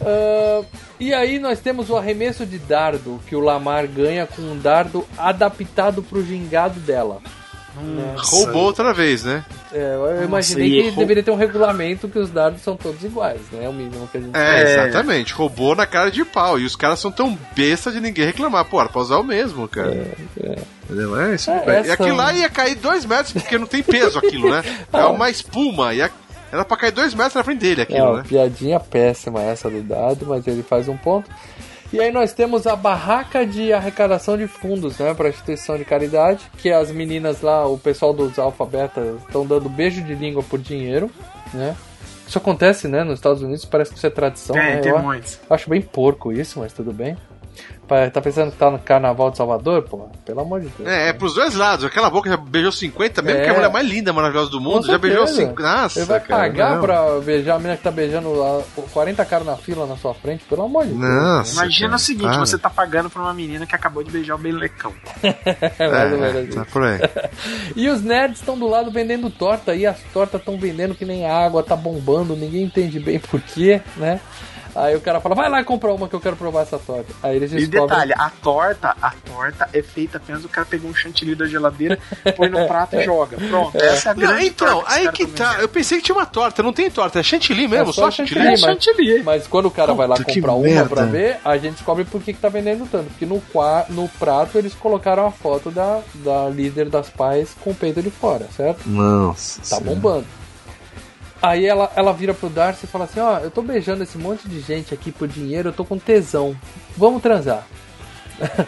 [0.00, 0.64] Uh,
[1.00, 5.06] e aí nós temos o arremesso de dardo que o Lamar ganha com um dardo
[5.16, 7.20] adaptado pro gingado dela.
[8.16, 9.44] Roubou outra vez, né?
[9.72, 13.40] É, eu imaginei Nossa, que deveria ter um regulamento que os dados são todos iguais,
[13.52, 13.64] né?
[13.64, 15.34] É o mínimo que a gente É, exatamente.
[15.34, 16.58] Roubou na cara de pau.
[16.58, 18.64] E os caras são tão besta de ninguém reclamar.
[18.64, 19.90] Pô, era pra usar o mesmo, cara.
[19.90, 20.56] É, é.
[20.88, 21.88] É, isso, é, essa...
[21.88, 24.62] E aquilo lá ia cair dois metros, porque não tem peso aquilo, né?
[24.92, 25.92] É uma espuma.
[25.92, 28.24] E Era pra cair dois metros na frente dele aquilo, é, né?
[28.26, 31.28] Piadinha péssima essa do dado, mas ele faz um ponto.
[31.92, 36.44] E aí nós temos a barraca de arrecadação de fundos, né, para instituição de caridade,
[36.58, 41.10] que as meninas lá, o pessoal dos alfabetas estão dando beijo de língua por dinheiro,
[41.54, 41.76] né?
[42.26, 44.78] Isso acontece, né, nos Estados Unidos, parece que isso é tradição, tem, né?
[44.78, 44.92] Tem
[45.48, 47.16] Eu Acho bem porco isso, mas tudo bem.
[48.12, 49.82] Tá pensando que tá no carnaval de Salvador?
[49.82, 50.88] Pô, pelo amor de Deus.
[50.88, 51.84] É, é pros dois lados.
[51.84, 53.42] Aquela boca já beijou 50, mesmo é.
[53.44, 55.62] que é a mulher mais linda, maravilhosa do mundo, já beijou 50.
[55.62, 56.80] Nossa, Ele vai cara, pagar não.
[56.80, 58.32] pra beijar a menina que tá beijando
[58.92, 61.00] 40 caras na fila na sua frente, pelo amor de Deus.
[61.00, 62.38] Nossa, Imagina cara, o seguinte: para.
[62.38, 64.92] você tá pagando pra uma menina que acabou de beijar o belecão.
[65.22, 66.98] é, mais ou menos tá por aí.
[67.76, 71.24] e os nerds estão do lado vendendo torta, e as tortas estão vendendo que nem
[71.24, 74.20] água, tá bombando, ninguém entende bem porquê, né?
[74.76, 77.12] Aí o cara fala, vai lá e compra uma que eu quero provar essa torta.
[77.22, 77.84] Aí eles descobrem...
[77.84, 81.46] E detalhe, a torta, a torta é feita apenas o cara pegou um chantilly da
[81.46, 81.98] geladeira,
[82.36, 83.38] põe no prato e joga.
[83.38, 83.86] Pronto, é.
[83.86, 85.56] essa é a grande Então, aí que tá.
[85.60, 88.10] Eu pensei que tinha uma torta, não tem torta, é chantilly mesmo, é só, só
[88.10, 88.40] chantilly.
[88.40, 89.22] chantilly, mas, chantilly.
[89.22, 90.88] Mas quando o cara Puta, vai lá comprar uma merda.
[90.88, 93.06] pra ver, a gente descobre por que, que tá vendendo tanto.
[93.06, 93.42] Porque no,
[93.88, 98.10] no prato eles colocaram a foto da, da líder das pais com o peito de
[98.10, 98.86] fora, certo?
[98.86, 99.62] Nossa.
[99.68, 100.26] Tá bombando.
[101.40, 104.16] Aí ela, ela vira pro Darcy e fala assim: Ó, oh, eu tô beijando esse
[104.16, 106.56] monte de gente aqui por dinheiro, eu tô com tesão.
[106.96, 107.66] Vamos transar.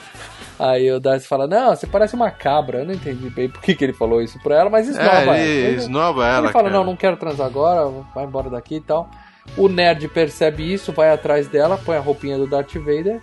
[0.59, 2.81] Aí o Darcy fala: Não, você parece uma cabra.
[2.81, 5.21] Eu não entendi bem por que, que ele falou isso pra ela, mas esnova é,
[5.21, 5.39] ele, ela.
[5.39, 6.47] Ele, esnova ela.
[6.47, 6.77] Ele fala: cara.
[6.79, 9.09] Não, não quero transar agora, vai embora daqui e tal.
[9.57, 13.23] O nerd percebe isso, vai atrás dela, põe a roupinha do Darth Vader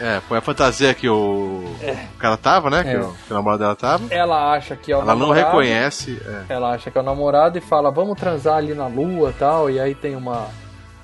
[0.00, 1.92] é, foi a fantasia que o, é.
[2.14, 2.80] o cara tava, né?
[2.80, 2.84] É.
[2.84, 4.04] Que, o, que o namorado dela tava.
[4.10, 5.40] Ela acha que é o Ela namorado.
[5.40, 6.20] não reconhece.
[6.24, 6.54] É.
[6.54, 9.70] Ela acha que é o namorado e fala, vamos transar ali na lua tal.
[9.70, 10.48] E aí tem uma.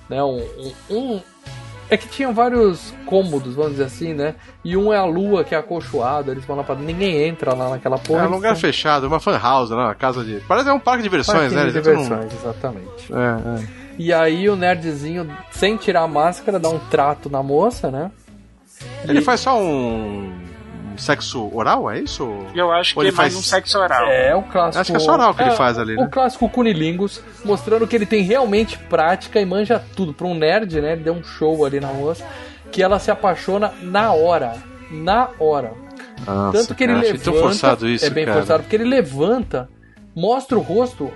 [0.08, 0.42] Né, um,
[0.90, 1.20] um, um
[1.92, 4.34] é que tinham vários cômodos, vamos dizer assim, né?
[4.64, 6.74] E um é a lua que é acolchoada, eles vão lá pra.
[6.74, 8.24] Ninguém entra lá naquela porra.
[8.24, 9.76] É um lugar fechado, uma fan house, né?
[9.76, 10.40] Uma casa de.
[10.48, 11.66] Parece é um parque de diversões, né?
[11.66, 13.12] De diversões, exatamente.
[13.12, 13.82] É, é.
[13.98, 18.10] E aí o nerdzinho, sem tirar a máscara, dá um trato na moça, né?
[19.08, 19.22] Ele e...
[19.22, 20.32] faz só um
[20.96, 22.28] sexo oral, é isso?
[22.54, 24.06] Eu acho que ele é faz um sexo oral.
[24.08, 24.80] É, o clássico.
[24.80, 26.04] Acho que é só oral que é, ele faz ali, né?
[26.04, 30.12] O clássico Cunilingus, mostrando que ele tem realmente prática e manja tudo.
[30.12, 30.92] Pra um nerd, né?
[30.92, 32.24] Ele deu um show ali na moça,
[32.70, 34.54] que ela se apaixona na hora.
[34.90, 35.72] Na hora.
[36.26, 37.32] Nossa, Tanto que ele cara, levanta.
[37.32, 38.38] forçado isso, é bem cara.
[38.38, 39.68] forçado, porque ele levanta,
[40.14, 41.10] mostra o rosto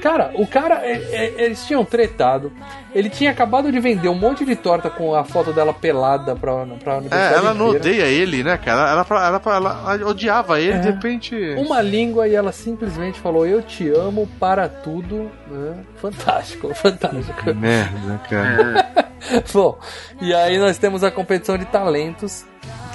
[0.00, 2.52] Cara, o cara, é, é, eles tinham tretado.
[2.94, 6.66] Ele tinha acabado de vender um monte de torta com a foto dela pelada pra,
[6.82, 7.34] pra universidade.
[7.34, 8.90] É, ela não odeia ele, né, cara?
[8.90, 10.78] Ela, ela, ela, ela odiava ele, é.
[10.78, 11.34] de repente.
[11.56, 15.30] Uma língua e ela simplesmente falou: Eu te amo para tudo.
[15.46, 15.76] Né?
[15.96, 17.44] Fantástico, fantástico.
[17.44, 19.09] Que merda, cara.
[19.52, 19.78] Bom,
[20.20, 22.44] e aí nós temos a competição de talentos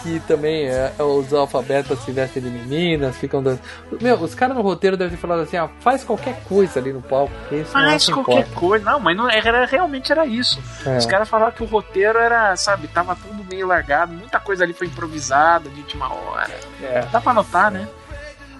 [0.06, 3.60] que também é, os alfabetos se vestem de meninas, ficam dando.
[3.99, 7.02] Meu, os caras no roteiro devem ter falado assim: ah, faz qualquer coisa ali no
[7.02, 7.34] palco.
[7.52, 8.60] Isso faz qualquer importa.
[8.60, 8.85] coisa.
[8.85, 10.61] Não, mas não era, realmente era isso.
[10.85, 10.97] É.
[10.97, 14.73] Os caras falaram que o roteiro era, sabe, tava tudo meio largado, muita coisa ali
[14.73, 16.53] foi improvisada de última hora.
[16.84, 17.02] É.
[17.11, 17.88] Dá pra notar, né?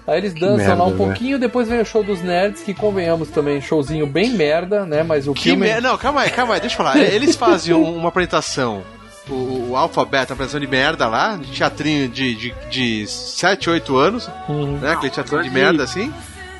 [0.06, 3.28] Aí eles dançam merda, lá um pouquinho, depois vem o show dos nerds, que convenhamos
[3.28, 5.02] também, showzinho bem merda, né?
[5.02, 5.66] Mas o que filme.
[5.66, 5.82] Mer...
[5.82, 6.98] Não, calma aí, calma aí, deixa eu falar.
[7.02, 8.82] Eles faziam uma apresentação
[9.28, 13.96] o, o alfabeto, a apresentação de merda lá, de teatrinho de, de, de 7, 8
[13.96, 14.78] anos, uhum.
[14.78, 14.92] né?
[14.92, 16.12] Aquele teatrinho de merda assim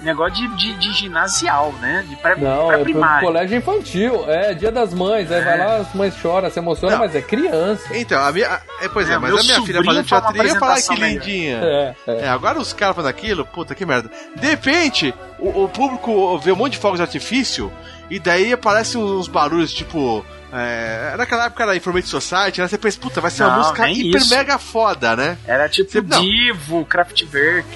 [0.06, 2.04] negócio de, de, de, ginasial, né?
[2.08, 4.24] De pré, Não, pré é colégio infantil.
[4.26, 5.30] É, dia das mães.
[5.30, 5.44] Aí é.
[5.44, 7.84] vai lá, as mães choram, se emocionam, mas é criança.
[7.96, 8.60] Então, a minha.
[8.80, 11.60] É, pois é, é mas a minha filha fazendo teatrinho ia falar que lindinha.
[11.62, 12.20] É, é.
[12.20, 14.10] é, agora os caras fazendo aquilo, puta que merda.
[14.34, 17.72] De repente, o, o público vê um monte de fogos de artifício
[18.08, 22.68] e daí aparecem uns barulhos tipo é, naquela época era Information Society, né?
[22.68, 24.34] Você pensa, puta, vai ser não, uma música hiper isso.
[24.34, 25.36] mega foda, né?
[25.46, 27.68] Era tipo Você, Divo, Kraftwerk.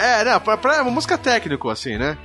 [0.00, 2.16] É, não, pra, pra, é uma música técnico, assim, né?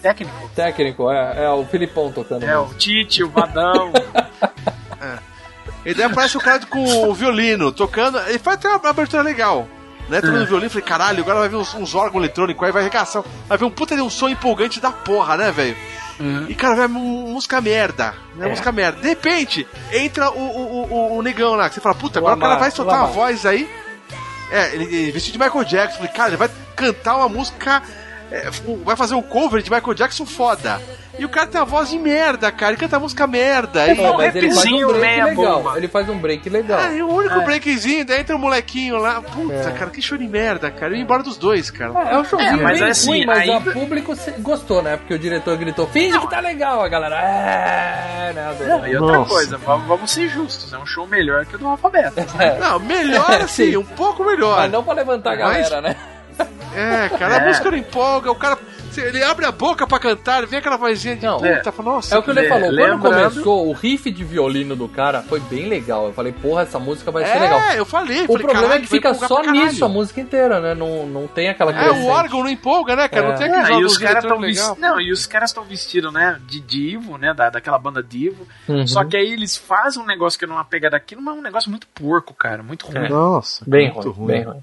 [0.00, 0.50] Técnico?
[0.54, 2.42] Técnico, é, é o Filipão tocando.
[2.42, 2.62] É, mesmo.
[2.62, 3.92] o Tite, o Vadão.
[5.00, 5.18] é.
[5.84, 9.68] E daí aparece o cara com o violino tocando, e faz até uma abertura legal.
[10.08, 10.46] Né, tocando é.
[10.46, 13.22] violino, falei, caralho, agora vai vir uns, uns órgãos eletrônicos, aí vai arregaçar.
[13.46, 15.76] Vai ver um puta de um som empolgante da porra, né, velho?
[16.18, 16.46] Uhum.
[16.48, 18.14] E, cara, vai música merda.
[18.34, 18.46] Né?
[18.46, 18.50] É.
[18.50, 19.00] Música merda.
[19.00, 22.40] De repente, entra o, o, o, o negão lá, que você fala, puta, agora o
[22.40, 23.68] cara vai soltar uma voz aí.
[24.50, 25.98] É, ele, ele vestido de Michael Jackson.
[25.98, 27.82] Falei, cara, ele vai cantar uma música.
[28.30, 28.48] É,
[28.84, 30.80] vai fazer um cover de Michael Jackson foda.
[31.18, 32.72] E o cara tem uma voz de merda, cara.
[32.72, 33.86] Ele canta música merda.
[33.86, 35.34] É, mas ele faz um break legal.
[35.34, 35.76] Bomba.
[35.76, 36.80] Ele faz um break legal.
[36.80, 37.44] É, o único é.
[37.44, 39.20] breakzinho, daí entra o um molequinho lá.
[39.20, 39.72] Puta, é.
[39.72, 40.92] cara, que show de merda, cara.
[40.92, 41.92] Eu ia embora dos dois, cara.
[42.10, 44.96] É, é um showzinho é, mas bem assim, ruim, mas o público gostou, né?
[44.96, 47.16] Porque o diretor gritou, finge que tá legal, a galera.
[47.20, 48.56] É, né?
[48.88, 49.30] E outra Nossa.
[49.30, 50.72] coisa, vamos, vamos, ser justos.
[50.72, 52.16] É um show melhor que o do Alfabeto.
[52.36, 52.56] Né?
[52.60, 54.58] Não, melhor assim, um pouco melhor.
[54.58, 55.96] Mas não pra levantar a galera, mas...
[55.96, 55.96] né?
[56.74, 58.56] É, cara, a música não empolga, o cara
[59.00, 61.72] ele abre a boca pra cantar, vem aquela vozinha de não, puta, é.
[61.72, 62.14] fala, nossa.
[62.14, 63.00] É o que ele falou, lembrando...
[63.00, 66.06] quando começou, o riff de violino do cara foi bem legal.
[66.06, 67.60] Eu falei, porra, essa música vai ser é, legal.
[67.60, 68.24] É, eu falei.
[68.24, 70.74] O falei, problema é que fica só nisso a música inteira, né?
[70.74, 73.28] Não, não tem aquela É, o órgão não empolga, né, cara?
[73.28, 73.36] Não é.
[73.36, 74.78] tem aqueles é, e os caras estão vestidos.
[74.78, 77.34] Não, e os caras estão vestidos, né, de Divo, né?
[77.34, 78.46] Da, daquela banda Divo.
[78.68, 78.86] Uhum.
[78.86, 81.38] Só que aí eles fazem um negócio que não é uma pegada daquilo, mas é
[81.38, 82.62] um negócio muito porco, cara.
[82.62, 83.08] Muito ruim.
[83.08, 84.26] Nossa, bem ruim, ruim.
[84.26, 84.62] Bem ruim.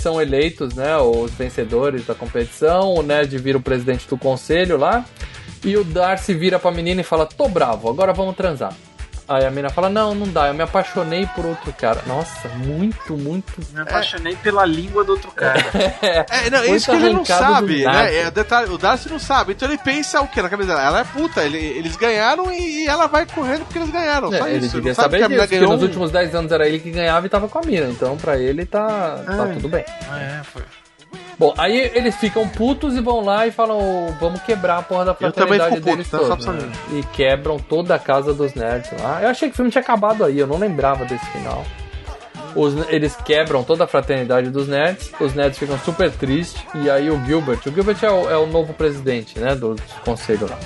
[0.00, 2.94] São eleitos, né, os vencedores da competição.
[2.94, 5.04] O Nerd vira o presidente do conselho lá.
[5.64, 8.74] E o Darcy vira pra menina e fala: Tô bravo, agora vamos transar.
[9.30, 12.02] Aí a menina fala: Não, não dá, eu me apaixonei por outro cara.
[12.04, 13.60] Nossa, muito, muito.
[13.72, 14.36] Me apaixonei é.
[14.36, 15.64] pela língua do outro cara.
[16.02, 18.22] é, é não, isso que ele não sabe, né?
[18.22, 19.52] É, detalhe, o Darcy não sabe.
[19.52, 20.82] Então ele pensa o que na cabeça dela?
[20.84, 24.34] Ela é puta, ele, eles ganharam e, ela vai correndo porque eles ganharam.
[24.34, 24.74] É, só ele isso.
[24.74, 25.74] devia saber disso, porque ganhou...
[25.74, 27.86] nos últimos 10 anos era ele que ganhava e tava com a mina.
[27.86, 29.84] Então pra ele tá, tá tudo bem.
[30.12, 30.62] É, foi.
[31.40, 35.14] Bom, aí eles ficam putos e vão lá e falam: vamos quebrar a porra da
[35.14, 36.36] fraternidade deles puto, tá?
[36.36, 36.44] todos.
[36.44, 36.70] Né?
[36.92, 39.22] E quebram toda a casa dos nerds lá.
[39.22, 41.64] Eu achei que o filme tinha acabado aí, eu não lembrava desse final.
[42.54, 47.08] Os, eles quebram toda a fraternidade dos nerds, os nerds ficam super tristes, e aí
[47.08, 50.58] o Gilbert, o Gilbert é o, é o novo presidente, né, do, do conselho lá.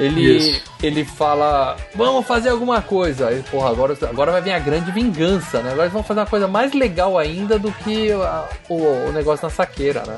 [0.00, 3.28] Ele, ele fala, vamos fazer alguma coisa.
[3.28, 5.72] Aí, porra, agora, agora vai vir a grande vingança, né?
[5.72, 9.44] Agora eles vão fazer uma coisa mais legal ainda do que a, o, o negócio
[9.44, 10.16] na saqueira, né?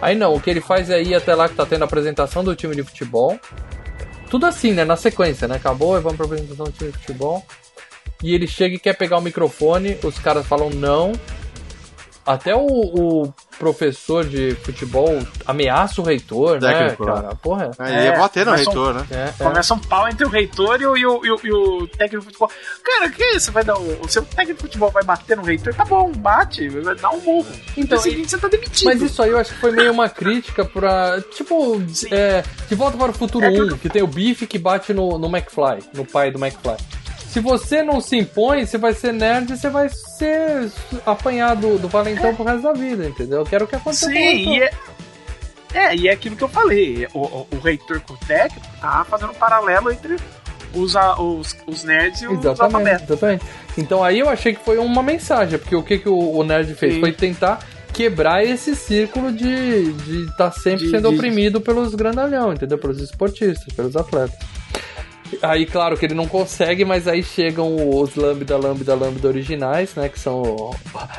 [0.00, 2.42] Aí não, o que ele faz é ir até lá que tá tendo a apresentação
[2.42, 3.38] do time de futebol.
[4.30, 4.86] Tudo assim, né?
[4.86, 5.56] Na sequência, né?
[5.56, 7.44] Acabou, e vamos pra apresentação do time de futebol.
[8.22, 11.12] E ele chega e quer pegar o microfone, os caras falam não.
[12.26, 17.22] Até o, o professor de futebol ameaça o reitor, Técnico, né, lá.
[17.22, 17.34] cara?
[17.36, 17.70] Porra.
[17.78, 19.06] Aí ia bater no começa um- reitor, né?
[19.10, 19.44] É, é.
[19.44, 22.20] Começa um pau entre o reitor e o, e o, e o- e o técnico
[22.20, 22.50] de futebol.
[22.82, 23.52] Cara, que isso?
[23.52, 25.74] Vai dar um, o seu técnico de futebol vai bater no reitor?
[25.74, 27.46] Tá bom, bate, vai dar um murro.
[27.76, 28.86] Então, no dia seguinte você tá demitido.
[28.86, 31.20] Mas isso aí eu acho que foi meio uma crítica pra.
[31.34, 31.80] Tipo,
[32.10, 35.18] é, De Volta para o Futuro É 1, que tem o Biff que bate no,
[35.18, 36.76] no McFly, no pai do McFly.
[37.34, 40.70] Se você não se impõe, você vai ser nerd e você vai ser
[41.04, 43.40] apanhado do valentão pro resto da vida, entendeu?
[43.40, 44.70] Eu quero que aconteça Sim, e é,
[45.74, 47.08] é, e é aquilo que eu falei.
[47.12, 50.14] O, o, o reitor com o técnico tá fazendo um paralelo entre
[50.72, 53.44] os, os, os nerds e os Exatamente, exatamente.
[53.76, 56.72] Então aí eu achei que foi uma mensagem, porque o que, que o, o nerd
[56.76, 56.94] fez?
[56.94, 57.00] Sim.
[57.00, 61.96] Foi tentar quebrar esse círculo de estar de tá sempre De- sendo de- oprimido pelos
[61.96, 62.78] grandalhão, entendeu?
[62.78, 64.38] Pelos esportistas, pelos atletas.
[65.42, 70.08] Aí, claro que ele não consegue, mas aí chegam os Lambda, Lambda, Lambda originais, né?
[70.08, 70.74] Que são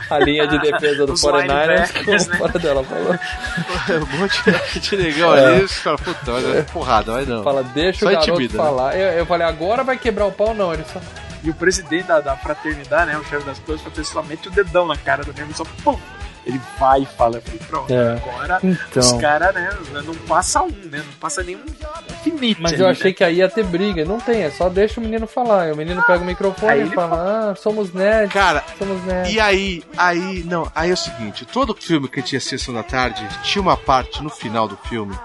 [0.10, 2.38] a linha de defesa do Os 49ers, como linebackers, né?
[2.38, 3.16] fora dela falou.
[4.06, 5.46] um monte de negão É.
[5.46, 7.44] ali, os caras, puta, olha, porrada, vai não.
[7.44, 8.64] Fala, deixa Só o garoto intimida, né?
[8.64, 8.98] falar.
[8.98, 10.54] Eu, eu falei, agora vai quebrar o pau?
[10.54, 11.00] Não, ele só...
[11.44, 13.18] E o presidente da, da fraternidade, né?
[13.18, 13.84] O chefe das coisas,
[14.14, 15.98] falou mete o dedão na cara do nego, só pum!
[16.46, 18.14] Ele vai e fala, falei, pronto, É.
[18.14, 19.02] agora Então.
[19.02, 19.70] os caras, né,
[20.06, 21.00] não passa um, né?
[21.00, 21.62] Não passa nenhum
[22.10, 22.62] infinito.
[22.62, 23.14] Mas ali, eu achei né?
[23.14, 24.06] que aí ia ter briga.
[24.06, 25.70] Não tem, é só deixa o menino falar.
[25.70, 28.32] E o menino pega o microfone Aí e ele fala: Ah, somos nerds.
[28.32, 29.34] Cara, somos nerds.
[29.34, 33.28] E aí, aí, não, aí é o seguinte, todo filme que tinha sessão da tarde
[33.44, 35.18] tinha uma parte no final do filme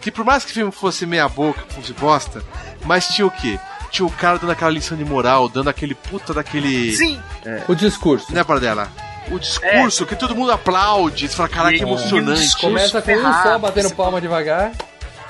[0.00, 2.42] que por mais que o filme fosse meia boca, fosse bosta,
[2.84, 3.58] mas tinha o quê?
[3.90, 6.92] Tinha o cara dando aquela lição de moral, dando aquele puta daquele.
[6.92, 7.18] Sim.
[7.42, 8.30] É, O discurso.
[8.34, 8.88] né, Paradela?
[9.30, 12.56] O discurso que todo mundo aplaude, você fala, caraca, E- que emocionante.
[12.58, 14.72] Começa com um só batendo você- palma devagar.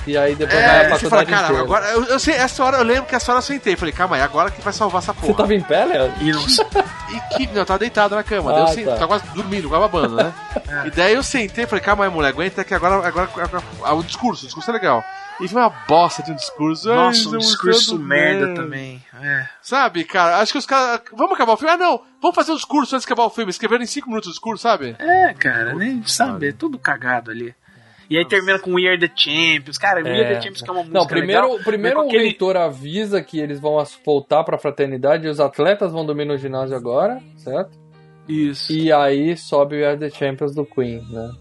[0.06, 1.86] E aí depois vai É, a você fala, cara, agora.
[1.92, 3.74] Eu, eu sei, essa hora eu lembro que essa hora eu sentei.
[3.74, 5.28] Falei, calma aí, agora que vai salvar essa porra.
[5.28, 6.12] Você tava em pé, Léo?
[6.20, 7.46] E não E que.
[7.46, 8.50] Não, eu tava deitado na cama.
[8.52, 8.92] daí eu Ah, sentei, tá.
[8.96, 10.32] tava quase dormindo, quase babando, né?
[10.84, 12.96] E daí eu sentei e falei, calma aí, mulher, aguenta que agora.
[12.96, 15.02] agora, agora ah, o discurso, o discurso é legal.
[15.40, 16.90] E foi uma bosta de um discurso.
[16.90, 18.54] Ai, Nossa, um discurso merda bem.
[18.54, 19.02] também.
[19.20, 19.46] É.
[19.60, 21.00] Sabe, cara, acho que os caras.
[21.12, 21.72] Vamos acabar o filme?
[21.72, 22.00] Ah, não!
[22.22, 23.50] Vamos fazer um discurso antes de acabar o filme.
[23.50, 24.94] Escreveram em 5 minutos o discurso, sabe?
[24.98, 27.54] É, cara, nem sabe, é tudo cagado ali.
[28.08, 29.78] E aí termina com We Are the Champions.
[29.78, 32.56] Cara, We Are the Champions que é uma música Não, primeiro, legal, primeiro o leitor
[32.56, 36.76] avisa que eles vão as- voltar pra fraternidade e os atletas vão dormir no ginásio
[36.76, 37.70] agora, certo?
[38.28, 38.72] Isso.
[38.72, 41.32] E aí sobe o We Are the Champions do Queen, né?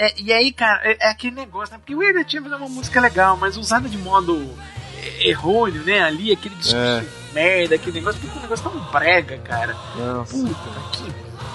[0.00, 1.78] É, e aí, cara, é, é aquele negócio, né?
[1.78, 4.48] Porque We Are the Champions é uma música legal, mas usada de modo
[4.96, 6.00] é, errôneo, né?
[6.00, 9.76] Ali, aquele discurso merda, aquele negócio, fica um negócio tão brega, cara.
[9.96, 10.34] Nossa.
[10.34, 11.12] Puta, que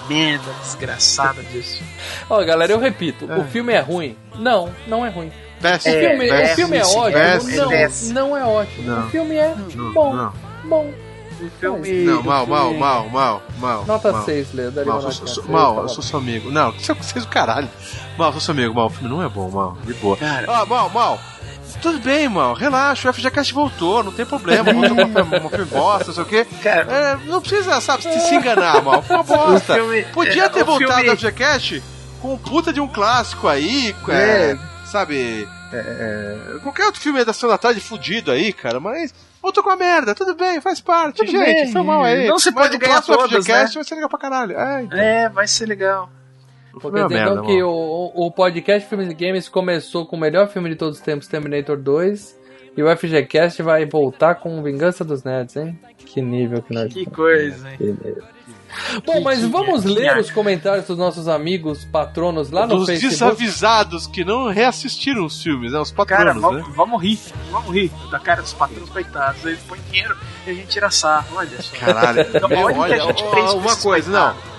[0.08, 1.82] merda desgraçada disso.
[2.30, 4.16] Ó, galera, eu repito, o filme é ruim?
[4.36, 5.32] Não, não é ruim.
[5.60, 5.96] Péssimo.
[5.96, 7.68] o filme, péssimo, o filme é ótimo?
[7.68, 8.14] péssimo.
[8.14, 8.82] Não, não é ótimo.
[8.84, 9.06] Não.
[9.06, 10.32] O filme é Não, bom, não.
[10.64, 10.94] bom.
[11.40, 11.90] O filme.
[12.04, 13.84] Não, mal, o mal, mal, mal, mal.
[13.86, 14.24] Nota mal.
[14.24, 14.70] 6, Leo.
[14.70, 16.50] Daria Mal, uma sou, nota sou- mal, tá eu sou seu amigo.
[16.50, 17.68] Não, que vocês o caralho.
[18.16, 18.86] Mal, sou seu amigo, mal.
[18.86, 19.76] O filme não é bom, mal.
[19.84, 20.16] De boa.
[20.16, 20.46] Cara.
[20.48, 21.20] Ó, mal, mal.
[21.82, 22.54] Tudo bem, mal.
[22.54, 24.72] Relaxa, o FGCast voltou, não tem problema.
[24.72, 26.46] Voltou uma, uma filme bosta, não sei o quê.
[26.62, 26.90] Cara.
[26.92, 29.02] É, não precisa, sabe, se, se enganar, mal.
[29.02, 29.72] Foi uma bosta.
[29.74, 31.82] O filme- Podia é, ter o voltado filme- ao FGCast
[32.22, 34.56] com um puta de um clássico aí, é,
[34.86, 35.46] sabe?
[35.72, 35.76] é,
[36.56, 39.12] é, qualquer outro filme da Sessão da Tarde fudido aí, cara, mas.
[39.46, 42.26] Voltou com a merda, tudo bem, faz parte, Tudo gente, bem, foi mal aí.
[42.26, 43.74] não se pode o ganhar todas, FGCast né?
[43.76, 44.58] vai ser legal pra caralho.
[44.58, 44.98] É, então.
[44.98, 46.10] É, vai ser legal.
[46.80, 50.48] Filme é merda, então que o, o podcast Filmes e Games começou com o melhor
[50.48, 52.36] filme de todos os tempos, Terminator 2,
[52.76, 55.78] e o FGCast vai voltar com Vingança dos Nerds, hein?
[55.96, 57.76] Que nível que nós Que coisa, hein?
[57.78, 58.24] Que nível.
[59.04, 62.76] Bom, mas que- vamos que- ler que- os comentários dos nossos amigos patronos lá no
[62.78, 63.12] Dos Facebook.
[63.12, 65.78] desavisados que não reassistiram os filmes, né?
[65.78, 66.72] Os Cara, patronos, vamos, né?
[66.76, 67.18] vamos rir,
[67.50, 69.44] vamos rir da cara dos patrões coitados.
[69.44, 70.16] Eles põem dinheiro
[70.46, 71.76] e a gente tira sarro, olha só.
[71.76, 74.55] Caralho, Então, olha olha, a gente ó, fez com uma coisa, não.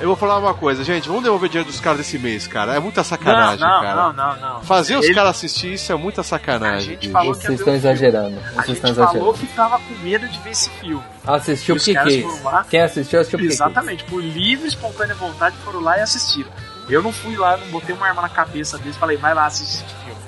[0.00, 1.08] Eu vou falar uma coisa, gente.
[1.08, 2.74] Vamos devolver dinheiro dos caras desse mês, cara.
[2.76, 3.94] É muita sacanagem, não, cara.
[3.94, 4.62] não, não, não.
[4.62, 6.96] Fazer os Ele- caras assistir isso é muita A sacanagem.
[7.10, 8.38] falou Vocês estão um exagerando.
[8.38, 9.38] A Vocês gente estão falou exagerando.
[9.38, 11.02] que tava com medo de ver esse filme.
[11.26, 11.94] Assistiu Os o que.
[12.70, 16.50] Quem assistiu, assistiu o que Exatamente, por livre, espontânea vontade, foram lá e assistiram.
[16.88, 19.46] Eu não fui lá, não botei uma arma na cabeça deles e falei, vai lá
[19.46, 20.27] assistir esse filme.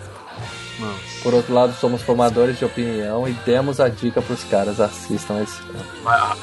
[1.22, 5.60] Por outro lado, somos formadores de opinião e demos a dica pros caras, assistam esse
[5.62, 5.80] filme.
[6.06, 6.34] Ah,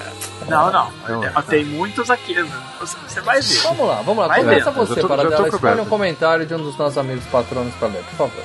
[0.47, 0.91] Não, não.
[1.07, 1.41] Não.
[1.43, 2.35] Tem muitos aqui.
[2.35, 2.49] né?
[2.80, 3.61] Você vai ver.
[3.64, 4.27] Vamos lá, vamos lá.
[4.27, 4.80] Vai Começa ver.
[4.80, 5.81] Você, tô- para dela.
[5.81, 8.43] Um comentário de um dos nossos amigos patronos pra ler, por favor.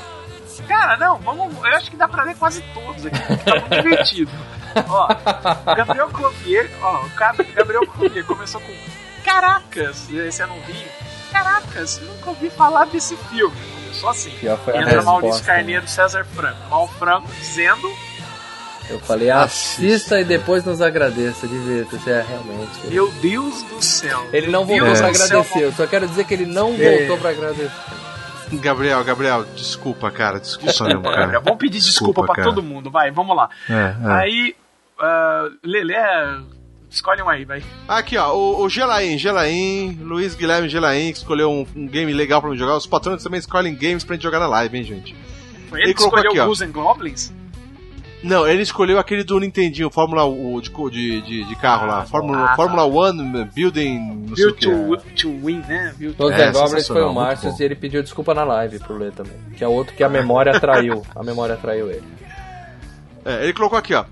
[0.69, 1.55] Cara, não, vamos.
[1.57, 3.19] Eu acho que dá pra ler quase todos aqui.
[3.19, 4.31] Tá muito divertido.
[4.89, 5.05] Ó,
[5.73, 8.73] o Gabriel Clovier, ó, o cara, Gabriel Clovier começou com
[9.25, 10.87] Caracas, esse eu não vi.
[11.33, 13.57] Caracas, eu nunca ouvi falar desse filme.
[14.03, 14.33] Começou assim.
[14.43, 15.11] Já foi Entra resposta.
[15.11, 16.59] Maurício Carneiro, César Franco.
[16.69, 17.89] Mal Franco dizendo
[18.91, 22.87] Eu falei, assista e depois nos agradeça, divirta-se, é, realmente.
[22.89, 24.27] Meu Deus do céu.
[24.33, 26.99] Ele não voltou Deus pra agradecer, eu só quero dizer que ele não É.
[26.99, 27.71] voltou pra agradecer.
[28.55, 30.39] Gabriel, Gabriel, desculpa, cara.
[30.39, 31.41] Desculpa mesmo, Gabriel, cara.
[31.41, 32.49] Vamos pedir desculpa, pra cara.
[32.49, 33.49] todo mundo, vai, vamos lá.
[33.71, 34.13] É, é.
[34.13, 34.55] Aí,
[34.99, 35.95] uh, Lelê,
[36.95, 37.63] escolhe um aí, vai.
[37.89, 42.41] Aqui, ó, o, o Gelaim, Gelaim, Luiz Guilherme Gelaim, que escolheu um, um game legal
[42.41, 42.77] pra me jogar.
[42.77, 45.17] Os patrões também escolhem games pra gente jogar na live, hein, gente?
[45.69, 46.41] Foi ele, Ele que escolheu aqui.
[46.41, 47.33] Ghouls and Goblins?
[48.23, 52.05] Não, ele escolheu aquele do Nintendinho, Fórmula o, de, co- de, de, de carro lá.
[52.05, 52.55] Fórmula, ah, tá.
[52.57, 54.27] Fórmula One Building.
[54.29, 55.23] Não sei o Build que.
[55.23, 55.93] to, to Win, né?
[55.99, 56.31] Build to...
[56.31, 59.33] É, Goblins foi o Márcio e ele pediu desculpa na live pro Lê também.
[59.57, 61.03] Que é outro que a memória traiu.
[61.17, 62.05] A memória traiu ele.
[63.25, 64.05] É, ele colocou aqui, ó.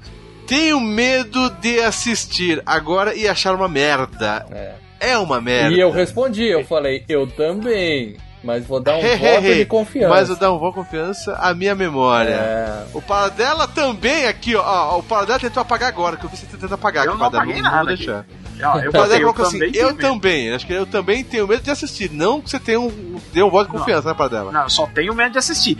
[0.50, 4.44] Tenho medo de assistir agora e achar uma merda.
[4.50, 4.74] É.
[5.12, 5.70] É uma merda.
[5.76, 8.16] E eu respondi, eu falei, eu também.
[8.42, 9.54] Mas vou dar um He, he, voto he.
[9.54, 10.08] de confiança.
[10.08, 12.32] Mas eu dar um voto de confiança à minha memória.
[12.34, 12.84] É.
[12.92, 14.98] O Paradela também aqui, ó, ó.
[14.98, 17.06] O Paradela tentou apagar agora, que eu vi você tentando apagar.
[17.06, 18.04] Eu não apaguei não vou nada aqui.
[18.06, 18.26] deixar.
[18.60, 20.00] Ó, eu O Paradela colocou assim, também tenho eu medo.
[20.00, 20.52] também.
[20.52, 22.10] Acho que eu também tenho medo de assistir.
[22.10, 23.78] Não que você tenha um, dê um voto de Não.
[23.78, 24.50] confiança, né, Paradela?
[24.50, 25.78] Não, eu só tenho medo de assistir.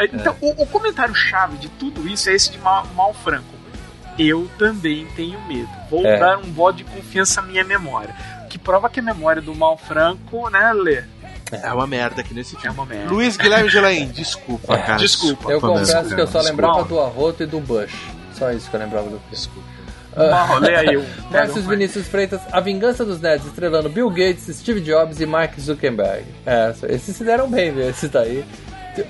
[0.00, 3.61] Então, o, o comentário-chave de tudo isso é esse de Mal, Mal Franco.
[4.18, 5.68] Eu também tenho medo.
[5.90, 6.18] Vou É.
[6.18, 8.14] dar um voto de confiança à minha memória.
[8.50, 11.02] Que prova que a memória do Mal Franco, né, Lê?
[11.50, 12.76] É uma merda aqui nesse É filme.
[12.76, 13.12] uma merda.
[13.12, 14.96] Luiz Guilherme Gelaim, desculpa, cara.
[14.98, 15.50] Desculpa.
[15.50, 16.42] Eu confesso que eu só desculpa.
[16.50, 17.94] lembrava do Arroto e do Bush.
[18.34, 19.62] Só isso que eu lembrava do filme.
[20.78, 21.04] Aí o.
[21.30, 26.24] Márcio Vinícius Freitas, A Vingança dos Nerds, estrelando Bill Gates, Steve Jobs e Mark Zuckerberg.
[26.44, 27.88] É, esses se deram bem, viu?
[27.88, 28.44] Esse daí.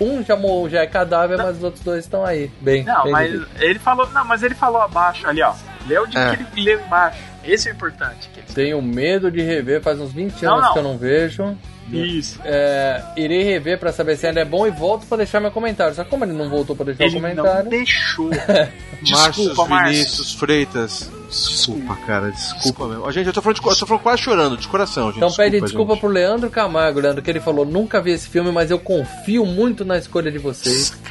[0.00, 0.36] Um já,
[0.70, 2.50] já é cadáver, mas os outros dois estão aí.
[2.60, 4.08] Bem, Não, bem mas ele falou.
[4.10, 5.54] Não, mas ele falou abaixo ali, ó.
[5.86, 6.36] Leu de É.
[6.36, 7.18] que ele leu embaixo.
[7.44, 8.30] Esse é o importante.
[8.54, 10.72] Tenho medo de rever, faz uns 20 Não, anos não.
[10.72, 11.56] que eu não vejo.
[11.90, 12.40] Isso.
[12.44, 15.94] É, irei rever pra saber se ainda é bom e volto pra deixar meu comentário.
[15.94, 17.70] Só que como ele não voltou pra deixar Ele o não comentário.
[17.70, 18.30] deixou.
[18.30, 18.70] Márcio
[19.48, 19.92] Desculpa, Márcio.
[19.92, 21.10] Vinícius Freitas.
[21.28, 23.10] Desculpa, cara, desculpa, mesmo.
[23.10, 25.16] Gente, eu tô falando, de, eu tô falando quase chorando, de coração, gente.
[25.16, 26.00] Então pede desculpa gente.
[26.00, 29.82] pro Leandro Camargo, Leandro, que ele falou: nunca vi esse filme, mas eu confio muito
[29.84, 30.92] na escolha de vocês.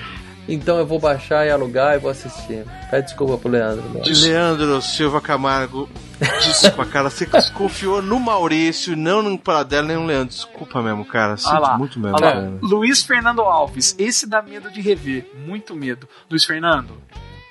[0.54, 2.66] Então eu vou baixar e alugar e vou assistir.
[2.90, 3.84] Pede desculpa pro Leandro.
[3.94, 4.22] Leandro.
[4.22, 5.90] Leandro Silva Camargo.
[6.20, 10.30] Desculpa, cara, você confiou no Maurício, não no Paradela nem no Leandro.
[10.36, 11.38] Desculpa mesmo, cara.
[11.38, 12.32] Sinto Olha lá, muito mesmo, olha lá.
[12.34, 12.54] cara.
[12.62, 16.08] Luiz Fernando Alves, esse dá medo de rever, muito medo.
[16.30, 16.96] Luiz Fernando,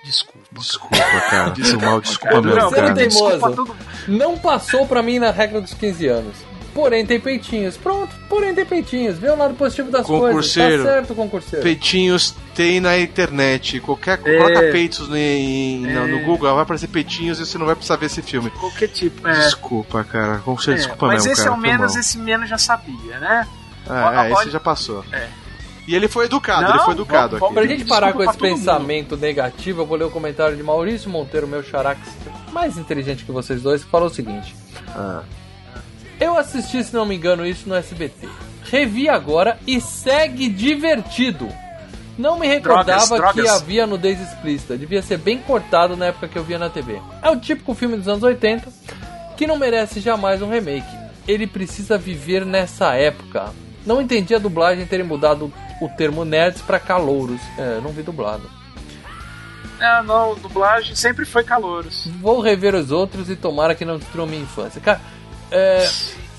[0.04, 0.40] desculpa.
[0.52, 0.96] Desculpa,
[1.30, 1.50] cara.
[1.54, 2.94] Desculpa, mal, desculpa Não, mesmo, Você é cara.
[2.94, 3.30] teimoso.
[3.30, 3.76] Desculpa todo
[4.08, 6.36] Não passou pra mim na regra dos 15 anos.
[6.72, 7.76] Porém tem peitinhos.
[7.76, 9.18] Pronto, porém tem peitinhos.
[9.18, 10.22] Vê o lado positivo das coisas.
[10.22, 10.82] Tá Concurseiro.
[10.84, 11.62] certo, concurseiro.
[11.64, 13.80] Peitinhos tem na internet.
[13.80, 14.20] Qualquer.
[14.24, 14.36] É.
[14.38, 16.22] Coloca peitos no, em- no- no É.
[16.22, 18.50] Google, vai aparecer peitinhos e você não vai precisar ver esse filme.
[18.50, 19.26] qualquer tipo.
[19.26, 20.38] É, Desculpa, cara.
[20.38, 21.54] Conselho, é, desculpa mas mesmo, esse cara.
[21.54, 22.00] é o foi menos, mal.
[22.00, 23.48] esse menos já sabia, né?
[23.88, 25.04] É, Olha- é, esse já passou.
[25.12, 25.26] É.
[25.88, 27.66] E ele foi educado, Não, ele foi educado vamos- aqui.
[27.66, 31.48] Pra gente parar com esse pensamento negativo, eu vou ler o comentário de Maurício Monteiro,
[31.48, 31.64] meu
[31.96, 34.54] que- mais inteligente que vocês dois, que falou o seguinte.
[34.94, 35.22] Ah.
[36.20, 38.28] Eu assisti, se não me engano, isso no SBT.
[38.64, 41.48] Revi agora e segue divertido.
[42.18, 43.62] Não me recordava Drogas, que drogas.
[43.62, 44.76] havia nudez explícita.
[44.76, 47.00] Devia ser bem cortado na época que eu via na TV.
[47.22, 48.68] É o típico filme dos anos 80
[49.36, 50.86] que não merece jamais um remake.
[51.26, 53.54] Ele precisa viver nessa época.
[53.86, 57.40] Não entendi a dublagem terem mudado o termo nerds pra calouros.
[57.56, 58.50] É, não vi dublado.
[59.80, 62.06] É, não, dublagem sempre foi calouros.
[62.20, 64.78] Vou rever os outros e tomara que não destruam minha infância.
[64.78, 65.00] Cara,
[65.50, 65.88] é,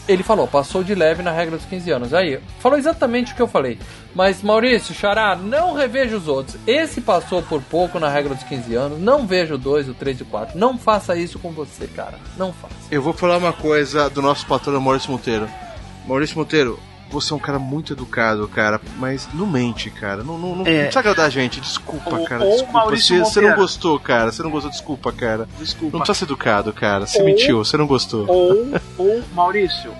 [0.07, 2.13] ele falou, passou de leve na regra dos 15 anos.
[2.13, 3.79] Aí, falou exatamente o que eu falei.
[4.13, 6.57] Mas, Maurício, Xará, não reveja os outros.
[6.67, 8.99] Esse passou por pouco na regra dos 15 anos.
[8.99, 10.57] Não veja o 2, o 3 e o 4.
[10.57, 12.19] Não faça isso com você, cara.
[12.37, 12.75] Não faça.
[12.89, 15.47] Eu vou falar uma coisa do nosso patrão Maurício Monteiro.
[16.07, 16.79] Maurício Monteiro,
[17.11, 20.23] você é um cara muito educado, cara, mas não mente, cara.
[20.23, 20.73] Não, não, não, É.
[20.73, 21.59] não precisa agradar a gente.
[21.59, 22.43] Desculpa, Ou- cara.
[22.43, 22.73] ou Desculpa.
[22.73, 24.31] Maurício Você, você não gostou, cara.
[24.31, 25.47] Você não gostou, desculpa, cara.
[25.59, 25.97] Desculpa.
[25.97, 27.05] Não precisa ser educado, cara.
[27.05, 28.25] Você Ou- mentiu, você não gostou.
[28.27, 29.91] Ou, ou Maurício,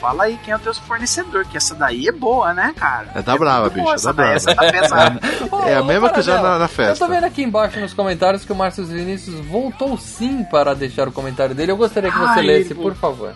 [0.00, 3.08] fala aí quem é o teu fornecedor, que essa daí é boa, né, cara?
[3.14, 4.36] É da brava, muito bicho, boa é essa da daí, brava.
[4.36, 5.20] Essa tá pesada.
[5.70, 7.04] É a mesma que já na, na Eu festa.
[7.06, 11.12] tô vendo aqui embaixo nos comentários que o Márcio Vinícius voltou sim para deixar o
[11.12, 11.70] comentário dele.
[11.70, 13.32] Eu gostaria que você Ai, lesse, ele por favor.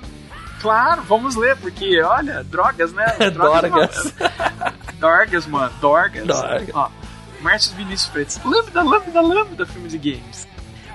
[0.60, 3.06] Claro, vamos ler, porque, olha, drogas, né?
[3.36, 3.88] Mano.
[4.98, 5.72] Dorgas, mano.
[5.80, 6.26] Dorgas.
[6.26, 6.70] Dorgas.
[6.72, 6.90] Ó,
[7.40, 8.40] Márcio Vinícius Freitas.
[8.42, 10.48] Lambda, lambda, lambda, filmes e games.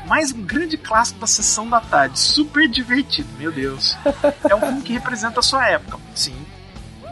[0.07, 2.17] Mais um grande clássico da sessão da tarde.
[2.19, 3.95] Super divertido, meu Deus.
[4.49, 5.99] É um filme que representa a sua época.
[6.15, 6.35] Sim.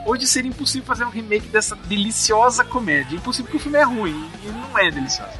[0.05, 3.15] Hoje seria impossível fazer um remake dessa deliciosa comédia.
[3.15, 5.37] Impossível porque o filme é ruim e não é delicioso.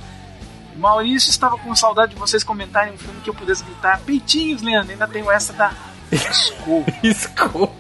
[0.76, 4.92] Maurício estava com saudade de vocês comentarem um filme que eu pudesse gritar peitinhos, Leandro.
[4.92, 5.74] Ainda tenho essa da
[6.12, 6.86] escova.
[7.04, 7.74] Escova.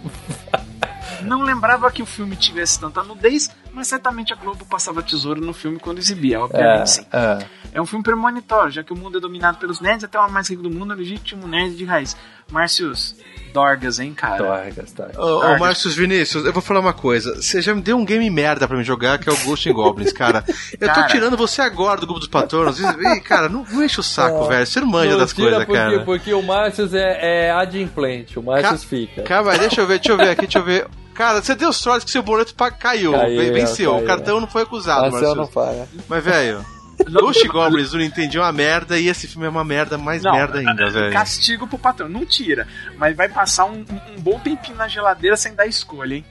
[1.21, 5.53] Não lembrava que o filme tivesse tanta nudez, Mas certamente a Globo passava tesouro no
[5.53, 7.05] filme quando exibia, obviamente É, sim.
[7.13, 7.45] é.
[7.71, 10.49] É um filme premonitório, já que o mundo é dominado pelos nerds, até o mais
[10.49, 12.17] rico do mundo é legítimo nerd de raiz.
[12.51, 13.15] Márcios,
[13.53, 14.37] Dorgas, hein, cara?
[14.37, 15.17] Dorgas, Dorgas.
[15.17, 15.59] Ô, ô Dorgas.
[15.59, 17.35] Márcio Vinícius, eu vou falar uma coisa.
[17.35, 19.73] Você já me deu um game merda pra me jogar, que é o Ghost in
[19.73, 20.43] Goblins, cara.
[20.79, 21.07] Eu tô Cara.
[21.07, 22.79] tirando você agora do grupo dos patronos.
[22.79, 24.65] Ih, cara, não, não enche o saco, velho.
[24.65, 25.99] Você não manja Não das coisas, porque, cara.
[26.05, 29.21] Porque o Márcio é, é adimplente, o Márcio Ca- fica.
[29.21, 30.87] Calma aí, deixa eu ver, deixa eu ver aqui, deixa eu ver.
[31.19, 33.91] Cara, você deu sorte que seu boleto caiu, Caiu, venceu.
[33.91, 34.03] caiu.
[34.03, 35.35] O cartão não foi acusado, Marcel Márcio.
[35.35, 35.89] não falha.
[36.07, 36.65] Mas, velho,
[37.11, 40.23] Ghost in Goblins do Nintendo é uma merda e esse filme é uma merda mais
[40.23, 41.11] Não, merda ainda, velho.
[41.11, 42.65] Castigo pro patrão, não tira.
[42.97, 46.25] Mas vai passar um, um- um bom tempinho na geladeira sem dar escolha, hein?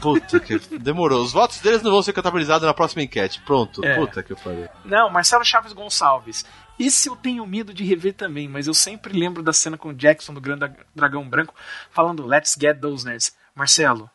[0.00, 0.58] Puta que.
[0.78, 1.22] Demorou.
[1.22, 3.40] Os votos deles não vão ser contabilizados na próxima enquete.
[3.46, 3.84] Pronto.
[3.84, 3.94] É.
[3.94, 4.66] Puta que eu falei.
[4.84, 6.44] Não, Marcelo Chaves Gonçalves.
[6.78, 9.94] Esse eu tenho medo de rever também, mas eu sempre lembro da cena com o
[9.94, 11.54] Jackson do Grande Dragão Branco
[11.90, 13.32] falando Let's get those nerds.
[13.58, 14.08] Marcelo,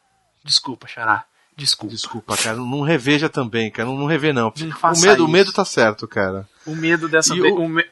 [0.44, 1.26] desculpa, Xará.
[1.56, 1.94] Desculpa.
[1.94, 2.56] Desculpa, cara.
[2.57, 3.88] Não reveja também, cara.
[3.88, 4.52] Não, não revê, não.
[4.57, 5.32] Não o, faça medo, o isso.
[5.34, 6.48] medo tá certo, cara.
[6.65, 7.53] O medo dessa vez.
[7.53, 7.86] o- O, me-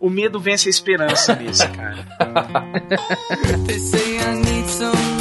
[0.00, 2.04] o medo vence a esperança nesse, cara.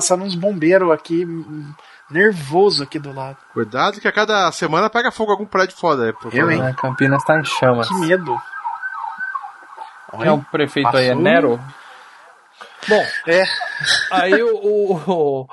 [0.00, 1.74] passando uns bombeiros aqui, hum,
[2.10, 3.36] nervoso aqui do lado.
[3.52, 6.12] Cuidado que a cada semana pega fogo algum prédio foda aí.
[6.14, 6.52] Por Eu, favor.
[6.52, 6.58] hein?
[6.62, 7.86] né, Campinas tá em chamas.
[7.86, 8.34] Que medo.
[10.24, 11.22] É o prefeito aí, é passou.
[11.22, 11.60] Nero?
[12.88, 13.44] Bom, É.
[14.10, 15.48] aí o- o-